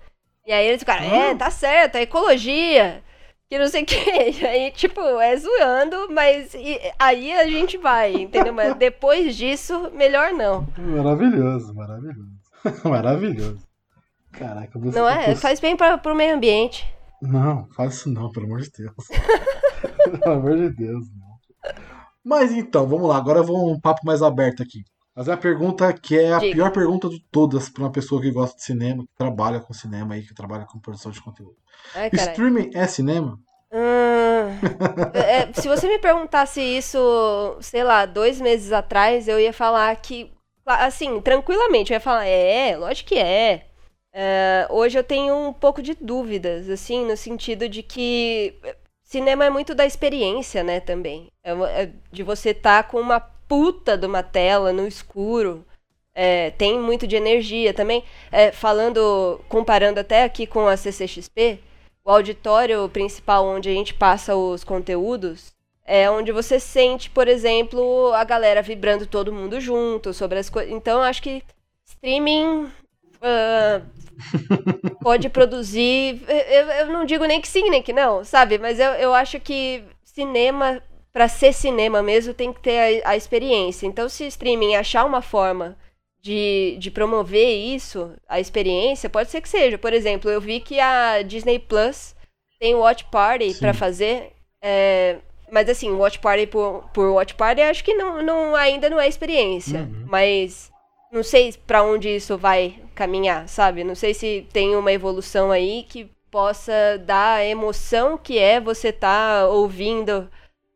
E 0.47 0.53
aí 0.53 0.67
eles 0.67 0.81
ficaram, 0.81 1.05
é, 1.05 1.31
Ah. 1.31 1.35
tá 1.37 1.51
certo, 1.51 1.97
é 1.97 2.03
ecologia. 2.03 3.03
Que 3.51 3.59
não 3.59 3.67
sei 3.67 3.83
o 3.83 3.87
que. 3.87 4.47
Aí, 4.47 4.71
tipo, 4.71 5.01
é 5.01 5.37
zoando, 5.37 6.09
mas 6.13 6.55
e- 6.55 6.81
aí 6.99 7.33
a 7.33 7.45
gente 7.49 7.77
vai, 7.77 8.15
entendeu? 8.15 8.53
Mas 8.55 8.77
depois 8.77 9.35
disso, 9.37 9.91
melhor 9.93 10.33
não. 10.33 10.67
Maravilhoso, 10.79 11.75
maravilhoso. 11.75 12.31
maravilhoso. 12.89 13.59
Caraca, 14.31 14.79
você 14.79 14.97
Não 14.97 15.09
é? 15.09 15.35
Faz 15.35 15.59
bem 15.59 15.77
pra, 15.77 15.99
pro 15.99 16.15
meio 16.15 16.37
ambiente. 16.37 16.87
Não, 17.21 17.67
faz 17.75 17.95
isso 17.95 18.09
não, 18.11 18.31
pelo 18.31 18.47
amor 18.47 18.61
de 18.61 18.71
Deus. 18.71 18.95
pelo 20.23 20.33
amor 20.33 20.57
de 20.57 20.71
Deus, 20.71 21.05
não. 21.19 21.31
Mas 22.25 22.53
então, 22.53 22.87
vamos 22.87 23.09
lá, 23.09 23.17
agora 23.17 23.41
eu 23.41 23.45
vou 23.45 23.73
um 23.73 23.81
papo 23.81 24.03
mais 24.07 24.23
aberto 24.23 24.63
aqui. 24.63 24.85
Fazer 25.15 25.33
a 25.33 25.37
pergunta 25.37 25.93
que 25.93 26.19
é 26.19 26.33
a 26.33 26.39
Diga. 26.39 26.55
pior 26.55 26.73
pergunta 26.73 27.09
de 27.09 27.21
todas 27.31 27.69
para 27.69 27.83
uma 27.83 27.93
pessoa 27.93 28.21
que 28.23 28.31
gosta 28.31 28.57
de 28.57 28.63
cinema, 28.63 29.03
que 29.03 29.15
trabalha 29.17 29.61
com 29.61 29.73
cinema 29.75 30.15
aí, 30.15 30.23
que 30.23 30.35
trabalha 30.35 30.65
com 30.65 30.79
produção 30.79 31.11
de 31.11 31.21
conteúdo. 31.21 31.57
Ai. 31.95 32.11
Streaming 32.13 32.71
é 32.75 32.87
cinema? 32.87 33.39
Hum, 33.73 35.11
é, 35.15 35.53
se 35.53 35.69
você 35.69 35.89
me 35.89 35.99
perguntasse 35.99 36.61
isso, 36.61 37.57
sei 37.61 37.83
lá, 37.83 38.07
dois 38.07 38.41
meses 38.41 38.73
atrás, 38.73 39.27
eu 39.27 39.39
ia 39.39 39.53
falar 39.53 39.95
que, 39.97 40.33
assim, 40.65 41.21
tranquilamente, 41.21 41.93
eu 41.93 41.97
ia 41.97 42.01
falar, 42.01 42.27
é, 42.27 42.77
lógico 42.77 43.09
que 43.09 43.19
é. 43.19 43.67
é 44.13 44.67
hoje 44.71 44.97
eu 44.97 45.05
tenho 45.05 45.35
um 45.35 45.53
pouco 45.53 45.83
de 45.83 45.95
dúvidas, 45.95 46.69
assim, 46.69 47.05
no 47.05 47.17
sentido 47.17 47.69
de 47.69 47.83
que 47.83 48.55
cinema 49.03 49.45
é 49.45 49.51
muito 49.51 49.75
da 49.75 49.85
experiência, 49.85 50.63
né, 50.63 50.79
também. 50.79 51.29
É, 51.43 51.53
é 51.83 51.93
de 52.13 52.23
você 52.23 52.51
estar 52.51 52.85
tá 52.85 52.89
com 52.89 53.01
uma 53.01 53.21
puta 53.51 53.99
de 53.99 54.07
uma 54.07 54.23
tela 54.23 54.73
no 54.73 54.87
escuro. 54.87 55.67
É, 56.15 56.51
tem 56.53 56.79
muito 56.79 57.05
de 57.05 57.17
energia 57.17 57.75
também. 57.75 58.05
É, 58.31 58.53
falando, 58.53 59.41
comparando 59.49 59.99
até 59.99 60.23
aqui 60.23 60.47
com 60.47 60.69
a 60.69 60.77
CCXP, 60.77 61.59
o 62.05 62.11
auditório 62.13 62.89
principal 62.89 63.45
onde 63.45 63.69
a 63.69 63.73
gente 63.73 63.93
passa 63.93 64.37
os 64.37 64.63
conteúdos 64.63 65.53
é 65.85 66.09
onde 66.09 66.31
você 66.31 66.61
sente, 66.61 67.11
por 67.11 67.27
exemplo, 67.27 68.13
a 68.15 68.23
galera 68.23 68.63
vibrando 68.63 69.05
todo 69.05 69.33
mundo 69.33 69.61
junto 69.61 70.15
sobre 70.15 70.39
as 70.39 70.49
coisas. 70.49 70.73
Então, 70.73 71.03
acho 71.03 71.21
que 71.21 71.43
streaming 71.85 72.71
uh, 73.17 73.85
pode 75.03 75.29
produzir. 75.29 76.23
Eu, 76.29 76.67
eu 76.69 76.87
não 76.87 77.05
digo 77.05 77.25
nem 77.25 77.41
que 77.41 77.49
sim, 77.49 77.69
nem 77.69 77.83
que 77.83 77.93
não, 77.93 78.23
sabe? 78.25 78.57
Mas 78.59 78.79
eu, 78.79 78.93
eu 78.93 79.13
acho 79.13 79.41
que 79.41 79.83
cinema, 80.05 80.81
para 81.13 81.29
ser 81.29 81.53
cinema 81.53 82.03
mesmo, 82.03 82.35
tem 82.35 82.53
que 82.53 82.61
ter 82.61 83.03
a, 83.05 83.11
a 83.11 83.17
experiência. 83.17 83.87
Então, 83.87 84.09
se 84.09 84.25
o 84.25 84.29
streaming 84.29 84.77
achar 84.77 85.05
uma 85.05 85.23
forma 85.23 85.77
de, 86.23 86.77
de 86.79 86.91
promover 86.91 87.49
isso, 87.49 88.13
a 88.29 88.39
experiência, 88.39 89.09
pode 89.09 89.31
ser 89.31 89.41
que 89.41 89.49
seja. 89.49 89.79
Por 89.79 89.93
exemplo, 89.93 90.31
eu 90.31 90.41
vi 90.41 90.61
que 90.61 90.79
a 90.79 91.23
Disney 91.23 91.59
Plus 91.59 92.15
tem 92.59 92.75
Watch 92.75 93.05
Party 93.11 93.55
para 93.55 93.73
fazer. 93.75 94.33
É, 94.63 95.17
mas 95.51 95.69
assim, 95.69 95.91
Watch 95.93 96.19
Party 96.19 96.47
por, 96.47 96.89
por 96.93 97.11
Watch 97.11 97.35
Party, 97.35 97.63
acho 97.63 97.83
que 97.83 97.95
não, 97.95 98.23
não, 98.23 98.55
ainda 98.55 98.89
não 98.91 99.01
é 99.01 99.09
experiência. 99.09 99.81
Uhum. 99.81 100.05
Mas 100.07 100.71
não 101.11 101.23
sei 101.23 101.53
para 101.67 101.83
onde 101.83 102.09
isso 102.09 102.37
vai 102.37 102.79
caminhar, 102.95 103.49
sabe? 103.49 103.83
Não 103.83 103.95
sei 103.95 104.15
se 104.15 104.47
tem 104.53 104.77
uma 104.77 104.93
evolução 104.93 105.51
aí 105.51 105.85
que 105.89 106.09
possa 106.31 106.73
dar 107.05 107.39
a 107.39 107.45
emoção 107.45 108.17
que 108.17 108.39
é 108.39 108.61
você 108.61 108.89
estar 108.89 109.41
tá 109.41 109.49
ouvindo 109.49 110.31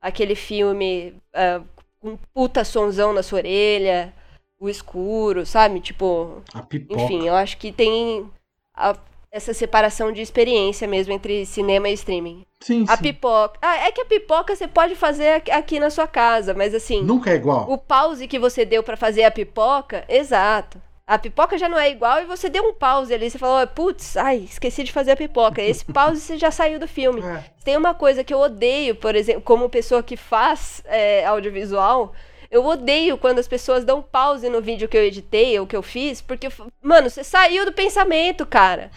aquele 0.04 0.34
filme 0.34 1.14
uh, 1.34 1.64
com 1.98 2.18
puta 2.34 2.62
sonzão 2.62 3.14
na 3.14 3.22
sua 3.22 3.38
orelha 3.38 4.12
o 4.60 4.68
escuro, 4.68 5.46
sabe? 5.46 5.80
Tipo. 5.80 6.42
A 6.52 6.62
pipoca. 6.62 7.02
Enfim, 7.02 7.26
eu 7.26 7.34
acho 7.34 7.56
que 7.56 7.72
tem 7.72 8.30
a, 8.74 8.94
essa 9.32 9.54
separação 9.54 10.12
de 10.12 10.20
experiência 10.20 10.86
mesmo 10.86 11.12
entre 11.12 11.46
cinema 11.46 11.88
e 11.88 11.94
streaming. 11.94 12.44
Sim, 12.60 12.84
a 12.86 12.96
sim. 12.96 13.02
pipoca. 13.02 13.58
Ah, 13.62 13.76
é 13.86 13.92
que 13.92 14.02
a 14.02 14.06
pipoca 14.06 14.54
você 14.54 14.68
pode 14.68 14.94
fazer 14.94 15.42
aqui 15.50 15.80
na 15.80 15.88
sua 15.88 16.06
casa, 16.06 16.52
mas 16.54 16.74
assim. 16.74 17.02
Nunca 17.02 17.30
é 17.30 17.34
igual. 17.34 17.70
O 17.70 17.78
pause 17.78 18.28
que 18.28 18.38
você 18.38 18.64
deu 18.64 18.82
para 18.82 18.96
fazer 18.96 19.24
a 19.24 19.30
pipoca, 19.30 20.04
exato. 20.08 20.80
A 21.06 21.18
pipoca 21.18 21.58
já 21.58 21.68
não 21.68 21.78
é 21.78 21.90
igual 21.90 22.22
e 22.22 22.24
você 22.24 22.48
deu 22.48 22.64
um 22.64 22.72
pause 22.72 23.12
ali. 23.12 23.30
Você 23.30 23.38
falou, 23.38 23.66
putz, 23.66 24.16
ai, 24.16 24.38
esqueci 24.38 24.84
de 24.84 24.92
fazer 24.92 25.12
a 25.12 25.16
pipoca. 25.16 25.60
Esse 25.62 25.84
pause 25.92 26.20
você 26.20 26.38
já 26.38 26.50
saiu 26.50 26.78
do 26.78 26.88
filme. 26.88 27.20
É. 27.20 27.44
Tem 27.62 27.76
uma 27.76 27.94
coisa 27.94 28.24
que 28.24 28.32
eu 28.32 28.40
odeio, 28.40 28.94
por 28.94 29.14
exemplo, 29.14 29.42
como 29.42 29.68
pessoa 29.68 30.02
que 30.02 30.16
faz 30.16 30.82
é, 30.86 31.24
audiovisual 31.26 32.14
eu 32.54 32.64
odeio 32.64 33.18
quando 33.18 33.40
as 33.40 33.48
pessoas 33.48 33.84
dão 33.84 34.00
pause 34.00 34.48
no 34.48 34.62
vídeo 34.62 34.88
que 34.88 34.96
eu 34.96 35.02
editei 35.02 35.58
ou 35.58 35.66
que 35.66 35.74
eu 35.74 35.82
fiz, 35.82 36.22
porque, 36.22 36.46
mano, 36.80 37.10
você 37.10 37.24
saiu 37.24 37.64
do 37.64 37.72
pensamento, 37.72 38.46
cara. 38.46 38.92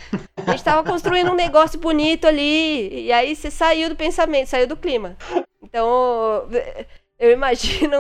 A 0.46 0.52
gente 0.52 0.64
tava 0.64 0.88
construindo 0.88 1.32
um 1.32 1.34
negócio 1.36 1.80
bonito 1.80 2.28
ali, 2.28 3.06
e 3.06 3.12
aí 3.12 3.36
você 3.36 3.50
saiu 3.50 3.90
do 3.90 3.96
pensamento, 3.96 4.50
saiu 4.50 4.68
do 4.68 4.78
clima. 4.78 5.18
Então, 5.64 6.48
eu 7.18 7.32
imagino. 7.32 7.98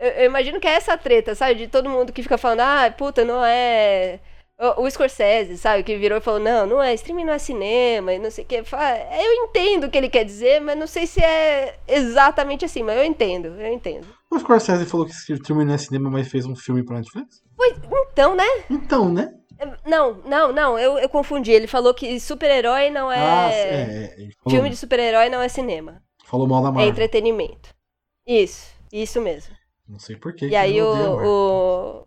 Eu 0.00 0.24
imagino 0.24 0.58
que 0.58 0.66
é 0.66 0.72
essa 0.72 0.96
treta, 0.96 1.34
sabe? 1.34 1.54
De 1.56 1.68
todo 1.68 1.90
mundo 1.90 2.12
que 2.12 2.22
fica 2.22 2.38
falando, 2.38 2.60
ah, 2.60 2.94
puta, 2.96 3.24
não 3.24 3.44
é 3.44 4.18
o, 4.60 4.82
o 4.82 4.90
Scorsese, 4.90 5.56
sabe, 5.56 5.82
que 5.82 5.96
virou 5.96 6.18
e 6.18 6.20
falou: 6.20 6.38
não, 6.38 6.66
não 6.66 6.82
é, 6.82 6.92
streaming 6.94 7.24
não 7.24 7.32
é 7.32 7.38
cinema, 7.38 8.12
e 8.12 8.18
não 8.18 8.30
sei 8.30 8.44
o 8.44 8.46
que. 8.46 8.56
Eu 8.56 9.32
entendo 9.44 9.84
o 9.84 9.90
que 9.90 9.96
ele 9.96 10.10
quer 10.10 10.24
dizer, 10.24 10.60
mas 10.60 10.78
não 10.78 10.86
sei 10.86 11.06
se 11.06 11.22
é 11.22 11.78
exatamente 11.88 12.64
assim, 12.64 12.82
mas 12.82 12.98
eu 12.98 13.04
entendo, 13.04 13.48
eu 13.58 13.72
entendo. 13.72 14.06
O 14.30 14.38
Scorsese 14.38 14.84
falou 14.84 15.06
que 15.06 15.12
streaming 15.12 15.64
não 15.64 15.74
é 15.74 15.78
cinema, 15.78 16.10
mas 16.10 16.28
fez 16.28 16.44
um 16.44 16.54
filme 16.54 16.84
pra 16.84 16.96
Netflix? 16.96 17.42
Pois, 17.56 17.74
então, 18.12 18.36
né? 18.36 18.44
Então, 18.68 19.08
né? 19.10 19.32
Não, 19.86 20.14
não, 20.24 20.52
não, 20.52 20.78
eu, 20.78 20.98
eu 20.98 21.08
confundi. 21.08 21.50
Ele 21.50 21.66
falou 21.66 21.92
que 21.92 22.18
super-herói 22.18 22.88
não 22.90 23.12
é. 23.12 23.18
Ah, 23.18 23.50
é, 23.50 24.14
é 24.18 24.50
filme 24.50 24.70
de 24.70 24.76
super-herói 24.76 25.28
não 25.28 25.42
é 25.42 25.48
cinema. 25.48 26.02
Falou 26.24 26.46
mal 26.46 26.62
da 26.62 26.68
é 26.68 26.72
Marvel. 26.72 26.86
É 26.86 26.90
entretenimento. 26.90 27.74
Isso, 28.26 28.70
isso 28.92 29.20
mesmo. 29.20 29.54
Não 29.90 29.98
sei 29.98 30.16
porquê. 30.16 30.46
E 30.46 30.54
aí 30.54 30.80
o. 30.80 32.06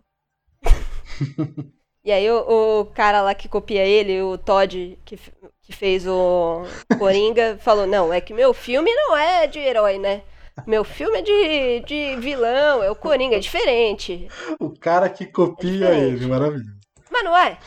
E 2.06 2.12
aí 2.12 2.30
o, 2.30 2.80
o, 2.80 2.84
cara 2.84 3.22
lá 3.22 3.34
que 3.34 3.48
copia 3.48 3.82
ele, 3.82 4.20
o 4.20 4.36
Todd, 4.36 4.98
que, 5.06 5.18
que 5.62 5.72
fez 5.72 6.06
o 6.06 6.62
Coringa, 6.98 7.56
falou, 7.64 7.86
não, 7.86 8.12
é 8.12 8.20
que 8.20 8.34
meu 8.34 8.52
filme 8.52 8.94
não 8.94 9.16
é 9.16 9.46
de 9.46 9.58
herói, 9.58 9.98
né? 9.98 10.20
Meu 10.66 10.84
filme 10.84 11.20
é 11.20 11.22
de, 11.22 11.80
de 11.86 12.16
vilão, 12.20 12.82
é 12.82 12.90
o 12.90 12.94
Coringa, 12.94 13.36
é 13.36 13.38
diferente. 13.38 14.28
O 14.60 14.78
cara 14.78 15.08
que 15.08 15.24
copia 15.24 15.94
é 15.94 15.98
ele, 16.08 16.26
maravilhoso. 16.26 16.76
Mas 17.10 17.24
não 17.24 17.34
é? 17.34 17.58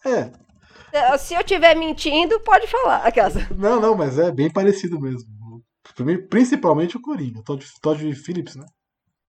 é. 0.06 1.18
Se 1.18 1.34
eu 1.34 1.40
estiver 1.40 1.76
mentindo, 1.76 2.40
pode 2.40 2.66
falar. 2.66 3.04
Aquelas. 3.04 3.34
Não, 3.50 3.78
não, 3.78 3.94
mas 3.94 4.18
é 4.18 4.32
bem 4.32 4.50
parecido 4.50 4.98
mesmo. 4.98 5.28
Principalmente 6.28 6.96
o 6.96 7.00
Coringa, 7.00 7.42
Todd, 7.42 7.64
Todd 7.80 8.14
Phillips, 8.14 8.56
né? 8.56 8.66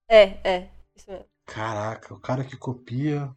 É, 0.10 0.24
é, 0.44 0.70
isso 0.96 1.10
mesmo. 1.10 1.26
Caraca, 1.46 2.14
o 2.14 2.20
cara 2.20 2.44
que 2.44 2.58
copia. 2.58 3.32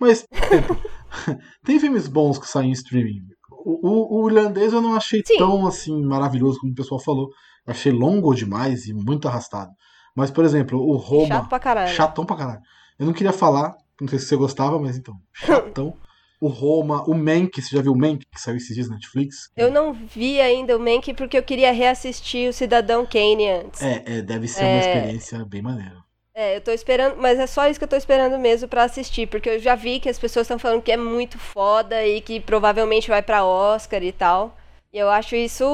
Mas 0.00 0.26
tem 1.62 1.78
filmes 1.78 2.08
bons 2.08 2.38
que 2.38 2.48
saem 2.48 2.70
em 2.70 2.72
streaming. 2.72 3.26
O, 3.50 3.88
o, 3.88 4.22
o 4.22 4.28
irlandês 4.30 4.72
eu 4.72 4.80
não 4.80 4.96
achei 4.96 5.22
Sim. 5.24 5.36
tão 5.36 5.66
assim 5.66 6.02
maravilhoso 6.02 6.58
como 6.58 6.72
o 6.72 6.74
pessoal 6.74 6.98
falou. 6.98 7.28
Achei 7.66 7.92
longo 7.92 8.34
demais 8.34 8.86
e 8.86 8.94
muito 8.94 9.28
arrastado. 9.28 9.70
Mas, 10.14 10.30
por 10.30 10.44
exemplo, 10.44 10.80
o 10.80 10.96
Roma. 10.96 11.26
Chato 11.26 11.48
pra 11.48 11.58
caralho. 11.58 11.94
Chatão 11.94 12.24
pra 12.24 12.36
caralho. 12.36 12.62
Eu 12.98 13.04
não 13.04 13.12
queria 13.12 13.32
falar, 13.32 13.76
não 14.00 14.08
sei 14.08 14.18
se 14.18 14.26
você 14.26 14.36
gostava, 14.36 14.78
mas 14.80 14.96
então. 14.96 15.14
Chatão. 15.34 15.94
O 16.40 16.48
Roma, 16.48 17.02
o 17.08 17.14
Mank, 17.14 17.60
você 17.60 17.76
já 17.76 17.82
viu 17.82 17.92
o 17.92 17.98
Mank 17.98 18.24
que 18.26 18.40
saiu 18.40 18.56
esses 18.56 18.74
dias 18.74 18.88
na 18.88 18.96
Netflix? 18.96 19.50
Eu 19.56 19.70
não 19.70 19.92
vi 19.92 20.40
ainda 20.40 20.76
o 20.76 20.80
Mank 20.80 21.14
porque 21.14 21.38
eu 21.38 21.42
queria 21.42 21.72
reassistir 21.72 22.50
o 22.50 22.52
Cidadão 22.52 23.06
Kane 23.06 23.48
antes. 23.48 23.82
É, 23.82 24.02
é 24.06 24.22
deve 24.22 24.46
ser 24.48 24.64
é... 24.64 24.66
uma 24.66 24.80
experiência 24.80 25.44
bem 25.44 25.62
maneira. 25.62 26.06
É, 26.38 26.56
eu 26.56 26.60
tô 26.60 26.70
esperando, 26.70 27.16
mas 27.16 27.38
é 27.38 27.46
só 27.46 27.66
isso 27.66 27.80
que 27.80 27.84
eu 27.84 27.88
tô 27.88 27.96
esperando 27.96 28.38
mesmo 28.38 28.68
para 28.68 28.82
assistir, 28.82 29.26
porque 29.26 29.48
eu 29.48 29.58
já 29.58 29.74
vi 29.74 29.98
que 29.98 30.08
as 30.10 30.18
pessoas 30.18 30.44
estão 30.44 30.58
falando 30.58 30.82
que 30.82 30.92
é 30.92 30.96
muito 30.96 31.38
foda 31.38 32.06
e 32.06 32.20
que 32.20 32.40
provavelmente 32.40 33.08
vai 33.08 33.22
para 33.22 33.42
Oscar 33.42 34.02
e 34.02 34.12
tal. 34.12 34.54
E 34.92 34.98
eu 34.98 35.08
acho 35.08 35.34
isso, 35.34 35.64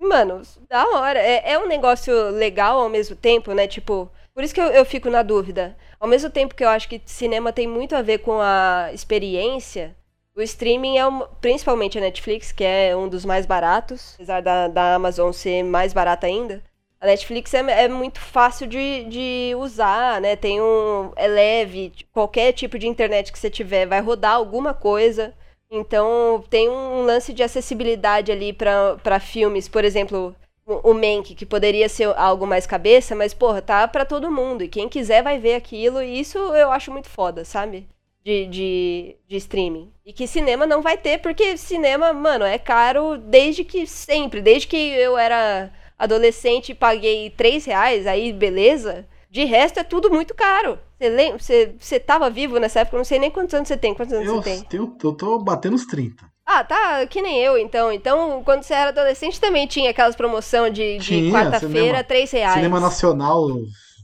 mano, 0.00 0.40
da 0.66 0.86
hora. 0.88 1.18
É, 1.18 1.52
é 1.52 1.58
um 1.58 1.68
negócio 1.68 2.30
legal 2.30 2.80
ao 2.80 2.88
mesmo 2.88 3.14
tempo, 3.14 3.52
né? 3.52 3.66
Tipo, 3.66 4.10
por 4.34 4.42
isso 4.42 4.54
que 4.54 4.60
eu, 4.60 4.68
eu 4.68 4.84
fico 4.86 5.10
na 5.10 5.22
dúvida. 5.22 5.76
Ao 6.00 6.08
mesmo 6.08 6.30
tempo 6.30 6.54
que 6.54 6.64
eu 6.64 6.68
acho 6.68 6.88
que 6.88 7.00
cinema 7.04 7.52
tem 7.52 7.66
muito 7.66 7.94
a 7.96 8.02
ver 8.02 8.18
com 8.18 8.40
a 8.40 8.90
experiência, 8.92 9.96
o 10.36 10.42
streaming 10.42 10.98
é, 10.98 11.06
um, 11.06 11.26
principalmente 11.40 11.98
a 11.98 12.00
Netflix, 12.00 12.52
que 12.52 12.62
é 12.62 12.96
um 12.96 13.08
dos 13.08 13.24
mais 13.24 13.44
baratos, 13.44 14.14
apesar 14.14 14.40
da, 14.40 14.68
da 14.68 14.94
Amazon 14.94 15.32
ser 15.32 15.64
mais 15.64 15.92
barata 15.92 16.28
ainda. 16.28 16.62
A 17.00 17.06
Netflix 17.06 17.52
é, 17.54 17.84
é 17.84 17.88
muito 17.88 18.20
fácil 18.20 18.66
de, 18.66 19.04
de 19.04 19.54
usar, 19.56 20.20
né? 20.20 20.36
Tem 20.36 20.60
um. 20.60 21.12
É 21.16 21.26
leve, 21.26 21.92
qualquer 22.12 22.52
tipo 22.52 22.78
de 22.78 22.88
internet 22.88 23.32
que 23.32 23.38
você 23.38 23.50
tiver 23.50 23.86
vai 23.86 24.00
rodar 24.00 24.34
alguma 24.34 24.74
coisa. 24.74 25.34
Então 25.70 26.42
tem 26.48 26.68
um 26.68 27.02
lance 27.02 27.32
de 27.32 27.42
acessibilidade 27.42 28.32
ali 28.32 28.52
para 28.52 29.20
filmes, 29.20 29.68
por 29.68 29.84
exemplo, 29.84 30.34
o 30.68 30.92
Mank, 30.92 31.34
que 31.34 31.46
poderia 31.46 31.88
ser 31.88 32.14
algo 32.16 32.46
mais 32.46 32.66
cabeça, 32.66 33.14
mas 33.14 33.32
porra, 33.32 33.62
tá 33.62 33.88
para 33.88 34.04
todo 34.04 34.30
mundo. 34.30 34.62
E 34.62 34.68
quem 34.68 34.88
quiser 34.88 35.22
vai 35.22 35.38
ver 35.38 35.54
aquilo, 35.54 36.02
e 36.02 36.20
isso 36.20 36.38
eu 36.38 36.70
acho 36.70 36.92
muito 36.92 37.08
foda, 37.08 37.44
sabe? 37.44 37.88
De, 38.22 38.46
de, 38.46 39.16
de 39.26 39.36
streaming. 39.36 39.90
E 40.04 40.12
que 40.12 40.26
cinema 40.26 40.66
não 40.66 40.82
vai 40.82 40.98
ter, 40.98 41.18
porque 41.18 41.56
cinema, 41.56 42.12
mano, 42.12 42.44
é 42.44 42.58
caro 42.58 43.16
desde 43.16 43.64
que 43.64 43.86
sempre, 43.86 44.42
desde 44.42 44.68
que 44.68 44.76
eu 44.76 45.16
era 45.16 45.72
adolescente 45.98 46.74
paguei 46.74 47.30
3 47.30 47.64
reais, 47.64 48.06
aí 48.06 48.32
beleza. 48.32 49.06
De 49.30 49.44
resto 49.44 49.80
é 49.80 49.84
tudo 49.84 50.10
muito 50.10 50.34
caro. 50.34 50.78
Você 50.98 51.08
lembra? 51.08 51.38
Você, 51.38 51.74
você 51.78 52.00
tava 52.00 52.30
vivo 52.30 52.58
nessa 52.58 52.80
época? 52.80 52.96
Eu 52.96 52.98
não 52.98 53.04
sei 53.04 53.18
nem 53.18 53.30
quantos 53.30 53.54
anos 53.54 53.68
você 53.68 53.76
tem. 53.76 53.94
Quantos 53.94 54.14
anos 54.14 54.26
eu, 54.26 54.36
você 54.36 54.42
tem? 54.42 54.62
Tenho, 54.62 54.96
eu 55.02 55.12
tô 55.12 55.38
batendo 55.38 55.76
os 55.76 55.84
30. 55.86 56.24
Ah, 56.50 56.64
tá, 56.64 57.06
que 57.06 57.20
nem 57.20 57.38
eu, 57.42 57.58
então. 57.58 57.92
Então, 57.92 58.42
quando 58.42 58.62
você 58.62 58.72
era 58.72 58.88
adolescente, 58.88 59.38
também 59.38 59.66
tinha 59.66 59.90
aquelas 59.90 60.16
promoções 60.16 60.72
de, 60.72 60.96
de 60.96 61.30
quarta-feira, 61.30 62.02
3 62.02 62.30
reais. 62.30 62.54
Cinema 62.54 62.80
Nacional, 62.80 63.48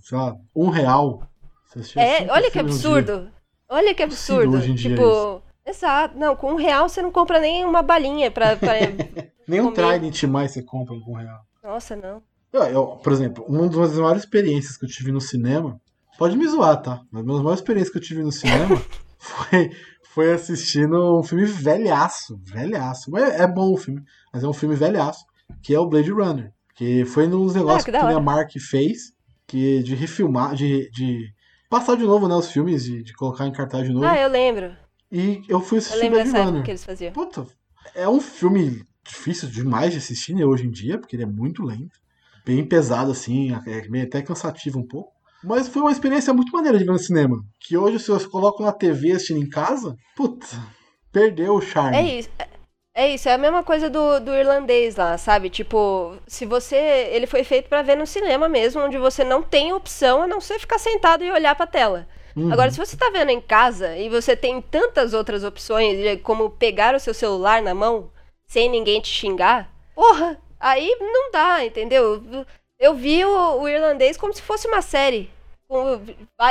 sei 0.02 0.18
lá, 0.18 0.36
um 0.54 0.68
real. 0.68 1.22
É, 1.96 2.30
olha 2.30 2.50
que 2.50 2.58
absurdo. 2.58 3.30
Olha 3.66 3.94
que 3.94 4.02
absurdo. 4.02 4.58
Hoje 4.58 4.72
em 4.72 4.74
dia 4.74 4.90
tipo, 4.90 5.42
é 5.64 5.70
exato. 5.70 6.18
Não, 6.18 6.36
com 6.36 6.52
um 6.52 6.56
real 6.56 6.86
você 6.86 7.00
não 7.00 7.10
compra 7.10 7.40
nem 7.40 7.64
uma 7.64 7.80
balinha 7.80 8.30
pra, 8.30 8.56
pra 8.56 8.74
Nem 9.48 9.62
um. 9.62 9.72
Trident 9.72 10.24
mais 10.24 10.50
você 10.50 10.62
compra 10.62 10.94
com 11.00 11.12
um 11.12 11.16
real. 11.16 11.40
Nossa, 11.62 11.96
não. 11.96 12.22
Eu, 12.52 12.62
eu, 12.64 12.86
por 13.02 13.10
exemplo, 13.10 13.42
uma 13.48 13.66
das 13.68 13.98
maiores 13.98 14.22
experiências 14.22 14.76
que 14.76 14.84
eu 14.84 14.88
tive 14.90 15.10
no 15.10 15.20
cinema, 15.20 15.80
pode 16.18 16.36
me 16.36 16.46
zoar, 16.46 16.76
tá? 16.82 17.00
Mas 17.10 17.22
uma 17.22 17.32
das 17.32 17.42
maiores 17.42 17.60
experiências 17.60 17.90
que 17.90 17.98
eu 17.98 18.02
tive 18.02 18.22
no 18.22 18.30
cinema 18.30 18.76
foi, 19.18 19.70
foi 20.14 20.32
assistindo 20.32 21.18
um 21.18 21.24
filme 21.24 21.44
velhaço, 21.44 22.40
velhaço. 22.44 23.16
É, 23.18 23.42
é 23.42 23.46
bom 23.48 23.72
o 23.72 23.76
filme, 23.76 24.00
mas 24.32 24.44
é 24.44 24.48
um 24.48 24.52
filme 24.52 24.76
velhaço, 24.76 25.24
que 25.60 25.74
é 25.74 25.78
o 25.78 25.86
Blade 25.88 26.12
Runner. 26.12 26.52
Que 26.76 27.04
foi 27.04 27.26
nos 27.26 27.54
negócios 27.54 27.82
Ah, 27.82 27.84
que 27.84 27.90
que, 27.90 28.14
a. 28.14 28.20
Mark 28.20 28.50
fez, 28.60 29.12
que 29.46 29.82
de 29.82 29.94
refilmar, 29.96 30.54
de, 30.54 30.88
de 30.90 31.32
passar 31.68 31.96
de 31.96 32.04
novo 32.04 32.28
né, 32.28 32.34
os 32.34 32.50
filmes, 32.50 32.84
de, 32.84 33.02
de 33.02 33.12
colocar 33.14 33.46
em 33.46 33.52
cartaz 33.52 33.84
de 33.86 33.92
novo. 33.92 34.06
Ah, 34.06 34.16
eu 34.16 34.28
lembro. 34.28 34.76
E 35.10 35.42
eu 35.48 35.60
fui 35.60 35.78
Eu 35.78 35.80
assistir 35.80 35.98
lembro 35.98 36.14
Blade 36.14 36.28
dessa 36.30 36.38
época 36.38 36.50
Runner. 36.52 36.64
que 36.64 36.70
eles 36.70 36.84
faziam. 36.84 37.12
Puta, 37.12 37.46
é 37.94 38.08
um 38.08 38.20
filme 38.20 38.84
difícil 39.04 39.48
demais 39.48 39.92
de 39.92 39.98
assistir 39.98 40.34
né, 40.34 40.44
hoje 40.44 40.66
em 40.66 40.70
dia, 40.70 40.96
porque 40.98 41.16
ele 41.16 41.24
é 41.24 41.26
muito 41.26 41.64
lento. 41.64 41.98
Bem 42.46 42.64
pesado, 42.64 43.10
assim, 43.10 43.52
é 43.52 43.88
meio 43.88 44.04
até 44.04 44.22
cansativo 44.22 44.78
um 44.78 44.86
pouco. 44.86 45.12
Mas 45.44 45.68
foi 45.68 45.82
uma 45.82 45.92
experiência 45.92 46.32
muito 46.32 46.52
maneira 46.52 46.78
de 46.78 46.84
ver 46.84 46.92
no 46.92 46.98
cinema. 46.98 47.36
Que 47.60 47.76
hoje, 47.76 47.98
se 47.98 48.08
você 48.10 48.26
coloca 48.28 48.62
na 48.64 48.72
TV 48.72 49.12
assistindo 49.12 49.40
em 49.42 49.48
casa, 49.48 49.94
puta, 50.16 50.46
perdeu 51.12 51.54
o 51.54 51.60
charme. 51.60 51.96
É 51.96 52.02
isso. 52.18 52.30
é- 52.38 52.48
É 52.96 53.12
isso, 53.12 53.28
é 53.28 53.32
a 53.34 53.38
mesma 53.38 53.64
coisa 53.64 53.90
do, 53.90 54.20
do 54.20 54.32
irlandês 54.32 54.94
lá, 54.94 55.18
sabe? 55.18 55.50
Tipo, 55.50 56.16
se 56.28 56.46
você. 56.46 56.76
Ele 57.10 57.26
foi 57.26 57.42
feito 57.42 57.68
pra 57.68 57.82
ver 57.82 57.96
no 57.96 58.06
cinema 58.06 58.48
mesmo, 58.48 58.80
onde 58.82 58.96
você 58.98 59.24
não 59.24 59.42
tem 59.42 59.72
opção 59.72 60.22
a 60.22 60.28
não 60.28 60.40
ser 60.40 60.60
ficar 60.60 60.78
sentado 60.78 61.24
e 61.24 61.30
olhar 61.32 61.56
pra 61.56 61.66
tela. 61.66 62.06
Uhum. 62.36 62.52
Agora, 62.52 62.70
se 62.70 62.78
você 62.78 62.96
tá 62.96 63.10
vendo 63.10 63.30
em 63.30 63.40
casa 63.40 63.96
e 63.96 64.08
você 64.08 64.36
tem 64.36 64.62
tantas 64.62 65.12
outras 65.12 65.42
opções, 65.42 65.98
como 66.22 66.50
pegar 66.50 66.94
o 66.94 67.00
seu 67.00 67.12
celular 67.12 67.60
na 67.60 67.74
mão 67.74 68.12
sem 68.46 68.70
ninguém 68.70 69.00
te 69.00 69.08
xingar, 69.08 69.68
porra, 69.92 70.38
aí 70.60 70.96
não 71.00 71.32
dá, 71.32 71.64
entendeu? 71.64 72.22
Eu 72.78 72.94
vi 72.94 73.24
o, 73.24 73.60
o 73.60 73.68
irlandês 73.68 74.16
como 74.16 74.32
se 74.32 74.40
fosse 74.42 74.68
uma 74.68 74.80
série. 74.82 75.28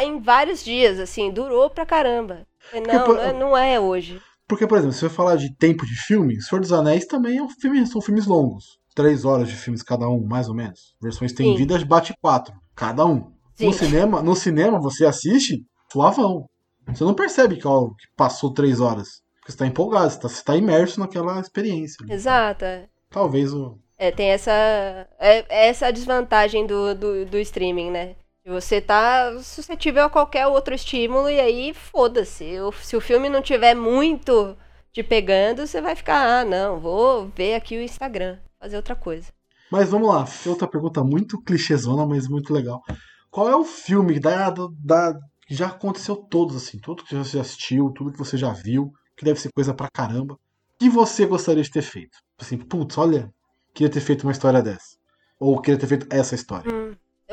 Em 0.04 0.20
vários 0.22 0.64
dias, 0.64 1.00
assim, 1.00 1.32
durou 1.32 1.70
pra 1.70 1.86
caramba. 1.86 2.46
Falei, 2.72 2.86
Não, 2.88 3.06
por- 3.06 3.16
não 3.16 3.22
é, 3.24 3.34
não 3.34 3.58
é 3.58 3.80
hoje. 3.80 4.22
Porque, 4.48 4.68
por 4.68 4.78
exemplo, 4.78 4.94
se 4.94 5.00
você 5.00 5.10
falar 5.10 5.36
de 5.36 5.54
tempo 5.56 5.86
de 5.86 5.96
filme, 5.96 6.42
Senhor 6.42 6.60
dos 6.62 6.72
Anéis 6.74 7.06
também 7.06 7.38
é 7.38 7.42
um 7.44 7.50
filme, 7.50 7.86
são 7.88 8.02
filmes 8.02 8.26
longos. 8.26 8.78
Três 8.96 9.26
horas 9.26 9.48
de 9.48 9.56
filmes 9.56 9.82
cada 9.82 10.08
um, 10.08 10.24
mais 10.26 10.48
ou 10.50 10.54
menos. 10.56 10.96
Versões 11.02 11.32
Sim. 11.32 11.36
estendidas 11.44 11.84
bate 11.84 12.14
quatro, 12.22 12.54
cada 12.76 13.06
um. 13.06 13.32
Sim. 13.56 13.68
No 13.68 13.74
cinema, 13.74 14.22
no 14.22 14.36
cinema 14.36 14.80
você 14.80 15.06
assiste 15.06 15.64
suavão. 15.92 16.48
Você 16.88 17.04
não 17.04 17.14
percebe 17.14 17.56
que, 17.56 17.68
ó, 17.68 17.88
que 17.90 18.08
passou 18.16 18.54
três 18.54 18.80
horas. 18.80 19.22
Porque 19.40 19.52
você 19.54 19.58
tá 19.58 19.66
empolgado, 19.66 20.10
você 20.12 20.20
tá, 20.20 20.30
você 20.30 20.44
tá 20.44 20.56
imerso 20.56 21.00
naquela 21.00 21.40
experiência. 21.40 21.98
ali. 22.04 22.14
Exato. 22.14 22.66
é. 22.66 22.88
Talvez 23.10 23.54
o. 23.54 23.78
É, 23.98 24.12
tem 24.12 24.30
essa. 24.30 24.52
É, 25.20 25.46
é 25.50 25.68
essa 25.70 25.88
a 25.88 25.92
desvantagem 25.92 26.66
do, 26.68 26.94
do, 26.94 27.26
do 27.26 27.38
streaming, 27.40 27.92
né? 27.92 28.16
Você 28.46 28.82
tá 28.82 29.40
suscetível 29.42 30.04
a 30.04 30.10
qualquer 30.10 30.48
outro 30.48 30.74
estímulo 30.74 31.30
e 31.30 31.40
aí 31.40 31.74
foda-se. 31.74 32.56
Se 32.82 32.96
o 32.96 33.02
filme 33.02 33.30
não 33.30 33.42
tiver 33.42 33.74
muito 33.74 34.58
te 34.92 35.02
pegando, 35.02 35.66
você 35.66 35.82
vai 35.82 35.96
ficar, 35.96 36.42
ah, 36.42 36.46
não, 36.46 36.80
vou 36.80 37.32
ver 37.36 37.56
aqui 37.56 37.78
o 37.78 37.82
Instagram, 37.82 38.38
fazer 38.60 38.76
outra 38.76 38.96
coisa. 38.96 39.32
Mas 39.72 39.90
vamos 39.90 40.10
lá, 40.10 40.26
outra 40.46 40.68
pergunta 40.68 41.04
muito 41.04 41.42
clichêzona, 41.42 42.06
mas 42.06 42.28
muito 42.28 42.54
legal. 42.54 42.82
Qual 43.32 43.50
é 43.50 43.56
o 43.56 43.64
filme 43.64 44.20
da, 44.20 44.52
da, 44.52 45.18
que 45.48 45.56
já 45.56 45.68
aconteceu 45.68 46.16
todos, 46.16 46.56
assim, 46.56 46.78
tudo 46.80 47.04
que 47.04 47.16
você 47.16 47.38
já 47.38 47.42
assistiu, 47.42 47.92
tudo 47.96 48.12
que 48.12 48.20
você 48.20 48.38
já 48.38 48.52
viu, 48.52 48.92
que 49.18 49.26
deve 49.26 49.40
ser 49.40 49.52
coisa 49.52 49.74
pra 49.74 49.90
caramba, 49.90 50.38
que 50.78 50.90
você 50.90 51.26
gostaria 51.26 51.64
de 51.64 51.72
ter 51.72 51.82
feito? 51.82 52.18
Assim, 52.38 52.58
putz, 52.58 52.98
olha, 52.98 53.32
queria 53.74 53.92
ter 53.92 54.02
feito 54.02 54.24
uma 54.24 54.32
história 54.32 54.62
dessa. 54.62 54.98
Ou 55.40 55.60
queria 55.62 55.80
ter 55.80 55.88
feito 55.88 56.08
essa 56.12 56.36
história. 56.36 56.83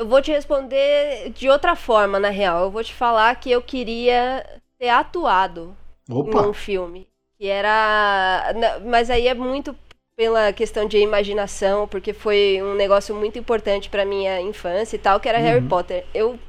Eu 0.01 0.07
vou 0.07 0.19
te 0.19 0.31
responder 0.31 1.29
de 1.29 1.47
outra 1.47 1.75
forma, 1.75 2.19
na 2.19 2.29
real. 2.29 2.63
Eu 2.63 2.71
vou 2.71 2.83
te 2.83 2.91
falar 2.91 3.35
que 3.35 3.51
eu 3.51 3.61
queria 3.61 4.43
ter 4.79 4.89
atuado 4.89 5.77
Opa! 6.09 6.41
num 6.41 6.53
filme. 6.53 7.07
Que 7.37 7.47
era. 7.47 8.51
Mas 8.83 9.11
aí 9.11 9.27
é 9.27 9.35
muito 9.35 9.75
pela 10.17 10.51
questão 10.51 10.87
de 10.87 10.97
imaginação, 10.97 11.87
porque 11.87 12.13
foi 12.13 12.59
um 12.63 12.73
negócio 12.73 13.13
muito 13.13 13.37
importante 13.37 13.91
pra 13.91 14.03
minha 14.03 14.41
infância 14.41 14.95
e 14.95 14.99
tal, 14.99 15.19
que 15.19 15.29
era 15.29 15.37
Harry 15.37 15.61
Uhum. 15.61 15.67
Potter. 15.69 16.03
Eu, 16.15 16.39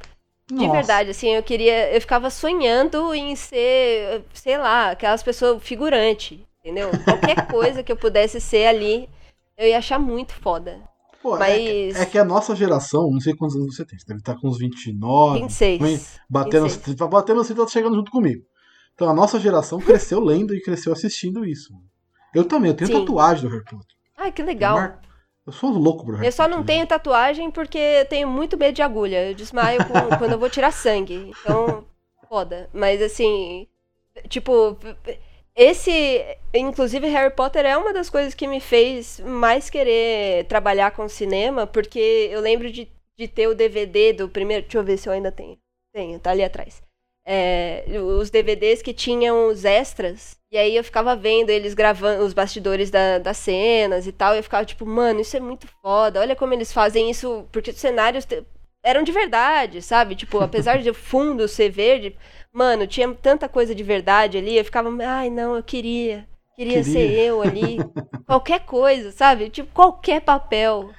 de 0.47 0.55
Nossa. 0.55 0.71
verdade, 0.71 1.11
assim, 1.11 1.29
eu 1.29 1.43
queria. 1.43 1.93
Eu 1.93 2.01
ficava 2.01 2.31
sonhando 2.31 3.13
em 3.13 3.35
ser, 3.35 4.23
sei 4.33 4.57
lá, 4.57 4.89
aquelas 4.89 5.21
pessoas 5.21 5.61
figurante, 5.61 6.43
entendeu? 6.59 6.89
Qualquer 7.05 7.45
coisa 7.51 7.83
que 7.83 7.91
eu 7.91 7.97
pudesse 7.97 8.41
ser 8.41 8.65
ali, 8.65 9.07
eu 9.55 9.67
ia 9.67 9.77
achar 9.77 9.99
muito 9.99 10.33
foda. 10.33 10.81
Pô, 11.23 11.35
é, 11.37 11.39
Mas. 11.39 11.57
que- 11.57 12.01
é 12.01 12.05
que 12.05 12.17
a 12.19 12.25
nossa 12.25 12.53
geração, 12.55 13.09
não 13.09 13.19
sei 13.21 13.33
quantos 13.35 13.55
anos 13.55 13.75
você 13.75 13.85
tem, 13.85 13.97
você 13.97 14.05
deve 14.05 14.19
estar 14.19 14.35
com 14.35 14.47
uns 14.49 14.57
29, 14.59 15.39
26. 15.39 16.19
batendo, 16.29 16.63
26. 16.65 16.97
tá 16.97 17.07
batendo 17.07 17.39
assim, 17.41 17.55
tá 17.55 17.65
chegando 17.65 17.95
junto 17.95 18.11
comigo. 18.11 18.43
Então 18.93 19.09
a 19.09 19.13
nossa 19.13 19.39
geração 19.39 19.79
cresceu 19.79 20.19
lendo 20.19 20.53
e 20.53 20.61
cresceu 20.61 20.91
assistindo 20.93 21.45
isso. 21.45 21.73
Eu 22.35 22.43
também, 22.45 22.69
eu 22.71 22.75
tenho 22.75 22.89
Sim. 22.91 22.99
tatuagem 22.99 23.43
do 23.47 23.49
Harry 23.53 23.63
Potter. 23.63 23.95
Ai, 24.17 24.31
que 24.31 24.43
legal. 24.43 24.75
Mar- 24.75 25.01
Eu 25.47 25.51
sou 25.53 25.71
louco 25.71 26.05
pro 26.05 26.15
Harry 26.15 26.27
Eu 26.27 26.31
só 26.31 26.43
não 26.47 26.57
Potter, 26.59 26.75
tenho 26.75 26.87
tatuagem 26.87 27.51
porque 27.51 27.77
eu 27.77 28.05
tenho 28.05 28.27
muito 28.27 28.57
medo 28.57 28.75
de 28.75 28.81
agulha. 28.81 29.29
Eu 29.29 29.33
desmaio 29.35 29.79
com- 29.85 29.93
quando 30.19 30.31
eu 30.33 30.39
vou 30.39 30.49
tirar 30.49 30.71
sangue. 30.71 31.31
Então, 31.41 31.85
foda. 32.29 32.69
Mas 32.73 33.01
assim, 33.01 33.67
tipo, 34.29 34.77
esse. 35.55 36.23
Inclusive, 36.53 37.07
Harry 37.07 37.33
Potter 37.33 37.65
é 37.65 37.75
uma 37.77 37.93
das 37.93 38.09
coisas 38.09 38.33
que 38.33 38.47
me 38.47 38.59
fez 38.59 39.19
mais 39.19 39.69
querer 39.69 40.45
trabalhar 40.45 40.91
com 40.91 41.07
cinema, 41.09 41.65
porque 41.67 42.29
eu 42.31 42.39
lembro 42.41 42.71
de, 42.71 42.87
de 43.17 43.27
ter 43.27 43.47
o 43.47 43.55
DVD 43.55 44.13
do 44.13 44.29
primeiro. 44.29 44.63
Deixa 44.63 44.77
eu 44.77 44.83
ver 44.83 44.97
se 44.97 45.09
eu 45.09 45.13
ainda 45.13 45.31
tenho. 45.31 45.57
Tenho, 45.93 46.19
tá 46.19 46.31
ali 46.31 46.43
atrás. 46.43 46.81
É, 47.25 47.85
os 48.19 48.29
DVDs 48.29 48.81
que 48.81 48.93
tinham 48.93 49.47
os 49.47 49.63
extras. 49.65 50.35
E 50.51 50.57
aí 50.57 50.75
eu 50.75 50.83
ficava 50.83 51.15
vendo 51.15 51.49
eles 51.49 51.73
gravando 51.73 52.23
os 52.23 52.33
bastidores 52.33 52.91
da- 52.91 53.17
das 53.19 53.37
cenas 53.37 54.05
e 54.07 54.11
tal. 54.11 54.35
E 54.35 54.39
eu 54.39 54.43
ficava 54.43 54.65
tipo, 54.65 54.85
mano, 54.85 55.21
isso 55.21 55.35
é 55.37 55.39
muito 55.39 55.67
foda. 55.81 56.19
Olha 56.19 56.35
como 56.35 56.53
eles 56.53 56.71
fazem 56.73 57.09
isso. 57.09 57.47
Porque 57.51 57.71
os 57.71 57.77
cenários 57.79 58.25
te- 58.25 58.43
eram 58.83 59.03
de 59.03 59.11
verdade, 59.11 59.81
sabe? 59.81 60.15
Tipo, 60.15 60.39
apesar 60.41 60.79
de 60.81 60.89
o 60.89 60.93
fundo 60.93 61.47
ser 61.47 61.69
verde, 61.69 62.15
mano, 62.53 62.85
tinha 62.87 63.13
tanta 63.15 63.49
coisa 63.49 63.73
de 63.73 63.83
verdade 63.83 64.37
ali. 64.37 64.57
Eu 64.57 64.63
ficava, 64.65 64.89
ai, 65.05 65.29
não, 65.29 65.55
eu 65.55 65.63
queria. 65.63 66.27
Queria, 66.55 66.83
Queria. 66.83 66.93
ser 66.93 67.11
eu 67.19 67.41
ali. 67.41 67.77
qualquer 68.27 68.59
coisa, 68.65 69.11
sabe? 69.11 69.49
Tipo, 69.49 69.73
qualquer 69.73 70.21
papel. 70.21 70.91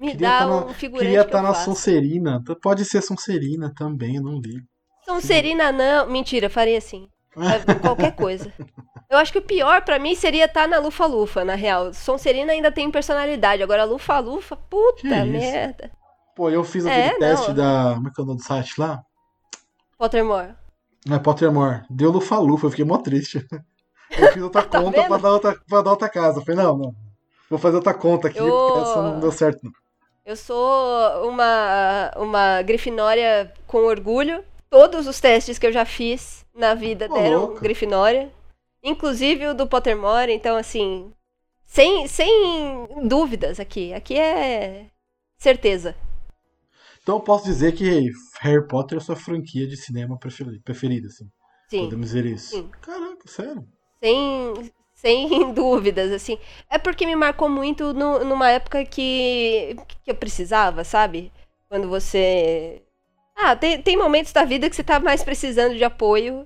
Me 0.00 0.10
Queria 0.10 0.28
dá 0.28 0.38
tá 0.40 0.46
na- 0.46 0.64
um 0.66 0.74
figurante 0.74 1.06
Queria 1.06 1.20
que 1.22 1.28
estar 1.28 1.38
eu 1.38 1.42
na 1.42 1.54
faço. 1.54 1.64
Sonserina. 1.66 2.42
Pode 2.62 2.84
ser 2.84 3.00
Sonserina 3.02 3.72
também, 3.74 4.16
eu 4.16 4.22
não 4.22 4.40
ligo. 4.40 4.66
Sonserina 5.04 5.70
não. 5.72 6.10
Mentira, 6.10 6.50
faria 6.50 6.76
assim. 6.76 7.08
É, 7.36 7.74
qualquer 7.80 8.14
coisa. 8.16 8.52
Eu 9.08 9.16
acho 9.18 9.30
que 9.32 9.38
o 9.38 9.42
pior 9.42 9.82
pra 9.82 9.98
mim 10.00 10.14
seria 10.16 10.46
estar 10.46 10.66
na 10.66 10.78
Lufa 10.80 11.06
Lufa, 11.06 11.44
na 11.44 11.54
real. 11.54 11.94
Sonserina 11.94 12.52
ainda 12.52 12.72
tem 12.72 12.90
personalidade. 12.90 13.62
Agora 13.62 13.84
Lufa 13.84 14.18
Lufa, 14.18 14.56
puta 14.56 15.00
Que 15.02 15.06
merda. 15.24 15.90
Pô, 16.34 16.50
eu 16.50 16.64
fiz 16.64 16.84
É, 16.84 17.06
aquele 17.06 17.18
teste 17.20 17.48
não. 17.48 17.54
da. 17.54 17.92
Como 17.94 18.08
é 18.08 18.10
que 18.12 18.20
é 18.20 18.24
o 18.24 18.26
nome 18.26 18.38
do 18.40 18.44
site 18.44 18.74
lá? 18.78 19.00
Pottermore. 19.96 20.54
Não 21.06 21.16
é 21.16 21.18
Pottermore. 21.18 21.82
Deu 21.88 22.10
lufa-lufa, 22.10 22.66
eu 22.66 22.70
fiquei 22.70 22.84
mó 22.84 22.98
triste. 22.98 23.44
Eu 24.08 24.32
fiz 24.32 24.40
outra 24.42 24.62
Tá 24.62 24.80
conta 24.80 25.02
pra 25.02 25.16
dar 25.16 25.32
outra, 25.32 25.60
pra 25.68 25.82
dar 25.82 25.90
outra 25.90 26.08
casa. 26.08 26.38
Eu 26.38 26.44
falei, 26.44 26.62
não, 26.64 26.78
não. 26.78 26.94
Vou 27.50 27.58
fazer 27.58 27.74
outra 27.76 27.92
conta 27.92 28.28
aqui, 28.28 28.38
Eu- 28.38 28.46
porque 28.48 28.80
essa 28.80 29.02
não 29.02 29.18
deu 29.18 29.32
certo, 29.32 29.58
não. 29.64 29.72
Eu 30.24 30.36
sou 30.36 31.28
uma, 31.28 32.12
uma 32.16 32.62
grifinória 32.62 33.52
com 33.66 33.78
orgulho. 33.78 34.44
Todos 34.70 35.08
os 35.08 35.20
testes 35.20 35.58
que 35.58 35.66
eu 35.66 35.72
já 35.72 35.84
fiz 35.84 36.44
na 36.54 36.72
vida 36.74 37.08
deram 37.08 37.40
louca. 37.46 37.60
grifinória. 37.60 38.30
Inclusive 38.82 39.48
o 39.48 39.54
do 39.54 39.66
Pottermore. 39.66 40.32
Então, 40.32 40.56
assim, 40.56 41.12
sem, 41.64 42.06
sem 42.06 42.86
dúvidas 43.02 43.58
aqui. 43.58 43.92
Aqui 43.92 44.16
é 44.18 44.86
certeza. 45.36 45.96
Então 47.06 47.18
eu 47.18 47.20
posso 47.20 47.44
dizer 47.44 47.70
que 47.70 48.10
Harry 48.40 48.66
Potter 48.66 48.98
é 48.98 49.00
a 49.00 49.04
sua 49.04 49.14
franquia 49.14 49.64
de 49.64 49.76
cinema 49.76 50.18
preferi- 50.18 50.58
preferida, 50.58 51.06
assim. 51.06 51.28
Sim. 51.70 51.84
Podemos 51.84 52.06
dizer 52.06 52.26
isso. 52.26 52.48
Sim. 52.48 52.68
Caraca, 52.82 53.22
sério. 53.28 53.64
Sem, 54.02 54.72
sem 54.92 55.28
dúvidas, 55.54 56.10
assim. 56.10 56.36
É 56.68 56.78
porque 56.78 57.06
me 57.06 57.14
marcou 57.14 57.48
muito 57.48 57.94
no- 57.94 58.24
numa 58.24 58.50
época 58.50 58.84
que, 58.84 59.76
que 60.02 60.10
eu 60.10 60.16
precisava, 60.16 60.82
sabe? 60.82 61.30
Quando 61.68 61.88
você. 61.88 62.82
Ah, 63.36 63.54
tem, 63.54 63.80
tem 63.80 63.96
momentos 63.96 64.32
da 64.32 64.42
vida 64.44 64.68
que 64.68 64.74
você 64.74 64.82
tá 64.82 64.98
mais 64.98 65.22
precisando 65.22 65.76
de 65.76 65.84
apoio. 65.84 66.44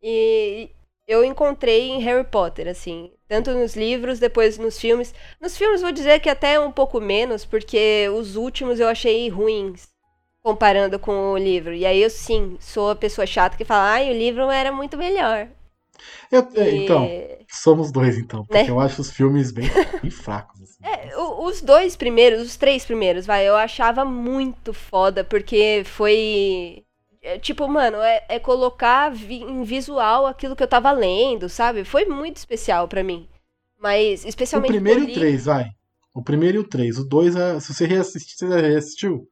E 0.00 0.70
eu 1.08 1.24
encontrei 1.24 1.90
em 1.90 1.98
Harry 2.02 2.22
Potter, 2.24 2.68
assim. 2.68 3.10
Tanto 3.26 3.50
nos 3.52 3.74
livros, 3.74 4.20
depois 4.20 4.56
nos 4.56 4.78
filmes. 4.78 5.12
Nos 5.40 5.56
filmes 5.58 5.82
vou 5.82 5.90
dizer 5.90 6.20
que 6.20 6.30
até 6.30 6.60
um 6.60 6.70
pouco 6.70 7.00
menos, 7.00 7.44
porque 7.44 8.08
os 8.16 8.36
últimos 8.36 8.78
eu 8.78 8.86
achei 8.86 9.28
ruins. 9.28 9.95
Comparando 10.46 10.96
com 10.96 11.32
o 11.32 11.36
livro. 11.36 11.74
E 11.74 11.84
aí 11.84 12.00
eu 12.00 12.08
sim, 12.08 12.56
sou 12.60 12.90
a 12.90 12.94
pessoa 12.94 13.26
chata 13.26 13.56
que 13.56 13.64
fala, 13.64 13.94
ai, 13.94 14.08
o 14.08 14.16
livro 14.16 14.48
era 14.48 14.70
muito 14.70 14.96
melhor. 14.96 15.48
Eu, 16.30 16.46
é, 16.54 16.70
e... 16.70 16.84
Então, 16.84 17.08
somos 17.50 17.90
dois, 17.90 18.16
então. 18.16 18.44
Porque 18.44 18.62
né? 18.62 18.70
eu 18.70 18.78
acho 18.78 19.00
os 19.00 19.10
filmes 19.10 19.50
bem, 19.50 19.68
bem 20.00 20.08
fracos. 20.08 20.62
Assim. 20.62 20.84
É, 20.84 21.18
os 21.18 21.60
dois 21.60 21.96
primeiros, 21.96 22.42
os 22.42 22.56
três 22.56 22.84
primeiros, 22.84 23.26
vai, 23.26 23.48
eu 23.48 23.56
achava 23.56 24.04
muito 24.04 24.72
foda, 24.72 25.24
porque 25.24 25.82
foi. 25.84 26.84
É, 27.20 27.40
tipo, 27.40 27.66
mano, 27.66 27.96
é, 27.96 28.24
é 28.28 28.38
colocar 28.38 29.10
vi 29.10 29.42
em 29.42 29.64
visual 29.64 30.28
aquilo 30.28 30.54
que 30.54 30.62
eu 30.62 30.68
tava 30.68 30.92
lendo, 30.92 31.48
sabe? 31.48 31.82
Foi 31.82 32.04
muito 32.04 32.36
especial 32.36 32.86
para 32.86 33.02
mim. 33.02 33.28
Mas, 33.80 34.24
especialmente. 34.24 34.70
O 34.70 34.74
primeiro 34.74 35.00
e 35.00 35.10
o 35.10 35.14
três, 35.14 35.46
vai. 35.46 35.70
O 36.14 36.22
primeiro 36.22 36.58
e 36.58 36.60
o 36.60 36.68
três. 36.68 37.00
O 37.00 37.04
dois, 37.04 37.34
é... 37.34 37.58
se 37.58 37.74
você 37.74 37.84
reassistir, 37.84 38.36
você 38.38 38.48
já 38.48 38.60
reassistiu? 38.60 39.28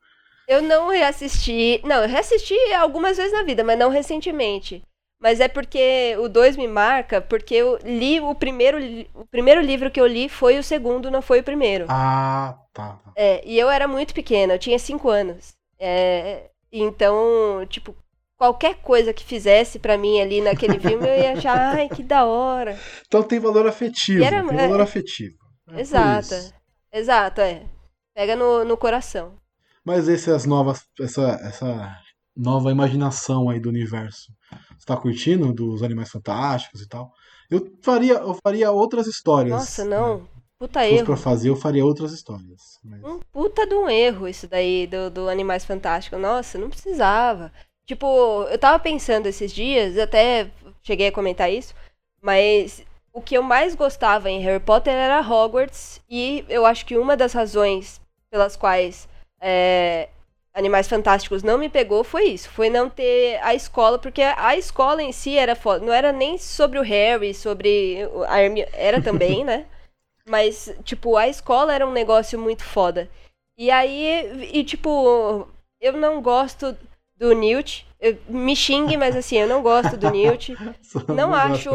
Eu 0.46 0.62
não 0.62 0.88
reassisti. 0.88 1.80
Não, 1.84 2.02
eu 2.02 2.08
reassisti 2.08 2.54
algumas 2.74 3.16
vezes 3.16 3.32
na 3.32 3.42
vida, 3.42 3.64
mas 3.64 3.78
não 3.78 3.90
recentemente. 3.90 4.82
Mas 5.20 5.40
é 5.40 5.48
porque 5.48 6.14
o 6.18 6.28
2 6.28 6.56
me 6.56 6.68
marca, 6.68 7.20
porque 7.20 7.54
eu 7.54 7.78
li 7.82 8.20
o 8.20 8.34
primeiro. 8.34 8.78
O 9.14 9.26
primeiro 9.26 9.60
livro 9.60 9.90
que 9.90 10.00
eu 10.00 10.06
li 10.06 10.28
foi 10.28 10.58
o 10.58 10.62
segundo, 10.62 11.10
não 11.10 11.22
foi 11.22 11.40
o 11.40 11.44
primeiro. 11.44 11.86
Ah, 11.88 12.58
tá. 12.74 13.00
tá. 13.02 13.12
É, 13.16 13.42
e 13.46 13.58
eu 13.58 13.70
era 13.70 13.88
muito 13.88 14.12
pequena, 14.12 14.54
eu 14.54 14.58
tinha 14.58 14.78
5 14.78 15.08
anos. 15.08 15.54
É, 15.78 16.50
então, 16.70 17.64
tipo, 17.70 17.96
qualquer 18.36 18.76
coisa 18.76 19.14
que 19.14 19.24
fizesse 19.24 19.78
para 19.78 19.96
mim 19.96 20.20
ali 20.20 20.40
naquele 20.42 20.78
filme, 20.80 21.08
eu 21.08 21.14
ia 21.14 21.32
achar, 21.32 21.74
ai, 21.74 21.88
que 21.88 22.02
da 22.02 22.26
hora. 22.26 22.78
Então 23.06 23.22
tem 23.22 23.38
valor 23.38 23.66
afetivo. 23.66 24.22
Era, 24.22 24.46
tem 24.46 24.56
valor 24.56 24.80
é, 24.80 24.82
afetivo. 24.82 25.36
É 25.72 25.80
exato. 25.80 26.34
Exato, 26.92 27.40
é. 27.40 27.62
Pega 28.14 28.36
no, 28.36 28.64
no 28.64 28.76
coração. 28.76 29.34
Mas 29.84 30.08
essas 30.08 30.46
novas, 30.46 30.84
essa, 31.00 31.22
essa 31.42 31.98
nova 32.36 32.70
imaginação 32.70 33.50
aí 33.50 33.60
do 33.60 33.68
universo, 33.68 34.32
você 34.78 34.86
tá 34.86 34.96
curtindo 34.96 35.52
dos 35.52 35.82
Animais 35.82 36.10
Fantásticos 36.10 36.80
e 36.80 36.88
tal? 36.88 37.12
Eu 37.50 37.70
faria, 37.82 38.14
eu 38.14 38.36
faria 38.42 38.70
outras 38.70 39.06
histórias. 39.06 39.54
Nossa, 39.54 39.84
não. 39.84 40.18
Né? 40.18 40.26
Puta 40.58 40.80
Se 40.80 40.94
erro. 40.94 41.04
pra 41.04 41.16
fazer, 41.16 41.48
eu 41.50 41.56
faria 41.56 41.84
outras 41.84 42.12
histórias. 42.12 42.78
Mas... 42.82 43.02
Um 43.04 43.20
puta 43.32 43.66
de 43.66 43.74
um 43.74 43.88
erro 43.88 44.26
isso 44.26 44.48
daí 44.48 44.86
do, 44.86 45.10
do 45.10 45.28
Animais 45.28 45.64
Fantásticos. 45.64 46.18
Nossa, 46.18 46.56
não 46.56 46.70
precisava. 46.70 47.52
Tipo, 47.86 48.44
eu 48.44 48.58
tava 48.58 48.78
pensando 48.78 49.26
esses 49.26 49.52
dias, 49.52 49.98
até 49.98 50.50
cheguei 50.82 51.08
a 51.08 51.12
comentar 51.12 51.52
isso, 51.52 51.74
mas 52.22 52.82
o 53.12 53.20
que 53.20 53.36
eu 53.36 53.42
mais 53.42 53.74
gostava 53.74 54.30
em 54.30 54.40
Harry 54.40 54.62
Potter 54.62 54.94
era 54.94 55.20
Hogwarts, 55.20 56.00
e 56.08 56.44
eu 56.48 56.64
acho 56.64 56.86
que 56.86 56.96
uma 56.96 57.16
das 57.16 57.34
razões 57.34 58.00
pelas 58.30 58.56
quais 58.56 59.06
é, 59.46 60.08
Animais 60.54 60.88
Fantásticos 60.88 61.42
não 61.42 61.58
me 61.58 61.68
pegou 61.68 62.02
foi 62.02 62.28
isso. 62.28 62.48
Foi 62.48 62.70
não 62.70 62.88
ter 62.88 63.38
a 63.42 63.54
escola, 63.54 63.98
porque 63.98 64.22
a 64.22 64.56
escola 64.56 65.02
em 65.02 65.12
si 65.12 65.36
era 65.36 65.54
foda. 65.54 65.84
Não 65.84 65.92
era 65.92 66.12
nem 66.12 66.38
sobre 66.38 66.78
o 66.78 66.82
Harry, 66.82 67.34
sobre 67.34 67.98
a 68.26 68.40
Hermione. 68.40 68.70
Era 68.72 69.02
também, 69.02 69.44
né? 69.44 69.66
Mas, 70.26 70.74
tipo, 70.84 71.16
a 71.18 71.28
escola 71.28 71.74
era 71.74 71.86
um 71.86 71.92
negócio 71.92 72.38
muito 72.38 72.64
foda. 72.64 73.10
E 73.58 73.70
aí, 73.70 74.50
e 74.52 74.64
tipo, 74.64 75.46
eu 75.78 75.92
não 75.92 76.22
gosto 76.22 76.74
do 77.16 77.34
Newt. 77.34 77.86
Eu, 78.00 78.16
me 78.26 78.56
xingue, 78.56 78.96
mas 78.96 79.14
assim, 79.14 79.36
eu 79.36 79.46
não 79.46 79.62
gosto 79.62 79.96
do 79.96 80.10
Newt. 80.10 80.56
não 81.14 81.34
acho. 81.34 81.70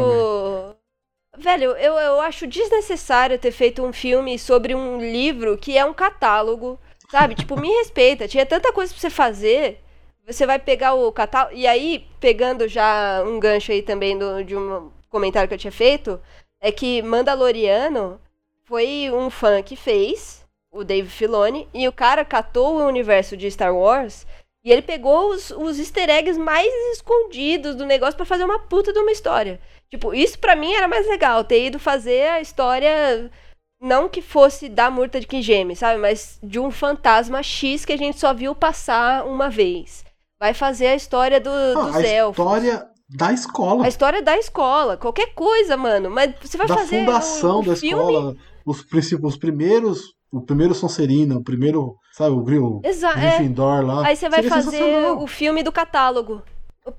Velho, 1.37 1.71
eu, 1.77 1.93
eu 1.93 2.19
acho 2.19 2.47
desnecessário 2.47 3.37
ter 3.37 3.51
feito 3.51 3.83
um 3.83 3.93
filme 3.93 4.37
sobre 4.39 4.73
um 4.73 4.99
livro 4.99 5.57
que 5.57 5.77
é 5.77 5.85
um 5.85 5.93
catálogo 5.93 6.79
Sabe? 7.11 7.35
Tipo, 7.35 7.59
me 7.59 7.69
respeita. 7.69 8.27
Tinha 8.27 8.45
tanta 8.45 8.71
coisa 8.71 8.93
pra 8.93 9.01
você 9.01 9.09
fazer. 9.09 9.79
Você 10.25 10.45
vai 10.45 10.59
pegar 10.59 10.93
o 10.93 11.11
catálogo. 11.11 11.55
E 11.55 11.65
aí, 11.65 12.07
pegando 12.19 12.67
já 12.67 13.23
um 13.25 13.39
gancho 13.39 13.71
aí 13.71 13.81
também 13.81 14.17
do, 14.17 14.43
de 14.43 14.55
um 14.55 14.91
comentário 15.09 15.47
que 15.47 15.53
eu 15.55 15.59
tinha 15.59 15.71
feito, 15.71 16.21
é 16.61 16.71
que 16.71 17.01
Mandaloriano 17.01 18.21
foi 18.65 19.09
um 19.11 19.29
fã 19.29 19.63
que 19.63 19.75
fez, 19.75 20.45
o 20.71 20.83
Dave 20.83 21.09
Filoni, 21.09 21.67
e 21.73 21.87
o 21.87 21.91
cara 21.91 22.23
catou 22.23 22.75
o 22.75 22.87
universo 22.87 23.35
de 23.35 23.49
Star 23.49 23.75
Wars 23.75 24.27
e 24.63 24.71
ele 24.71 24.81
pegou 24.81 25.31
os, 25.31 25.49
os 25.51 25.79
easter 25.79 26.09
eggs 26.09 26.37
mais 26.37 26.71
escondidos 26.93 27.75
do 27.75 27.85
negócio 27.85 28.15
para 28.15 28.25
fazer 28.25 28.43
uma 28.43 28.59
puta 28.59 28.91
de 28.91 28.99
uma 28.99 29.11
história. 29.11 29.59
Tipo, 29.89 30.13
isso 30.13 30.37
para 30.37 30.55
mim 30.55 30.73
era 30.73 30.87
mais 30.87 31.07
legal, 31.07 31.43
ter 31.43 31.65
ido 31.65 31.79
fazer 31.79 32.29
a 32.29 32.41
história 32.41 33.31
não 33.81 34.09
que 34.09 34.21
fosse 34.21 34.67
da 34.67 34.89
Murta 34.89 35.19
de 35.19 35.27
Kijemi, 35.27 35.75
sabe? 35.75 35.99
Mas 35.99 36.37
de 36.43 36.59
um 36.59 36.69
fantasma 36.69 37.41
X 37.41 37.85
que 37.85 37.93
a 37.93 37.97
gente 37.97 38.19
só 38.19 38.33
viu 38.33 38.53
passar 38.53 39.25
uma 39.25 39.49
vez. 39.49 40.03
Vai 40.39 40.53
fazer 40.53 40.87
a 40.87 40.95
história 40.95 41.39
do, 41.39 41.49
ah, 41.49 41.73
dos 41.73 41.95
a 41.95 42.07
elfos. 42.07 42.45
História 42.45 42.87
da 43.09 43.33
escola. 43.33 43.85
A 43.85 43.87
história 43.87 44.21
da 44.21 44.37
escola. 44.37 44.97
Qualquer 44.97 45.33
coisa, 45.33 45.75
mano. 45.75 46.09
Mas 46.09 46.33
você 46.41 46.57
vai 46.57 46.67
da 46.67 46.77
fazer. 46.77 47.05
Da 47.05 47.05
fundação 47.05 47.57
um, 47.57 47.61
um 47.61 47.65
da 47.65 47.75
filme... 47.75 48.03
escola. 48.03 48.35
Os, 48.65 48.85
os 49.23 49.37
primeiros. 49.37 50.19
O 50.31 50.41
primeiro 50.41 50.75
Sonserina, 50.75 51.35
o 51.35 51.43
primeiro. 51.43 51.95
Sabe, 52.13 52.35
o 52.35 52.43
Grill. 52.43 52.81
Exato. 52.83 53.17
Gryffindor 53.17 53.79
é. 53.79 53.85
lá. 53.85 54.07
Aí 54.07 54.15
você 54.15 54.29
vai 54.29 54.43
fazer 54.43 55.07
o 55.17 55.25
filme 55.25 55.63
do 55.63 55.71
catálogo. 55.71 56.43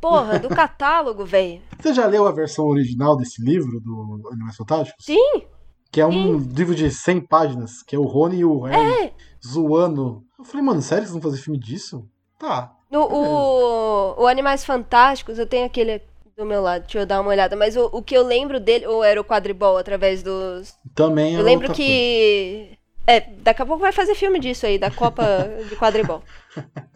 Porra, 0.00 0.38
do 0.38 0.48
catálogo, 0.54 1.24
velho. 1.24 1.62
Você 1.78 1.94
já 1.94 2.06
leu 2.06 2.26
a 2.26 2.32
versão 2.32 2.66
original 2.66 3.16
desse 3.16 3.42
livro 3.42 3.80
do 3.80 4.28
Animais 4.32 4.56
Fantásticos? 4.56 5.04
Sim. 5.04 5.44
Que 5.90 6.00
é 6.00 6.06
um 6.06 6.38
Sim. 6.38 6.54
livro 6.54 6.74
de 6.74 6.90
100 6.90 7.20
páginas, 7.22 7.82
que 7.82 7.96
é 7.96 7.98
o 7.98 8.04
Rony 8.04 8.38
e 8.38 8.44
o 8.44 8.60
Harry 8.60 9.06
é. 9.06 9.12
zoando. 9.44 10.22
Eu 10.38 10.44
falei, 10.44 10.62
mano, 10.64 10.80
sério 10.80 11.04
que 11.04 11.10
vocês 11.10 11.22
vão 11.22 11.30
fazer 11.30 11.42
filme 11.42 11.58
disso? 11.58 12.08
Tá. 12.38 12.72
No, 12.90 13.02
o, 13.02 14.22
o 14.22 14.26
Animais 14.26 14.64
Fantásticos, 14.64 15.38
eu 15.38 15.46
tenho 15.46 15.66
aquele 15.66 16.00
do 16.40 16.46
meu 16.46 16.62
lado, 16.62 16.82
deixa 16.82 17.00
eu 17.00 17.06
dar 17.06 17.20
uma 17.20 17.30
olhada. 17.30 17.54
Mas 17.54 17.76
o, 17.76 17.88
o 17.92 18.02
que 18.02 18.16
eu 18.16 18.24
lembro 18.24 18.58
dele, 18.58 18.86
ou 18.86 19.04
era 19.04 19.20
o 19.20 19.24
quadribol 19.24 19.76
através 19.76 20.22
dos. 20.22 20.74
Também 20.94 21.36
é 21.36 21.38
Eu 21.38 21.44
lembro 21.44 21.72
que. 21.72 22.66
Coisa. 22.66 22.79
É, 23.10 23.26
daqui 23.38 23.60
a 23.60 23.66
pouco 23.66 23.80
vai 23.80 23.90
fazer 23.90 24.14
filme 24.14 24.38
disso 24.38 24.64
aí, 24.66 24.78
da 24.78 24.88
Copa 24.88 25.24
de 25.68 25.74
Quadribol. 25.74 26.22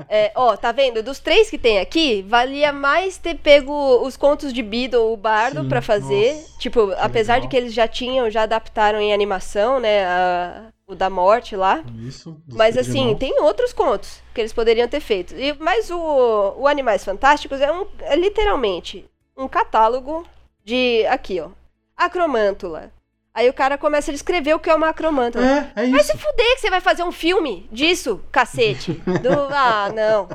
É, 0.09 0.31
ó, 0.37 0.57
tá 0.57 0.71
vendo? 0.71 1.03
Dos 1.03 1.19
três 1.19 1.51
que 1.51 1.59
tem 1.59 1.81
aqui, 1.81 2.23
valia 2.23 2.73
mais 2.73 3.19
ter 3.19 3.35
pego 3.35 3.73
os 4.07 4.17
contos 4.17 4.53
de 4.53 4.63
Beedle, 4.63 5.13
o 5.13 5.17
Bardo, 5.17 5.65
para 5.65 5.83
fazer. 5.83 6.35
Nossa, 6.35 6.59
tipo, 6.61 6.93
apesar 6.99 7.35
legal. 7.35 7.41
de 7.41 7.49
que 7.49 7.57
eles 7.57 7.75
já 7.75 7.89
tinham, 7.89 8.31
já 8.31 8.43
adaptaram 8.43 9.01
em 9.01 9.13
animação, 9.13 9.81
né? 9.81 10.05
A, 10.05 10.69
o 10.87 10.95
da 10.95 11.11
morte 11.11 11.57
lá. 11.57 11.83
Isso. 12.07 12.41
Mas 12.47 12.79
assim, 12.79 13.17
tem 13.17 13.41
outros 13.41 13.73
contos 13.73 14.23
que 14.33 14.41
eles 14.41 14.53
poderiam 14.53 14.87
ter 14.87 15.01
feito. 15.01 15.35
E, 15.35 15.53
mas 15.59 15.91
o, 15.91 16.55
o 16.59 16.69
Animais 16.69 17.05
Fantásticos 17.05 17.61
é, 17.61 17.73
um, 17.73 17.87
é 18.03 18.15
literalmente 18.15 19.05
um 19.37 19.49
catálogo 19.49 20.25
de. 20.65 21.05
Aqui, 21.07 21.41
ó. 21.41 21.49
Acromântula, 21.97 22.93
Aí 23.35 23.51
o 23.51 23.53
cara 23.53 23.77
começa 23.77 24.13
a 24.13 24.15
descrever 24.15 24.55
o 24.55 24.61
que 24.61 24.71
é 24.71 24.75
uma 24.75 24.91
acromanta. 24.91 25.41
É, 25.41 25.73
é 25.83 25.85
isso. 25.87 25.93
Vai 25.93 26.05
se 26.05 26.17
fuder 26.17 26.55
que 26.55 26.61
você 26.61 26.71
vai 26.71 26.81
fazer 26.81 27.03
um 27.03 27.11
filme 27.11 27.69
disso, 27.73 28.21
cacete. 28.31 28.93
Do... 28.93 29.45
Ah, 29.51 29.93
não. 29.93 30.29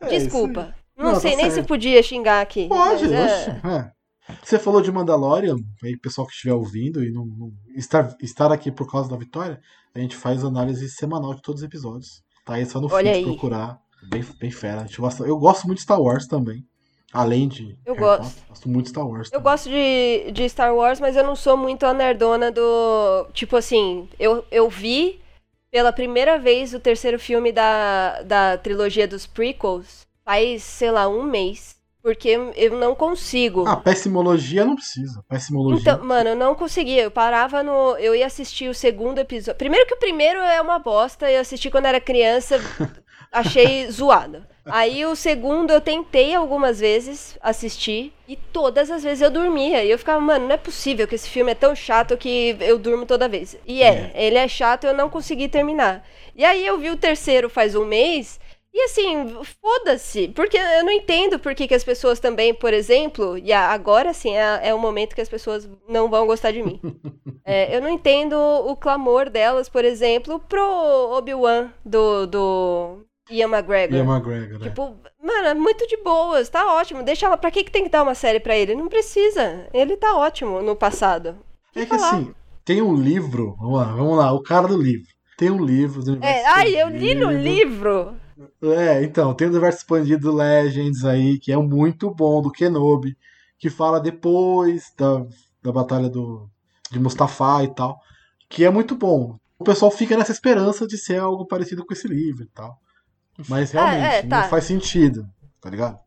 É 0.00 0.08
Desculpa. 0.08 0.74
Não, 0.96 1.12
não, 1.12 1.20
sei 1.20 1.32
tá 1.32 1.36
nem 1.38 1.50
certo. 1.50 1.62
se 1.62 1.68
podia 1.68 2.02
xingar 2.02 2.42
aqui. 2.42 2.68
Pode, 2.68 3.12
é... 3.12 3.60
é. 3.64 3.92
Você 4.44 4.58
falou 4.58 4.82
de 4.82 4.92
Mandalorian, 4.92 5.56
aí 5.82 5.96
pessoal 5.96 6.26
que 6.26 6.34
estiver 6.34 6.52
ouvindo 6.52 7.02
e 7.02 7.10
não, 7.10 7.24
não, 7.24 7.50
estar, 7.74 8.14
estar 8.20 8.52
aqui 8.52 8.70
por 8.70 8.90
causa 8.90 9.08
da 9.08 9.16
vitória, 9.16 9.58
a 9.94 9.98
gente 9.98 10.14
faz 10.14 10.44
análise 10.44 10.88
semanal 10.90 11.34
de 11.34 11.40
todos 11.40 11.62
os 11.62 11.66
episódios. 11.66 12.22
Tá 12.44 12.54
aí 12.54 12.66
só 12.66 12.80
no 12.80 12.88
feed 12.88 13.22
procurar. 13.22 13.78
Bem, 14.10 14.24
bem 14.38 14.50
fera. 14.50 14.86
Eu 15.24 15.38
gosto 15.38 15.66
muito 15.66 15.78
de 15.78 15.84
Star 15.84 16.00
Wars 16.00 16.26
também. 16.26 16.64
Além 17.12 17.48
de. 17.48 17.78
Eu 17.86 17.96
gosto. 17.96 18.22
Potter, 18.22 18.48
gosto 18.48 18.68
muito 18.68 18.84
de 18.84 18.90
Star 18.90 19.08
Wars. 19.08 19.30
Também. 19.30 19.40
Eu 19.40 19.50
gosto 19.50 19.68
de, 19.70 20.32
de 20.32 20.48
Star 20.48 20.74
Wars, 20.74 21.00
mas 21.00 21.16
eu 21.16 21.24
não 21.24 21.34
sou 21.34 21.56
muito 21.56 21.86
a 21.86 21.94
nerdona 21.94 22.50
do. 22.50 23.26
Tipo 23.32 23.56
assim, 23.56 24.08
eu, 24.18 24.44
eu 24.50 24.68
vi 24.68 25.20
pela 25.70 25.92
primeira 25.92 26.38
vez 26.38 26.74
o 26.74 26.80
terceiro 26.80 27.18
filme 27.18 27.52
da, 27.52 28.22
da 28.22 28.58
trilogia 28.58 29.08
dos 29.08 29.26
prequels 29.26 30.06
faz, 30.24 30.62
sei 30.62 30.90
lá, 30.90 31.08
um 31.08 31.22
mês. 31.22 31.78
Porque 32.02 32.28
eu 32.56 32.78
não 32.78 32.94
consigo. 32.94 33.66
Ah, 33.66 33.76
pessimologia 33.76 34.64
não 34.64 34.76
precisa. 34.76 35.22
Pessimologia. 35.28 35.80
Então, 35.80 36.04
mano, 36.06 36.30
eu 36.30 36.36
não 36.36 36.54
conseguia. 36.54 37.02
Eu 37.02 37.10
parava 37.10 37.62
no. 37.62 37.96
Eu 37.98 38.14
ia 38.14 38.26
assistir 38.26 38.68
o 38.68 38.74
segundo 38.74 39.18
episódio. 39.18 39.58
Primeiro 39.58 39.86
que 39.86 39.94
o 39.94 39.98
primeiro 39.98 40.38
é 40.38 40.60
uma 40.60 40.78
bosta. 40.78 41.30
Eu 41.30 41.40
assisti 41.40 41.70
quando 41.70 41.86
era 41.86 42.00
criança. 42.00 42.56
achei 43.32 43.88
zoado. 43.90 44.46
Aí 44.64 45.04
o 45.06 45.16
segundo 45.16 45.72
eu 45.72 45.80
tentei 45.80 46.34
algumas 46.34 46.78
vezes 46.78 47.38
assistir 47.40 48.12
e 48.26 48.36
todas 48.36 48.90
as 48.90 49.02
vezes 49.02 49.22
eu 49.22 49.30
dormia. 49.30 49.82
E 49.82 49.90
eu 49.90 49.98
ficava, 49.98 50.20
mano, 50.20 50.46
não 50.46 50.54
é 50.54 50.58
possível 50.58 51.08
que 51.08 51.14
esse 51.14 51.28
filme 51.28 51.52
é 51.52 51.54
tão 51.54 51.74
chato 51.74 52.16
que 52.16 52.56
eu 52.60 52.78
durmo 52.78 53.06
toda 53.06 53.28
vez. 53.28 53.56
E 53.66 53.82
é, 53.82 54.12
é. 54.14 54.26
ele 54.26 54.36
é 54.36 54.46
chato 54.46 54.84
e 54.84 54.88
eu 54.88 54.94
não 54.94 55.08
consegui 55.08 55.48
terminar. 55.48 56.06
E 56.36 56.44
aí 56.44 56.66
eu 56.66 56.78
vi 56.78 56.90
o 56.90 56.96
terceiro 56.96 57.48
faz 57.48 57.74
um 57.74 57.86
mês. 57.86 58.38
E 58.72 58.82
assim, 58.82 59.38
foda-se, 59.60 60.28
porque 60.28 60.58
eu 60.58 60.84
não 60.84 60.92
entendo 60.92 61.38
por 61.38 61.54
que, 61.54 61.66
que 61.66 61.74
as 61.74 61.82
pessoas 61.82 62.20
também, 62.20 62.52
por 62.52 62.74
exemplo, 62.74 63.38
e 63.38 63.50
agora 63.50 64.12
sim 64.12 64.36
é, 64.36 64.68
é 64.68 64.74
o 64.74 64.78
momento 64.78 65.14
que 65.14 65.22
as 65.22 65.28
pessoas 65.28 65.68
não 65.88 66.10
vão 66.10 66.26
gostar 66.26 66.52
de 66.52 66.62
mim. 66.62 66.80
É, 67.50 67.74
eu 67.74 67.80
não 67.80 67.88
entendo 67.88 68.34
o 68.34 68.76
clamor 68.76 69.30
delas, 69.30 69.70
por 69.70 69.82
exemplo, 69.82 70.38
pro 70.38 70.62
Obi-Wan 71.16 71.70
do, 71.82 72.26
do 72.26 73.07
Ian 73.30 73.48
McGregor. 73.48 73.96
Ian 73.96 74.04
McGregor, 74.04 74.58
né? 74.58 74.68
Tipo, 74.68 74.96
mano, 75.22 75.48
é 75.48 75.54
muito 75.54 75.86
de 75.86 75.96
boas, 75.98 76.48
tá 76.48 76.74
ótimo. 76.74 77.02
Deixa 77.02 77.26
ela. 77.26 77.36
Pra 77.36 77.50
que, 77.50 77.64
que 77.64 77.70
tem 77.70 77.84
que 77.84 77.90
dar 77.90 78.02
uma 78.02 78.14
série 78.14 78.40
pra 78.40 78.56
ele? 78.56 78.74
Não 78.74 78.88
precisa. 78.88 79.68
Ele 79.72 79.96
tá 79.96 80.16
ótimo 80.16 80.62
no 80.62 80.74
passado. 80.74 81.36
É 81.74 81.84
que 81.84 81.96
lá. 81.96 82.10
assim, 82.10 82.34
tem 82.64 82.82
um 82.82 82.94
livro, 82.94 83.56
vamos 83.58 83.78
lá, 83.78 83.84
vamos 83.84 84.18
lá, 84.18 84.32
o 84.32 84.42
cara 84.42 84.66
do 84.66 84.80
livro. 84.80 85.06
Tem 85.36 85.50
um 85.50 85.64
livro 85.64 86.02
do 86.02 86.12
universo 86.12 86.36
É, 86.36 86.46
ai, 86.46 86.82
eu 86.82 86.88
li 86.88 87.14
no 87.14 87.30
livro. 87.30 88.14
É, 88.62 89.02
então, 89.04 89.32
tem 89.34 89.46
o 89.46 89.50
universo 89.50 89.78
expandido 89.78 90.30
do 90.30 90.36
Legends 90.36 91.04
aí, 91.04 91.38
que 91.38 91.52
é 91.52 91.56
muito 91.56 92.10
bom, 92.12 92.42
do 92.42 92.50
Kenobi, 92.50 93.16
que 93.58 93.70
fala 93.70 94.00
depois 94.00 94.92
da, 94.96 95.24
da 95.62 95.72
batalha 95.72 96.08
do, 96.08 96.48
de 96.90 96.98
Mustafá 96.98 97.62
e 97.62 97.68
tal, 97.68 98.00
que 98.48 98.64
é 98.64 98.70
muito 98.70 98.94
bom. 98.94 99.38
O 99.58 99.64
pessoal 99.64 99.90
fica 99.90 100.16
nessa 100.16 100.32
esperança 100.32 100.86
de 100.86 100.96
ser 100.96 101.18
algo 101.20 101.46
parecido 101.46 101.84
com 101.84 101.92
esse 101.92 102.06
livro 102.06 102.44
e 102.44 102.48
tal. 102.48 102.78
Mas 103.46 103.70
realmente, 103.70 104.04
é, 104.04 104.22
tá. 104.22 104.42
não 104.42 104.48
faz 104.48 104.64
sentido, 104.64 105.28
tá 105.60 105.70
ligado? 105.70 105.98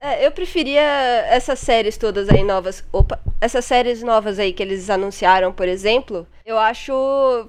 É, 0.00 0.26
eu 0.26 0.30
preferia 0.30 0.82
essas 1.28 1.58
séries 1.58 1.96
todas 1.96 2.28
aí 2.28 2.44
novas. 2.44 2.84
Opa, 2.92 3.18
essas 3.40 3.64
séries 3.64 4.02
novas 4.02 4.38
aí 4.38 4.52
que 4.52 4.62
eles 4.62 4.88
anunciaram, 4.90 5.52
por 5.52 5.66
exemplo, 5.66 6.26
eu 6.44 6.58
acho 6.58 7.48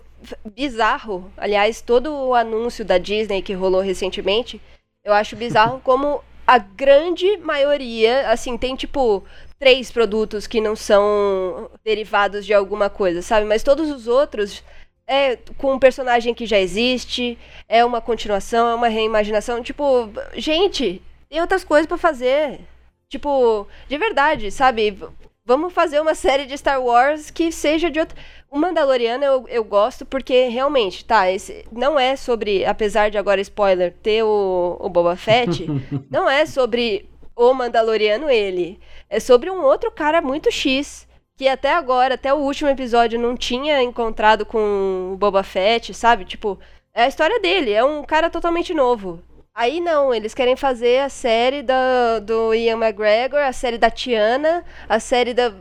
bizarro. 0.56 1.32
Aliás, 1.38 1.82
todo 1.82 2.12
o 2.12 2.34
anúncio 2.34 2.84
da 2.84 2.98
Disney 2.98 3.42
que 3.42 3.54
rolou 3.54 3.82
recentemente, 3.82 4.62
eu 5.04 5.14
acho 5.14 5.36
bizarro 5.36 5.80
como 5.86 6.24
a 6.46 6.58
grande 6.58 7.38
maioria, 7.38 8.30
assim, 8.30 8.58
tem 8.58 8.76
tipo 8.76 9.24
três 9.60 9.92
produtos 9.92 10.48
que 10.48 10.62
não 10.62 10.76
são 10.76 11.70
derivados 11.84 12.46
de 12.46 12.54
alguma 12.54 12.90
coisa, 12.90 13.22
sabe? 13.22 13.46
Mas 13.46 13.64
todos 13.64 13.92
os 13.92 14.08
outros 14.08 14.64
é 15.08 15.38
com 15.58 15.74
um 15.74 15.80
personagem 15.80 16.34
que 16.34 16.46
já 16.46 16.60
existe, 16.60 17.38
é 17.68 17.84
uma 17.86 18.02
continuação, 18.02 18.68
é 18.68 18.76
uma 18.76 18.90
reimaginação. 18.90 19.64
Tipo, 19.64 20.10
gente, 20.36 21.02
tem 21.30 21.40
outras 21.40 21.64
coisas 21.64 21.88
pra 21.88 21.98
fazer. 21.98 22.60
Tipo, 23.08 23.66
de 23.88 23.98
verdade, 23.98 24.52
sabe? 24.52 25.00
Vamos 25.46 25.72
fazer 25.72 26.02
uma 26.02 26.14
série 26.14 26.46
de 26.46 26.58
Star 26.58 26.84
Wars 26.84 27.32
que 27.32 27.54
seja 27.54 27.90
de 27.90 28.02
outro. 28.02 28.18
O 28.52 28.58
Mandaloriano 28.58 29.24
eu, 29.24 29.46
eu 29.48 29.64
gosto 29.64 30.06
porque 30.06 30.50
realmente, 30.50 31.06
tá, 31.06 31.32
esse 31.32 31.66
não 31.72 31.98
é 31.98 32.18
sobre, 32.18 32.66
apesar 32.66 33.10
de 33.10 33.18
agora 33.18 33.40
spoiler 33.40 33.94
ter 34.04 34.24
o, 34.24 34.78
o 34.80 34.90
Boba 34.90 35.16
Fett, 35.16 35.66
não 36.12 36.30
é 36.30 36.46
sobre 36.46 37.10
o 37.34 37.54
Mandaloriano 37.54 38.30
ele. 38.30 38.78
É 39.10 39.22
sobre 39.22 39.50
um 39.50 39.64
outro 39.64 39.90
cara 39.90 40.22
muito 40.22 40.52
X 40.52 41.07
que 41.38 41.48
até 41.48 41.74
agora, 41.74 42.16
até 42.16 42.34
o 42.34 42.38
último 42.38 42.70
episódio 42.70 43.20
não 43.20 43.38
tinha 43.38 43.82
encontrado 43.84 44.46
com 44.46 45.12
o 45.14 45.18
Boba 45.18 45.44
Fett, 45.44 45.94
sabe? 45.94 46.26
Tipo, 46.26 46.60
é 46.94 47.04
a 47.04 47.08
história 47.08 47.40
dele, 47.40 47.72
é 47.72 47.84
um 47.84 48.04
cara 48.04 48.30
totalmente 48.30 48.74
novo. 48.74 49.22
Aí 49.54 49.80
não, 49.80 50.14
eles 50.14 50.34
querem 50.36 50.56
fazer 50.56 51.00
a 51.02 51.10
série 51.10 51.64
da, 51.64 52.20
do 52.20 52.54
Ian 52.54 52.78
McGregor, 52.78 53.40
a 53.40 53.52
série 53.54 53.78
da 53.78 53.90
Tiana, 53.90 54.64
a 54.90 55.00
série 55.00 55.34
da. 55.34 55.52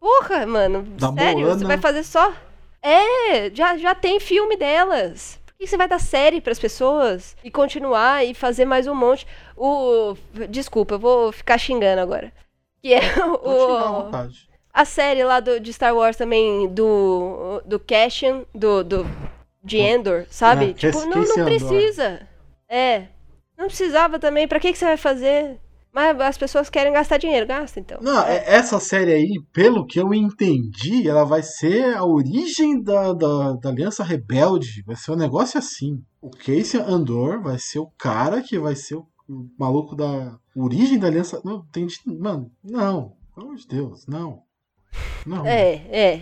Porra, 0.00 0.44
mano, 0.46 0.82
Da 0.98 1.12
sério? 1.12 1.40
Você 1.46 1.46
Moana. 1.64 1.66
vai 1.68 1.78
fazer 1.78 2.02
só. 2.04 2.32
É, 2.82 3.50
já, 3.54 3.76
já 3.76 3.94
tem 3.94 4.18
filme 4.20 4.56
delas. 4.56 5.40
Por 5.46 5.54
que 5.56 5.66
você 5.68 5.76
vai 5.76 5.86
dar 5.88 6.00
série 6.00 6.40
pras 6.40 6.58
pessoas 6.58 7.36
e 7.44 7.50
continuar 7.50 8.24
e 8.24 8.34
fazer 8.34 8.64
mais 8.64 8.86
um 8.88 8.94
monte? 8.94 9.24
O. 9.56 10.14
Desculpa, 10.48 10.94
eu 10.94 10.98
vou 10.98 11.30
ficar 11.32 11.56
xingando 11.58 12.00
agora. 12.02 12.32
Que 12.82 12.92
é 12.92 13.00
Pode 13.00 13.60
chegar 13.60 13.82
à 13.82 13.90
o. 13.90 14.02
vontade. 14.04 14.48
A 14.74 14.84
série 14.84 15.22
lá 15.22 15.38
do, 15.38 15.60
de 15.60 15.72
Star 15.72 15.94
Wars 15.94 16.16
também, 16.16 16.66
do, 16.68 17.62
do 17.64 17.78
Cassian, 17.78 18.44
do, 18.52 18.82
do, 18.82 19.06
de 19.62 19.78
Endor, 19.78 20.26
sabe? 20.28 20.70
É, 20.70 20.72
tipo, 20.74 20.98
não, 21.06 21.22
não 21.22 21.44
precisa. 21.44 22.26
É, 22.68 23.06
não 23.56 23.66
precisava 23.66 24.18
também. 24.18 24.48
Pra 24.48 24.58
que, 24.58 24.72
que 24.72 24.78
você 24.78 24.84
vai 24.84 24.96
fazer? 24.96 25.60
Mas 25.92 26.20
as 26.20 26.36
pessoas 26.36 26.68
querem 26.68 26.92
gastar 26.92 27.18
dinheiro, 27.18 27.46
gasta 27.46 27.78
então. 27.78 27.98
Não, 28.02 28.20
é- 28.26 28.42
essa 28.48 28.80
série 28.80 29.12
aí, 29.12 29.40
pelo 29.52 29.86
que 29.86 30.00
eu 30.00 30.12
entendi, 30.12 31.08
ela 31.08 31.22
vai 31.22 31.40
ser 31.40 31.94
a 31.94 32.04
origem 32.04 32.82
da, 32.82 33.12
da, 33.12 33.52
da 33.52 33.68
Aliança 33.68 34.02
Rebelde. 34.02 34.82
Vai 34.84 34.96
ser 34.96 35.12
um 35.12 35.16
negócio 35.16 35.56
assim. 35.56 36.02
O 36.20 36.30
Casey 36.30 36.80
Andor 36.80 37.40
vai 37.40 37.60
ser 37.60 37.78
o 37.78 37.92
cara 37.96 38.42
que 38.42 38.58
vai 38.58 38.74
ser 38.74 38.96
o, 38.96 39.06
o 39.28 39.46
maluco 39.56 39.94
da 39.94 40.36
origem 40.56 40.98
da 40.98 41.06
Aliança. 41.06 41.40
Não, 41.44 41.64
tem. 41.66 41.86
Mano, 42.04 42.50
não. 42.60 43.12
Pelo 43.32 43.46
amor 43.46 43.56
de 43.56 43.68
Deus, 43.68 44.04
não. 44.08 44.42
Não. 45.26 45.46
É, 45.46 45.74
é. 45.90 46.20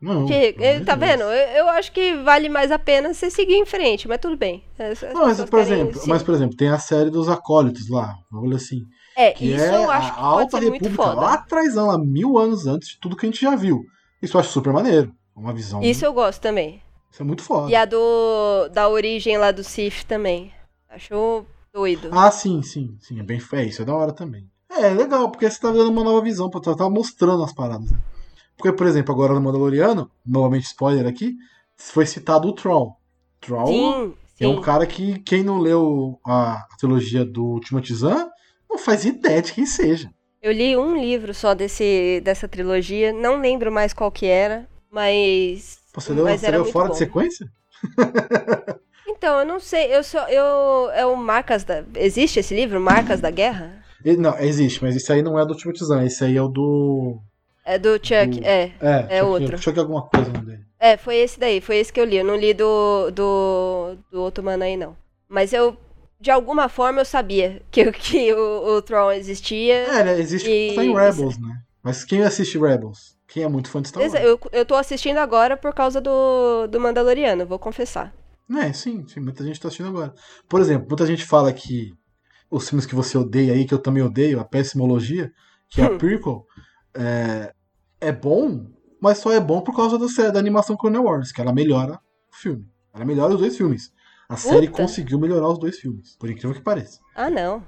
Não. 0.00 0.26
Que- 0.26 0.52
de 0.52 0.84
tá 0.84 0.94
vendo? 0.94 1.22
Eu, 1.22 1.30
eu 1.56 1.68
acho 1.70 1.90
que 1.90 2.14
vale 2.16 2.48
mais 2.48 2.70
a 2.70 2.78
pena 2.78 3.14
você 3.14 3.30
seguir 3.30 3.54
em 3.54 3.64
frente, 3.64 4.06
mas 4.06 4.18
tudo 4.20 4.36
bem. 4.36 4.62
As- 4.78 5.02
as 5.02 5.14
Não, 5.14 5.22
mas 5.26 5.44
por, 5.44 5.58
exemplo, 5.60 6.00
mas, 6.06 6.22
por 6.22 6.34
exemplo, 6.34 6.56
tem 6.56 6.68
a 6.68 6.78
série 6.78 7.10
dos 7.10 7.28
acólitos 7.28 7.88
lá. 7.88 8.14
Vamos 8.30 8.54
assim. 8.54 8.82
É, 9.16 9.30
Que 9.30 9.46
isso 9.54 9.64
é 9.64 9.76
eu 9.76 9.90
acho 9.90 10.10
a 10.10 10.14
que 10.14 10.20
Alta 10.20 10.58
República, 10.58 11.04
lá 11.14 11.34
atrás, 11.34 11.74
lá 11.74 11.96
mil 11.96 12.36
anos 12.36 12.66
antes 12.66 12.90
de 12.90 13.00
tudo 13.00 13.16
que 13.16 13.24
a 13.24 13.28
gente 13.30 13.40
já 13.40 13.54
viu. 13.56 13.84
Isso 14.20 14.36
eu 14.36 14.40
acho 14.40 14.50
super 14.50 14.72
maneiro. 14.72 15.12
Uma 15.34 15.52
visão. 15.52 15.82
Isso 15.82 16.04
eu 16.04 16.12
gosto 16.12 16.40
também. 16.40 16.82
Isso 17.10 17.22
é 17.22 17.24
muito 17.24 17.42
foda. 17.42 17.70
E 17.70 17.76
a 17.76 17.84
do 17.84 18.68
da 18.72 18.88
origem 18.88 19.38
lá 19.38 19.52
do 19.52 19.62
Sif 19.64 20.04
também. 20.04 20.52
Acho 20.88 21.46
doido. 21.72 22.10
Ah, 22.12 22.30
sim, 22.30 22.62
sim, 22.62 22.96
sim. 23.00 23.18
É 23.20 23.22
bem 23.22 23.40
é, 23.52 23.64
isso 23.64 23.82
é 23.82 23.84
da 23.84 23.94
hora 23.94 24.12
também. 24.12 24.48
É, 24.70 24.88
é 24.88 24.94
legal, 24.94 25.30
porque 25.30 25.48
você 25.48 25.60
tá 25.60 25.70
dando 25.70 25.90
uma 25.90 26.04
nova 26.04 26.22
visão, 26.22 26.50
pra 26.50 26.60
tá, 26.60 26.74
tá 26.74 26.88
mostrando 26.88 27.42
as 27.42 27.52
paradas. 27.52 27.90
Porque, 28.56 28.72
por 28.72 28.86
exemplo, 28.86 29.14
agora 29.14 29.34
no 29.34 29.40
Mandaloriano, 29.40 30.10
novamente 30.24 30.64
spoiler 30.64 31.06
aqui, 31.06 31.36
foi 31.76 32.06
citado 32.06 32.48
o 32.48 32.52
Troll. 32.52 32.96
Troll 33.40 33.66
sim, 33.66 34.14
é 34.40 34.48
um 34.48 34.56
sim. 34.56 34.62
cara 34.62 34.86
que 34.86 35.18
quem 35.20 35.42
não 35.42 35.58
leu 35.58 36.18
a, 36.24 36.54
a 36.54 36.76
trilogia 36.78 37.24
do 37.24 37.44
Ultimatizan 37.44 38.28
não 38.68 38.78
faz 38.78 39.04
ideia 39.04 39.42
de 39.42 39.52
quem 39.52 39.66
seja. 39.66 40.10
Eu 40.40 40.52
li 40.52 40.76
um 40.76 40.96
livro 40.96 41.32
só 41.32 41.54
desse, 41.54 42.20
dessa 42.22 42.46
trilogia, 42.46 43.12
não 43.12 43.40
lembro 43.40 43.72
mais 43.72 43.92
qual 43.92 44.10
que 44.12 44.26
era, 44.26 44.68
mas. 44.90 45.78
Você 45.94 46.12
leu, 46.12 46.24
mas 46.24 46.40
você 46.40 46.50
leu 46.50 46.64
fora 46.66 46.88
bom. 46.88 46.92
de 46.92 46.98
sequência? 46.98 47.48
Então, 49.06 49.38
eu 49.38 49.44
não 49.44 49.60
sei, 49.60 49.94
eu 49.94 50.02
só. 50.02 50.26
Eu, 50.28 50.90
é 50.90 51.06
o 51.06 51.16
Marcas 51.16 51.64
da. 51.64 51.84
Existe 51.94 52.40
esse 52.40 52.54
livro? 52.54 52.80
Marcas 52.80 53.20
da 53.20 53.30
Guerra? 53.30 53.83
Não, 54.18 54.38
existe, 54.38 54.82
mas 54.82 54.94
esse 54.96 55.10
aí 55.12 55.22
não 55.22 55.38
é 55.38 55.44
do 55.46 55.52
Ultimatizan, 55.52 56.04
esse 56.04 56.24
aí 56.24 56.36
é 56.36 56.42
o 56.42 56.48
do. 56.48 57.18
É 57.64 57.78
do 57.78 57.94
Chuck, 57.94 58.26
Do- 58.40 58.44
é. 58.46 58.72
É, 58.80 59.06
É 59.08 59.20
Chuck- 59.20 59.24
outro. 59.30 59.58
Chuck 59.58 59.78
alguma 59.78 60.02
coisa 60.06 60.28
o 60.30 60.32
nome 60.34 60.46
dele. 60.46 60.64
É, 60.78 60.96
foi 60.98 61.16
esse 61.16 61.40
daí, 61.40 61.60
foi 61.62 61.76
esse 61.78 61.90
que 61.92 61.98
eu 61.98 62.04
li. 62.04 62.16
Eu 62.16 62.24
não 62.24 62.36
li 62.36 62.52
do, 62.52 63.10
do, 63.10 63.96
do 64.12 64.20
outro 64.20 64.44
mano 64.44 64.62
aí, 64.64 64.76
não. 64.76 64.94
Mas 65.26 65.52
eu, 65.54 65.74
de 66.20 66.30
alguma 66.30 66.68
forma, 66.68 67.00
eu 67.00 67.04
sabia 67.06 67.62
que, 67.70 67.90
que 67.92 68.32
o, 68.34 68.76
o 68.76 68.82
Tron 68.82 69.10
existia. 69.12 69.74
É, 69.74 70.00
ele 70.00 70.20
existe 70.20 70.50
E- 70.50 70.74
tá 70.74 70.84
em 70.84 70.94
Rebels, 70.94 71.38
né? 71.38 71.56
Mas 71.82 72.04
quem 72.04 72.22
assiste 72.22 72.58
Rebels? 72.58 73.14
Quem 73.26 73.42
é 73.42 73.48
muito 73.48 73.70
fã 73.70 73.80
de 73.80 73.88
Star 73.88 74.02
Wars? 74.02 74.14
Eu, 74.22 74.38
eu 74.52 74.66
tô 74.66 74.74
assistindo 74.74 75.16
agora 75.18 75.56
por 75.56 75.72
causa 75.72 76.00
do, 76.00 76.66
do 76.66 76.78
Mandaloriano, 76.78 77.46
vou 77.46 77.58
confessar. 77.58 78.12
É, 78.54 78.70
sim, 78.74 79.06
sim, 79.08 79.20
muita 79.20 79.42
gente 79.42 79.58
tá 79.58 79.68
assistindo 79.68 79.88
agora. 79.88 80.12
Por 80.48 80.60
exemplo, 80.60 80.86
muita 80.86 81.06
gente 81.06 81.24
fala 81.24 81.50
que 81.52 81.92
os 82.54 82.68
filmes 82.68 82.86
que 82.86 82.94
você 82.94 83.18
odeia 83.18 83.52
aí, 83.52 83.64
que 83.64 83.74
eu 83.74 83.78
também 83.78 84.02
odeio, 84.02 84.40
a 84.40 84.44
pessimologia, 84.44 85.32
que 85.68 85.80
é 85.80 85.84
a 85.84 85.90
Hum. 85.90 85.98
prequel, 85.98 86.46
é, 86.94 87.52
é 88.00 88.12
bom, 88.12 88.66
mas 89.00 89.18
só 89.18 89.32
é 89.32 89.40
bom 89.40 89.60
por 89.60 89.74
causa 89.74 89.98
do, 89.98 90.06
da 90.32 90.38
animação 90.38 90.76
Clone 90.76 90.98
Wars, 90.98 91.32
que 91.32 91.40
ela 91.40 91.52
melhora 91.52 91.94
o 92.32 92.36
filme. 92.36 92.66
Ela 92.94 93.04
melhora 93.04 93.34
os 93.34 93.40
dois 93.40 93.56
filmes. 93.56 93.92
A 94.28 94.36
série 94.36 94.68
conseguiu 94.68 95.18
melhorar 95.18 95.48
os 95.48 95.58
dois 95.58 95.78
filmes, 95.78 96.16
por 96.16 96.30
incrível 96.30 96.54
que 96.54 96.62
pareça. 96.62 96.98
Ah, 97.14 97.28
não. 97.28 97.62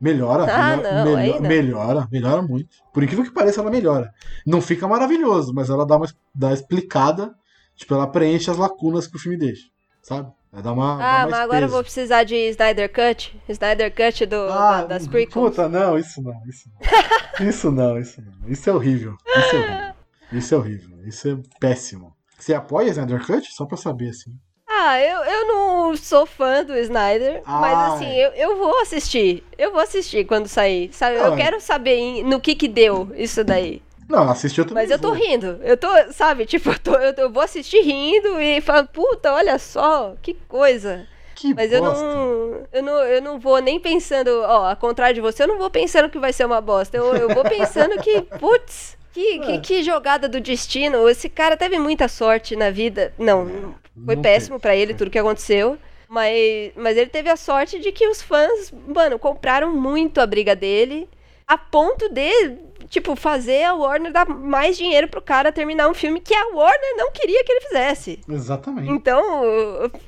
Melhora, 0.00 0.44
Ah, 0.46 0.76
melhora, 0.76 0.92
não, 0.92 1.04
melhora, 1.16 1.40
não. 1.40 1.48
melhora, 1.48 2.08
melhora 2.10 2.42
muito. 2.42 2.68
Por 2.92 3.02
incrível 3.04 3.24
que 3.24 3.30
pareça, 3.30 3.60
ela 3.60 3.70
melhora. 3.70 4.12
Não 4.44 4.60
fica 4.60 4.88
maravilhoso, 4.88 5.54
mas 5.54 5.70
ela 5.70 5.86
dá 5.86 5.96
uma, 5.96 6.06
dá 6.34 6.48
uma 6.48 6.54
explicada, 6.54 7.32
tipo, 7.76 7.94
ela 7.94 8.06
preenche 8.08 8.50
as 8.50 8.56
lacunas 8.58 9.06
que 9.06 9.16
o 9.16 9.20
filme 9.20 9.38
deixa, 9.38 9.68
sabe? 10.02 10.32
Ela 10.52 10.62
dá 10.62 10.72
uma, 10.72 10.94
Ah, 10.94 10.96
mais 10.98 11.30
mas 11.30 11.40
agora 11.40 11.58
eu 11.60 11.62
peso. 11.62 11.72
vou 11.72 11.82
precisar 11.82 12.24
de 12.24 12.34
Snyder 12.50 12.92
Cut. 12.92 13.40
Snyder 13.48 13.90
Cut 13.94 14.26
do, 14.26 14.36
Ah, 14.50 14.80
da- 14.82 14.86
das 14.86 15.06
prequels. 15.08 15.50
Puta, 15.50 15.68
não, 15.68 15.96
isso 15.98 16.20
não, 16.22 16.34
isso 16.46 16.68
não. 16.68 16.78
isso 17.48 17.70
não, 17.72 17.98
isso 17.98 18.20
não. 18.22 18.48
Isso 18.50 18.68
é 18.68 18.72
horrível. 18.72 19.16
Isso 19.38 19.56
é 19.56 19.58
horrível. 19.58 19.94
Isso 20.32 20.54
é 20.54 20.58
horrível. 20.58 20.98
Isso 21.06 21.28
é 21.28 21.58
péssimo. 21.58 22.14
Você 22.38 22.52
apoia 22.54 22.90
Snyder 22.90 23.24
Cut? 23.26 23.50
Só 23.54 23.64
pra 23.64 23.76
saber, 23.78 24.10
assim. 24.10 24.32
Ah, 24.68 24.98
eu, 25.00 25.18
eu 25.24 25.46
não 25.48 25.96
sou 25.96 26.26
fã 26.26 26.64
do 26.64 26.76
Snyder, 26.76 27.42
mas 27.46 27.78
Ai. 27.78 27.94
assim, 27.94 28.10
eu, 28.16 28.30
eu 28.32 28.58
vou 28.58 28.80
assistir. 28.80 29.44
Eu 29.56 29.70
vou 29.70 29.80
assistir 29.80 30.24
quando 30.26 30.48
sair, 30.48 30.90
sabe? 30.92 31.16
Eu 31.16 31.30
Não, 31.30 31.36
quero 31.36 31.60
saber 31.60 32.22
no 32.24 32.40
que 32.40 32.54
que 32.54 32.68
deu 32.68 33.10
isso 33.14 33.44
daí. 33.44 33.80
Não, 34.12 34.30
assisti 34.30 34.58
eu 34.60 34.64
também. 34.66 34.82
Mas 34.84 34.90
eu 34.90 34.98
tô 34.98 35.10
rindo. 35.12 35.58
Eu 35.62 35.76
tô, 35.76 35.88
sabe? 36.12 36.44
Tipo, 36.46 36.70
eu, 36.70 36.78
tô, 36.78 36.94
eu, 36.96 37.14
tô- 37.14 37.22
eu 37.22 37.30
vou 37.32 37.42
assistir 37.42 37.80
rindo 37.80 38.40
e 38.40 38.60
falar, 38.60 38.84
puta, 38.86 39.32
olha 39.32 39.58
só, 39.58 40.14
que 40.22 40.34
coisa. 40.46 41.06
Que 41.34 41.54
Mas 41.54 41.72
eu 41.72 41.80
bosta. 41.82 42.04
não, 42.04 42.66
eu 42.72 42.82
não. 42.82 42.98
Eu 43.04 43.22
não 43.22 43.40
vou 43.40 43.58
nem 43.60 43.80
pensando, 43.80 44.28
ó, 44.42 44.68
ao 44.70 44.76
contrário 44.76 45.14
de 45.14 45.20
você, 45.20 45.42
eu 45.42 45.48
não 45.48 45.58
vou 45.58 45.70
pensando 45.70 46.08
que 46.10 46.18
vai 46.18 46.32
ser 46.32 46.44
uma 46.44 46.60
bosta. 46.60 46.96
Eu, 46.96 47.14
eu 47.16 47.28
vou 47.34 47.42
pensando 47.42 47.98
que, 48.00 48.20
putz, 48.38 48.96
que, 49.12 49.38
que, 49.40 49.52
É. 49.52 49.58
que 49.58 49.82
jogada 49.82 50.28
do 50.28 50.40
destino. 50.40 51.08
Esse 51.08 51.28
cara 51.28 51.56
teve 51.56 51.78
muita 51.78 52.06
sorte 52.06 52.54
na 52.54 52.70
vida. 52.70 53.12
Não, 53.18 53.74
foi 54.04 54.14
Não 54.14 54.22
péssimo 54.22 54.60
pra 54.60 54.76
ele 54.76 54.94
tudo 54.94 55.10
que 55.10 55.18
aconteceu. 55.18 55.78
Mas, 56.08 56.72
mas 56.76 56.96
ele 56.98 57.08
teve 57.08 57.30
a 57.30 57.36
sorte 57.36 57.78
de 57.80 57.90
que 57.90 58.06
os 58.06 58.20
fãs, 58.20 58.70
mano, 58.86 59.18
compraram 59.18 59.72
muito 59.74 60.20
a 60.20 60.26
briga 60.26 60.54
dele, 60.54 61.08
a 61.52 61.58
ponto 61.58 62.08
de, 62.08 62.56
tipo, 62.88 63.14
fazer 63.16 63.64
a 63.64 63.74
Warner 63.74 64.12
dar 64.12 64.26
mais 64.28 64.76
dinheiro 64.76 65.08
pro 65.08 65.20
cara 65.20 65.52
terminar 65.52 65.88
um 65.88 65.94
filme 65.94 66.20
que 66.20 66.34
a 66.34 66.46
Warner 66.54 66.96
não 66.96 67.10
queria 67.12 67.44
que 67.44 67.52
ele 67.52 67.60
fizesse. 67.62 68.20
Exatamente. 68.28 68.90
Então, 68.90 69.22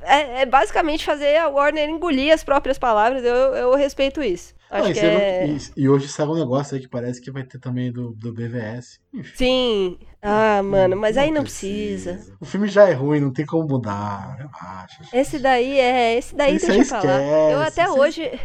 é, 0.03 0.42
é 0.42 0.47
basicamente 0.47 1.05
fazer 1.05 1.36
a 1.36 1.49
Warner 1.49 1.88
engolir 1.88 2.32
as 2.32 2.42
próprias 2.45 2.78
palavras, 2.78 3.22
eu, 3.24 3.34
eu 3.34 3.74
respeito 3.74 4.22
isso. 4.22 4.55
Acho 4.70 4.88
Ah, 4.88 4.92
que 4.92 4.99
você 4.99 5.07
não- 5.07 5.20
é... 5.20 5.47
e- 5.47 5.59
e 5.76 5.88
hoje 5.88 6.09
sai 6.09 6.26
um 6.26 6.34
negócio 6.34 6.74
aí 6.74 6.80
que 6.80 6.88
parece 6.88 7.20
que 7.20 7.30
vai 7.30 7.45
ter 7.45 7.59
também 7.61 7.92
do, 7.92 8.12
do 8.12 8.32
BVS. 8.32 8.99
Enfim. 9.12 9.32
Sim. 9.36 9.99
Ah, 10.20 10.62
mano, 10.64 10.97
mas 10.97 11.16
aí 11.18 11.30
não 11.30 11.42
precisa. 11.42 12.18
O 12.40 12.45
filme 12.47 12.66
já 12.66 12.88
é 12.88 12.92
ruim, 12.92 13.20
não 13.20 13.32
tem 13.32 13.45
como 13.47 13.68
mudar. 13.68 14.34
Relaxa. 14.36 15.03
Esse 15.12 15.38
daí 15.38 15.78
é. 15.78 16.16
Esse 16.16 16.34
daí 16.34 16.57
Esse 16.57 16.66
deixa 16.66 16.99
pra 16.99 17.11
lá. 17.12 17.20
Eu 17.53 17.61
até 17.61 17.84
esse- 17.84 17.92
hoje. 17.92 18.40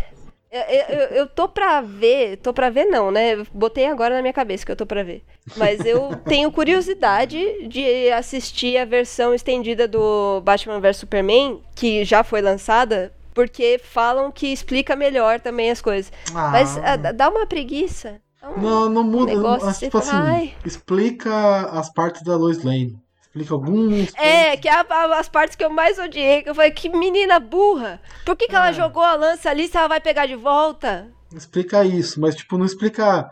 Eu, 0.52 0.62
eu, 0.62 1.08
eu 1.18 1.28
tô 1.28 1.48
pra 1.48 1.80
ver. 1.82 2.38
Tô 2.38 2.52
pra 2.54 2.70
ver, 2.70 2.86
não, 2.86 3.12
né? 3.12 3.44
Botei 3.54 3.86
agora 3.86 4.16
na 4.16 4.22
minha 4.22 4.34
cabeça 4.34 4.66
que 4.66 4.72
eu 4.72 4.76
tô 4.76 4.86
pra 4.86 5.04
ver. 5.04 5.24
Mas 5.56 5.86
eu 5.86 6.16
tenho 6.26 6.52
curiosidade 6.52 7.68
de 7.68 8.12
assistir 8.12 8.78
a 8.78 8.86
versão 8.86 9.34
estendida 9.34 9.88
do 9.88 10.42
Batman 10.42 10.80
vs 10.80 10.98
Superman, 10.98 11.62
que 11.76 12.04
já 12.04 12.24
foi 12.24 12.42
lançada, 12.42 13.14
porque 13.34 13.80
falam 13.84 14.32
que 14.32 14.48
explica 14.48 14.96
melhor 14.96 15.40
também 15.40 15.70
as 15.70 15.82
coisas. 15.82 16.12
Ah, 16.34 16.50
Mas 16.50 16.78
ah, 16.80 16.96
dá 17.12 17.30
uma 17.30 17.46
preguiça. 17.46 18.20
Dá 18.42 18.50
um- 18.50 18.60
Não, 18.62 18.90
não 18.90 19.04
muda. 19.04 19.32
negócio 19.34 19.68
assim, 19.68 19.86
tipo 19.86 19.98
assim, 20.00 20.54
explica 20.66 21.32
as 21.72 21.94
partes 21.94 22.24
da 22.24 22.36
Lois 22.36 22.64
Lane. 22.64 22.98
Explica 23.30 23.54
alguns. 23.54 24.14
É, 24.16 24.50
pontos. 24.50 24.62
que 24.62 24.68
é 24.70 24.72
a- 24.74 24.86
a- 24.90 25.20
as 25.20 25.30
partes 25.30 25.56
que 25.56 25.64
eu 25.64 25.70
mais 25.70 25.98
odiei, 26.00 26.42
que 26.42 26.50
eu 26.50 26.56
falei, 26.56 26.72
que 26.72 26.90
menina 26.90 27.40
burra! 27.40 28.02
Por 28.26 28.36
que, 28.36 28.48
que 28.48 28.56
ela 28.56 28.70
É. 28.70 28.74
jogou 28.74 29.04
a 29.04 29.14
lança 29.16 29.50
ali 29.50 29.68
se 29.68 29.78
ela 29.78 29.88
vai 29.88 30.02
pegar 30.02 30.26
de 30.26 30.36
volta? 30.36 31.08
Explica 31.34 31.86
isso, 31.86 32.20
mas 32.20 32.36
tipo, 32.36 32.58
não 32.58 32.66
explica. 32.66 33.30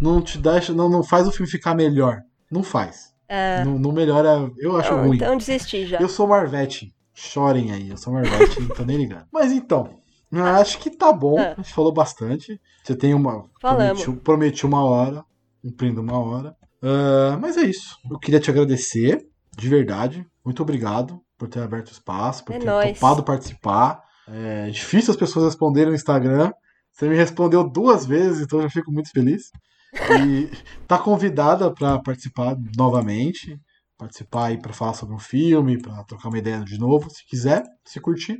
Não 0.00 0.22
te 0.22 0.38
deixa. 0.38 0.72
Não, 0.72 0.88
não 0.88 1.02
faz 1.02 1.26
o 1.26 1.32
filme 1.32 1.50
ficar 1.50 1.74
melhor. 1.74 2.20
Não 2.50 2.62
faz. 2.62 3.12
Ah, 3.28 3.64
Não, 3.64 3.76
não 3.78 3.92
melhora. 3.92 4.50
Eu 4.58 4.76
acho 4.76 4.92
não, 4.94 5.04
ruim. 5.06 5.16
então 5.16 5.36
desisti 5.36 5.86
já. 5.86 5.98
Eu 5.98 6.08
sou 6.08 6.26
Marvete. 6.28 6.94
Chorem 7.12 7.72
aí, 7.72 7.90
eu 7.90 7.96
sou 7.96 8.12
Marvete, 8.12 8.60
não 8.60 8.68
tô 8.68 8.84
nem 8.84 8.96
ligando. 8.96 9.26
Mas 9.32 9.50
então, 9.52 9.98
eu 10.32 10.44
acho 10.46 10.78
que 10.78 10.90
tá 10.90 11.12
bom. 11.12 11.38
Ah. 11.38 11.54
A 11.58 11.62
gente 11.62 11.74
falou 11.74 11.92
bastante. 11.92 12.60
Você 12.84 12.94
tem 12.94 13.14
uma. 13.14 13.46
Falamos. 13.60 14.02
Prometi, 14.02 14.22
prometi 14.24 14.66
uma 14.66 14.84
hora. 14.84 15.24
Cumprindo 15.60 16.00
uma 16.00 16.18
hora. 16.18 16.56
Ah, 16.82 17.36
mas 17.40 17.56
é 17.56 17.62
isso. 17.62 17.98
Eu 18.10 18.18
queria 18.18 18.40
te 18.40 18.50
agradecer, 18.50 19.26
de 19.56 19.68
verdade. 19.68 20.26
Muito 20.44 20.62
obrigado 20.62 21.20
por 21.38 21.48
ter 21.48 21.60
aberto 21.60 21.88
o 21.88 21.92
espaço, 21.92 22.44
por 22.44 22.54
É 22.54 22.58
ter 22.58 22.66
nóis. 22.66 22.98
topado 22.98 23.22
participar. 23.22 24.02
É 24.28 24.70
difícil 24.70 25.10
as 25.10 25.16
pessoas 25.16 25.46
responderem 25.46 25.90
no 25.90 25.96
Instagram. 25.96 26.52
Você 26.92 27.08
me 27.08 27.16
respondeu 27.16 27.68
duas 27.68 28.04
vezes, 28.06 28.42
então 28.42 28.58
eu 28.58 28.64
já 28.64 28.70
fico 28.70 28.92
muito 28.92 29.10
feliz. 29.10 29.50
E 29.92 30.48
tá 30.86 30.98
convidada 30.98 31.72
para 31.72 31.98
participar 32.00 32.56
novamente 32.76 33.58
participar 34.00 34.46
aí 34.46 34.58
para 34.58 34.72
falar 34.72 34.94
sobre 34.94 35.14
um 35.14 35.18
filme, 35.18 35.80
para 35.80 36.02
trocar 36.04 36.28
uma 36.28 36.38
ideia 36.38 36.60
de 36.60 36.78
novo, 36.78 37.10
se 37.10 37.24
quiser, 37.26 37.62
se 37.84 38.00
curtir. 38.00 38.38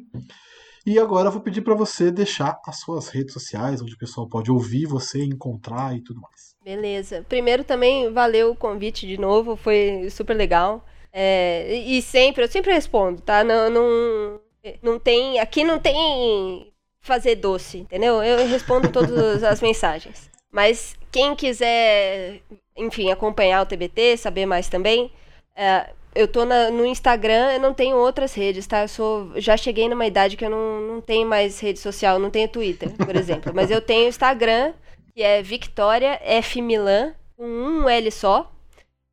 E 0.87 0.99
agora 0.99 1.29
eu 1.29 1.33
vou 1.33 1.43
pedir 1.43 1.61
para 1.61 1.75
você 1.75 2.11
deixar 2.11 2.59
as 2.67 2.81
suas 2.81 3.09
redes 3.09 3.35
sociais, 3.35 3.83
onde 3.83 3.93
o 3.95 3.99
pessoal 3.99 4.27
pode 4.27 4.51
ouvir 4.51 4.87
você, 4.87 5.23
encontrar 5.23 5.95
e 5.95 6.03
tudo 6.03 6.21
mais. 6.21 6.55
Beleza. 6.65 7.25
Primeiro 7.29 7.63
também 7.63 8.11
valeu 8.11 8.53
o 8.53 8.57
convite 8.57 9.07
de 9.07 9.19
novo, 9.19 9.57
foi 9.57 10.09
super 10.11 10.35
legal. 10.35 10.83
É, 11.13 11.75
e 11.75 12.01
sempre, 12.03 12.45
eu 12.45 12.49
sempre 12.49 12.73
respondo, 12.73 13.21
tá? 13.21 13.43
Não, 13.43 13.69
não, 13.71 14.41
não 14.83 14.99
tem. 14.99 15.39
Aqui 15.41 15.65
não 15.65 15.79
tem 15.79 16.73
fazer 17.01 17.37
doce, 17.37 17.79
entendeu? 17.79 18.23
Eu 18.23 18.47
respondo 18.47 18.91
todas 18.93 19.43
as 19.43 19.61
mensagens. 19.61 20.31
Mas 20.53 20.95
quem 21.11 21.35
quiser, 21.35 22.41
enfim, 22.77 23.11
acompanhar 23.11 23.63
o 23.63 23.67
TBT, 23.67 24.17
saber 24.17 24.47
mais 24.47 24.69
também, 24.69 25.11
é, 25.57 25.91
eu 26.15 26.27
tô 26.29 26.45
na- 26.45 26.71
no 26.71 26.85
Instagram, 26.85 27.53
eu 27.53 27.61
não 27.61 27.73
tenho 27.73 27.97
outras 27.97 28.35
redes, 28.35 28.67
tá? 28.67 28.83
Eu 28.83 28.89
sou, 28.89 29.33
já 29.41 29.57
cheguei 29.57 29.89
numa 29.89 30.07
idade 30.07 30.37
que 30.37 30.45
eu 30.45 30.51
não, 30.51 30.81
não 30.81 31.01
tenho 31.01 31.27
mais 31.27 31.59
rede 31.61 31.79
social, 31.79 32.19
não 32.19 32.31
tenho 32.31 32.49
Twitter, 32.49 32.91
por 32.97 33.15
exemplo. 33.17 33.53
Mas 33.55 33.71
eu 33.71 33.81
tenho 33.81 34.09
Instagram, 34.09 34.73
que 35.15 35.23
é 35.23 35.41
Victoria 35.43 36.21
F 36.23 36.61
Milan, 36.61 37.15
com 37.37 37.45
um 37.47 37.89
L 37.89 38.11
só. 38.11 38.51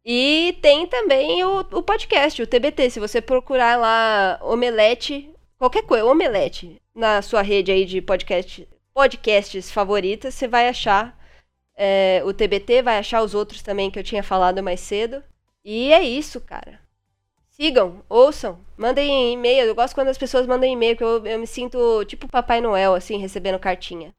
E 0.09 0.57
tem 0.61 0.87
também 0.87 1.43
o, 1.43 1.59
o 1.59 1.83
podcast, 1.83 2.41
o 2.41 2.47
TBT. 2.47 2.91
Se 2.91 2.97
você 2.97 3.19
procurar 3.19 3.77
lá 3.77 4.39
Omelete, 4.41 5.29
qualquer 5.59 5.83
coisa, 5.83 6.05
Omelete, 6.05 6.81
na 6.95 7.21
sua 7.21 7.41
rede 7.41 7.73
aí 7.73 7.83
de 7.83 8.01
podcast, 8.01 8.65
podcasts 8.93 9.69
favoritas, 9.69 10.33
você 10.33 10.47
vai 10.47 10.69
achar 10.69 11.13
é, 11.75 12.21
o 12.23 12.31
TBT, 12.31 12.81
vai 12.83 12.97
achar 12.99 13.21
os 13.21 13.35
outros 13.35 13.61
também 13.61 13.91
que 13.91 13.99
eu 13.99 14.03
tinha 14.03 14.23
falado 14.23 14.63
mais 14.63 14.79
cedo. 14.79 15.21
E 15.61 15.91
é 15.91 16.01
isso, 16.01 16.39
cara. 16.39 16.79
Sigam, 17.49 18.01
ouçam, 18.07 18.59
mandem 18.77 19.33
e-mail. 19.33 19.65
Eu 19.65 19.75
gosto 19.75 19.93
quando 19.93 20.07
as 20.07 20.17
pessoas 20.17 20.47
mandam 20.47 20.69
e-mail, 20.69 20.95
que 20.95 21.03
eu, 21.03 21.25
eu 21.25 21.37
me 21.37 21.47
sinto 21.47 22.05
tipo 22.05 22.29
Papai 22.29 22.61
Noel, 22.61 22.93
assim, 22.93 23.17
recebendo 23.17 23.59
cartinha. 23.59 24.13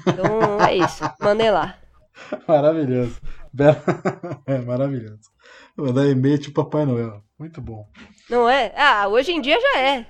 Então 0.00 0.60
é 0.66 0.74
isso. 0.74 1.04
Mandem 1.20 1.52
lá. 1.52 1.78
Maravilhoso. 2.48 3.20
Bela- 3.52 3.82
É 4.46 4.58
maravilhoso. 4.58 5.30
Mandar 5.76 6.06
e-mail 6.06 6.38
tipo 6.38 6.62
Papai 6.64 6.84
Noel. 6.84 7.22
Muito 7.38 7.60
bom. 7.60 7.86
Não 8.28 8.48
é? 8.48 8.72
Ah, 8.76 9.08
hoje 9.08 9.32
em 9.32 9.40
dia 9.40 9.58
já 9.60 9.80
é. 9.80 9.98
Hoje 10.00 10.06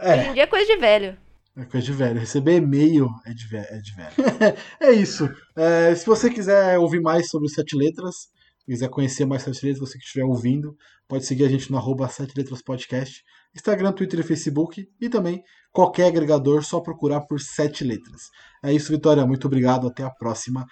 É, 0.00 0.28
em 0.30 0.32
dia 0.34 0.42
é 0.42 0.46
coisa 0.46 0.66
de 0.66 0.76
velho. 0.80 1.16
é 1.56 1.64
coisa 1.64 1.86
de 1.86 1.92
velho. 1.92 2.18
Receber 2.20 2.56
e-mail 2.56 3.08
é 3.26 3.32
de 3.32 3.46
velho. 3.46 3.66
É, 3.70 3.78
de 3.78 3.94
velho. 3.94 4.12
é 4.80 4.90
isso. 4.92 5.28
É, 5.56 5.94
se 5.94 6.04
você 6.06 6.28
quiser 6.30 6.78
ouvir 6.78 7.00
mais 7.00 7.28
sobre 7.30 7.48
Sete 7.48 7.76
Letras, 7.76 8.28
quiser 8.66 8.88
conhecer 8.88 9.24
mais 9.24 9.42
Sete 9.42 9.64
Letras, 9.66 9.88
você 9.90 9.98
que 9.98 10.04
estiver 10.04 10.24
ouvindo, 10.24 10.76
pode 11.08 11.24
seguir 11.24 11.44
a 11.44 11.48
gente 11.48 11.70
no 11.70 11.78
arroba 11.78 12.08
Sete 12.08 12.32
Letras 12.36 12.62
Podcast, 12.62 13.22
Instagram, 13.54 13.92
Twitter 13.92 14.20
e 14.20 14.22
Facebook, 14.24 14.88
e 15.00 15.08
também 15.08 15.42
qualquer 15.70 16.06
agregador, 16.08 16.64
só 16.64 16.80
procurar 16.80 17.20
por 17.22 17.38
Sete 17.40 17.84
Letras. 17.84 18.22
É 18.62 18.72
isso, 18.72 18.90
Vitória. 18.90 19.24
Muito 19.26 19.46
obrigado. 19.46 19.86
Até 19.88 20.02
a 20.02 20.10
próxima. 20.10 20.66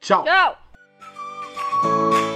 Tchau. 0.00 0.22
Tchau! 0.24 0.71
Thank 1.82 2.26
you. 2.26 2.31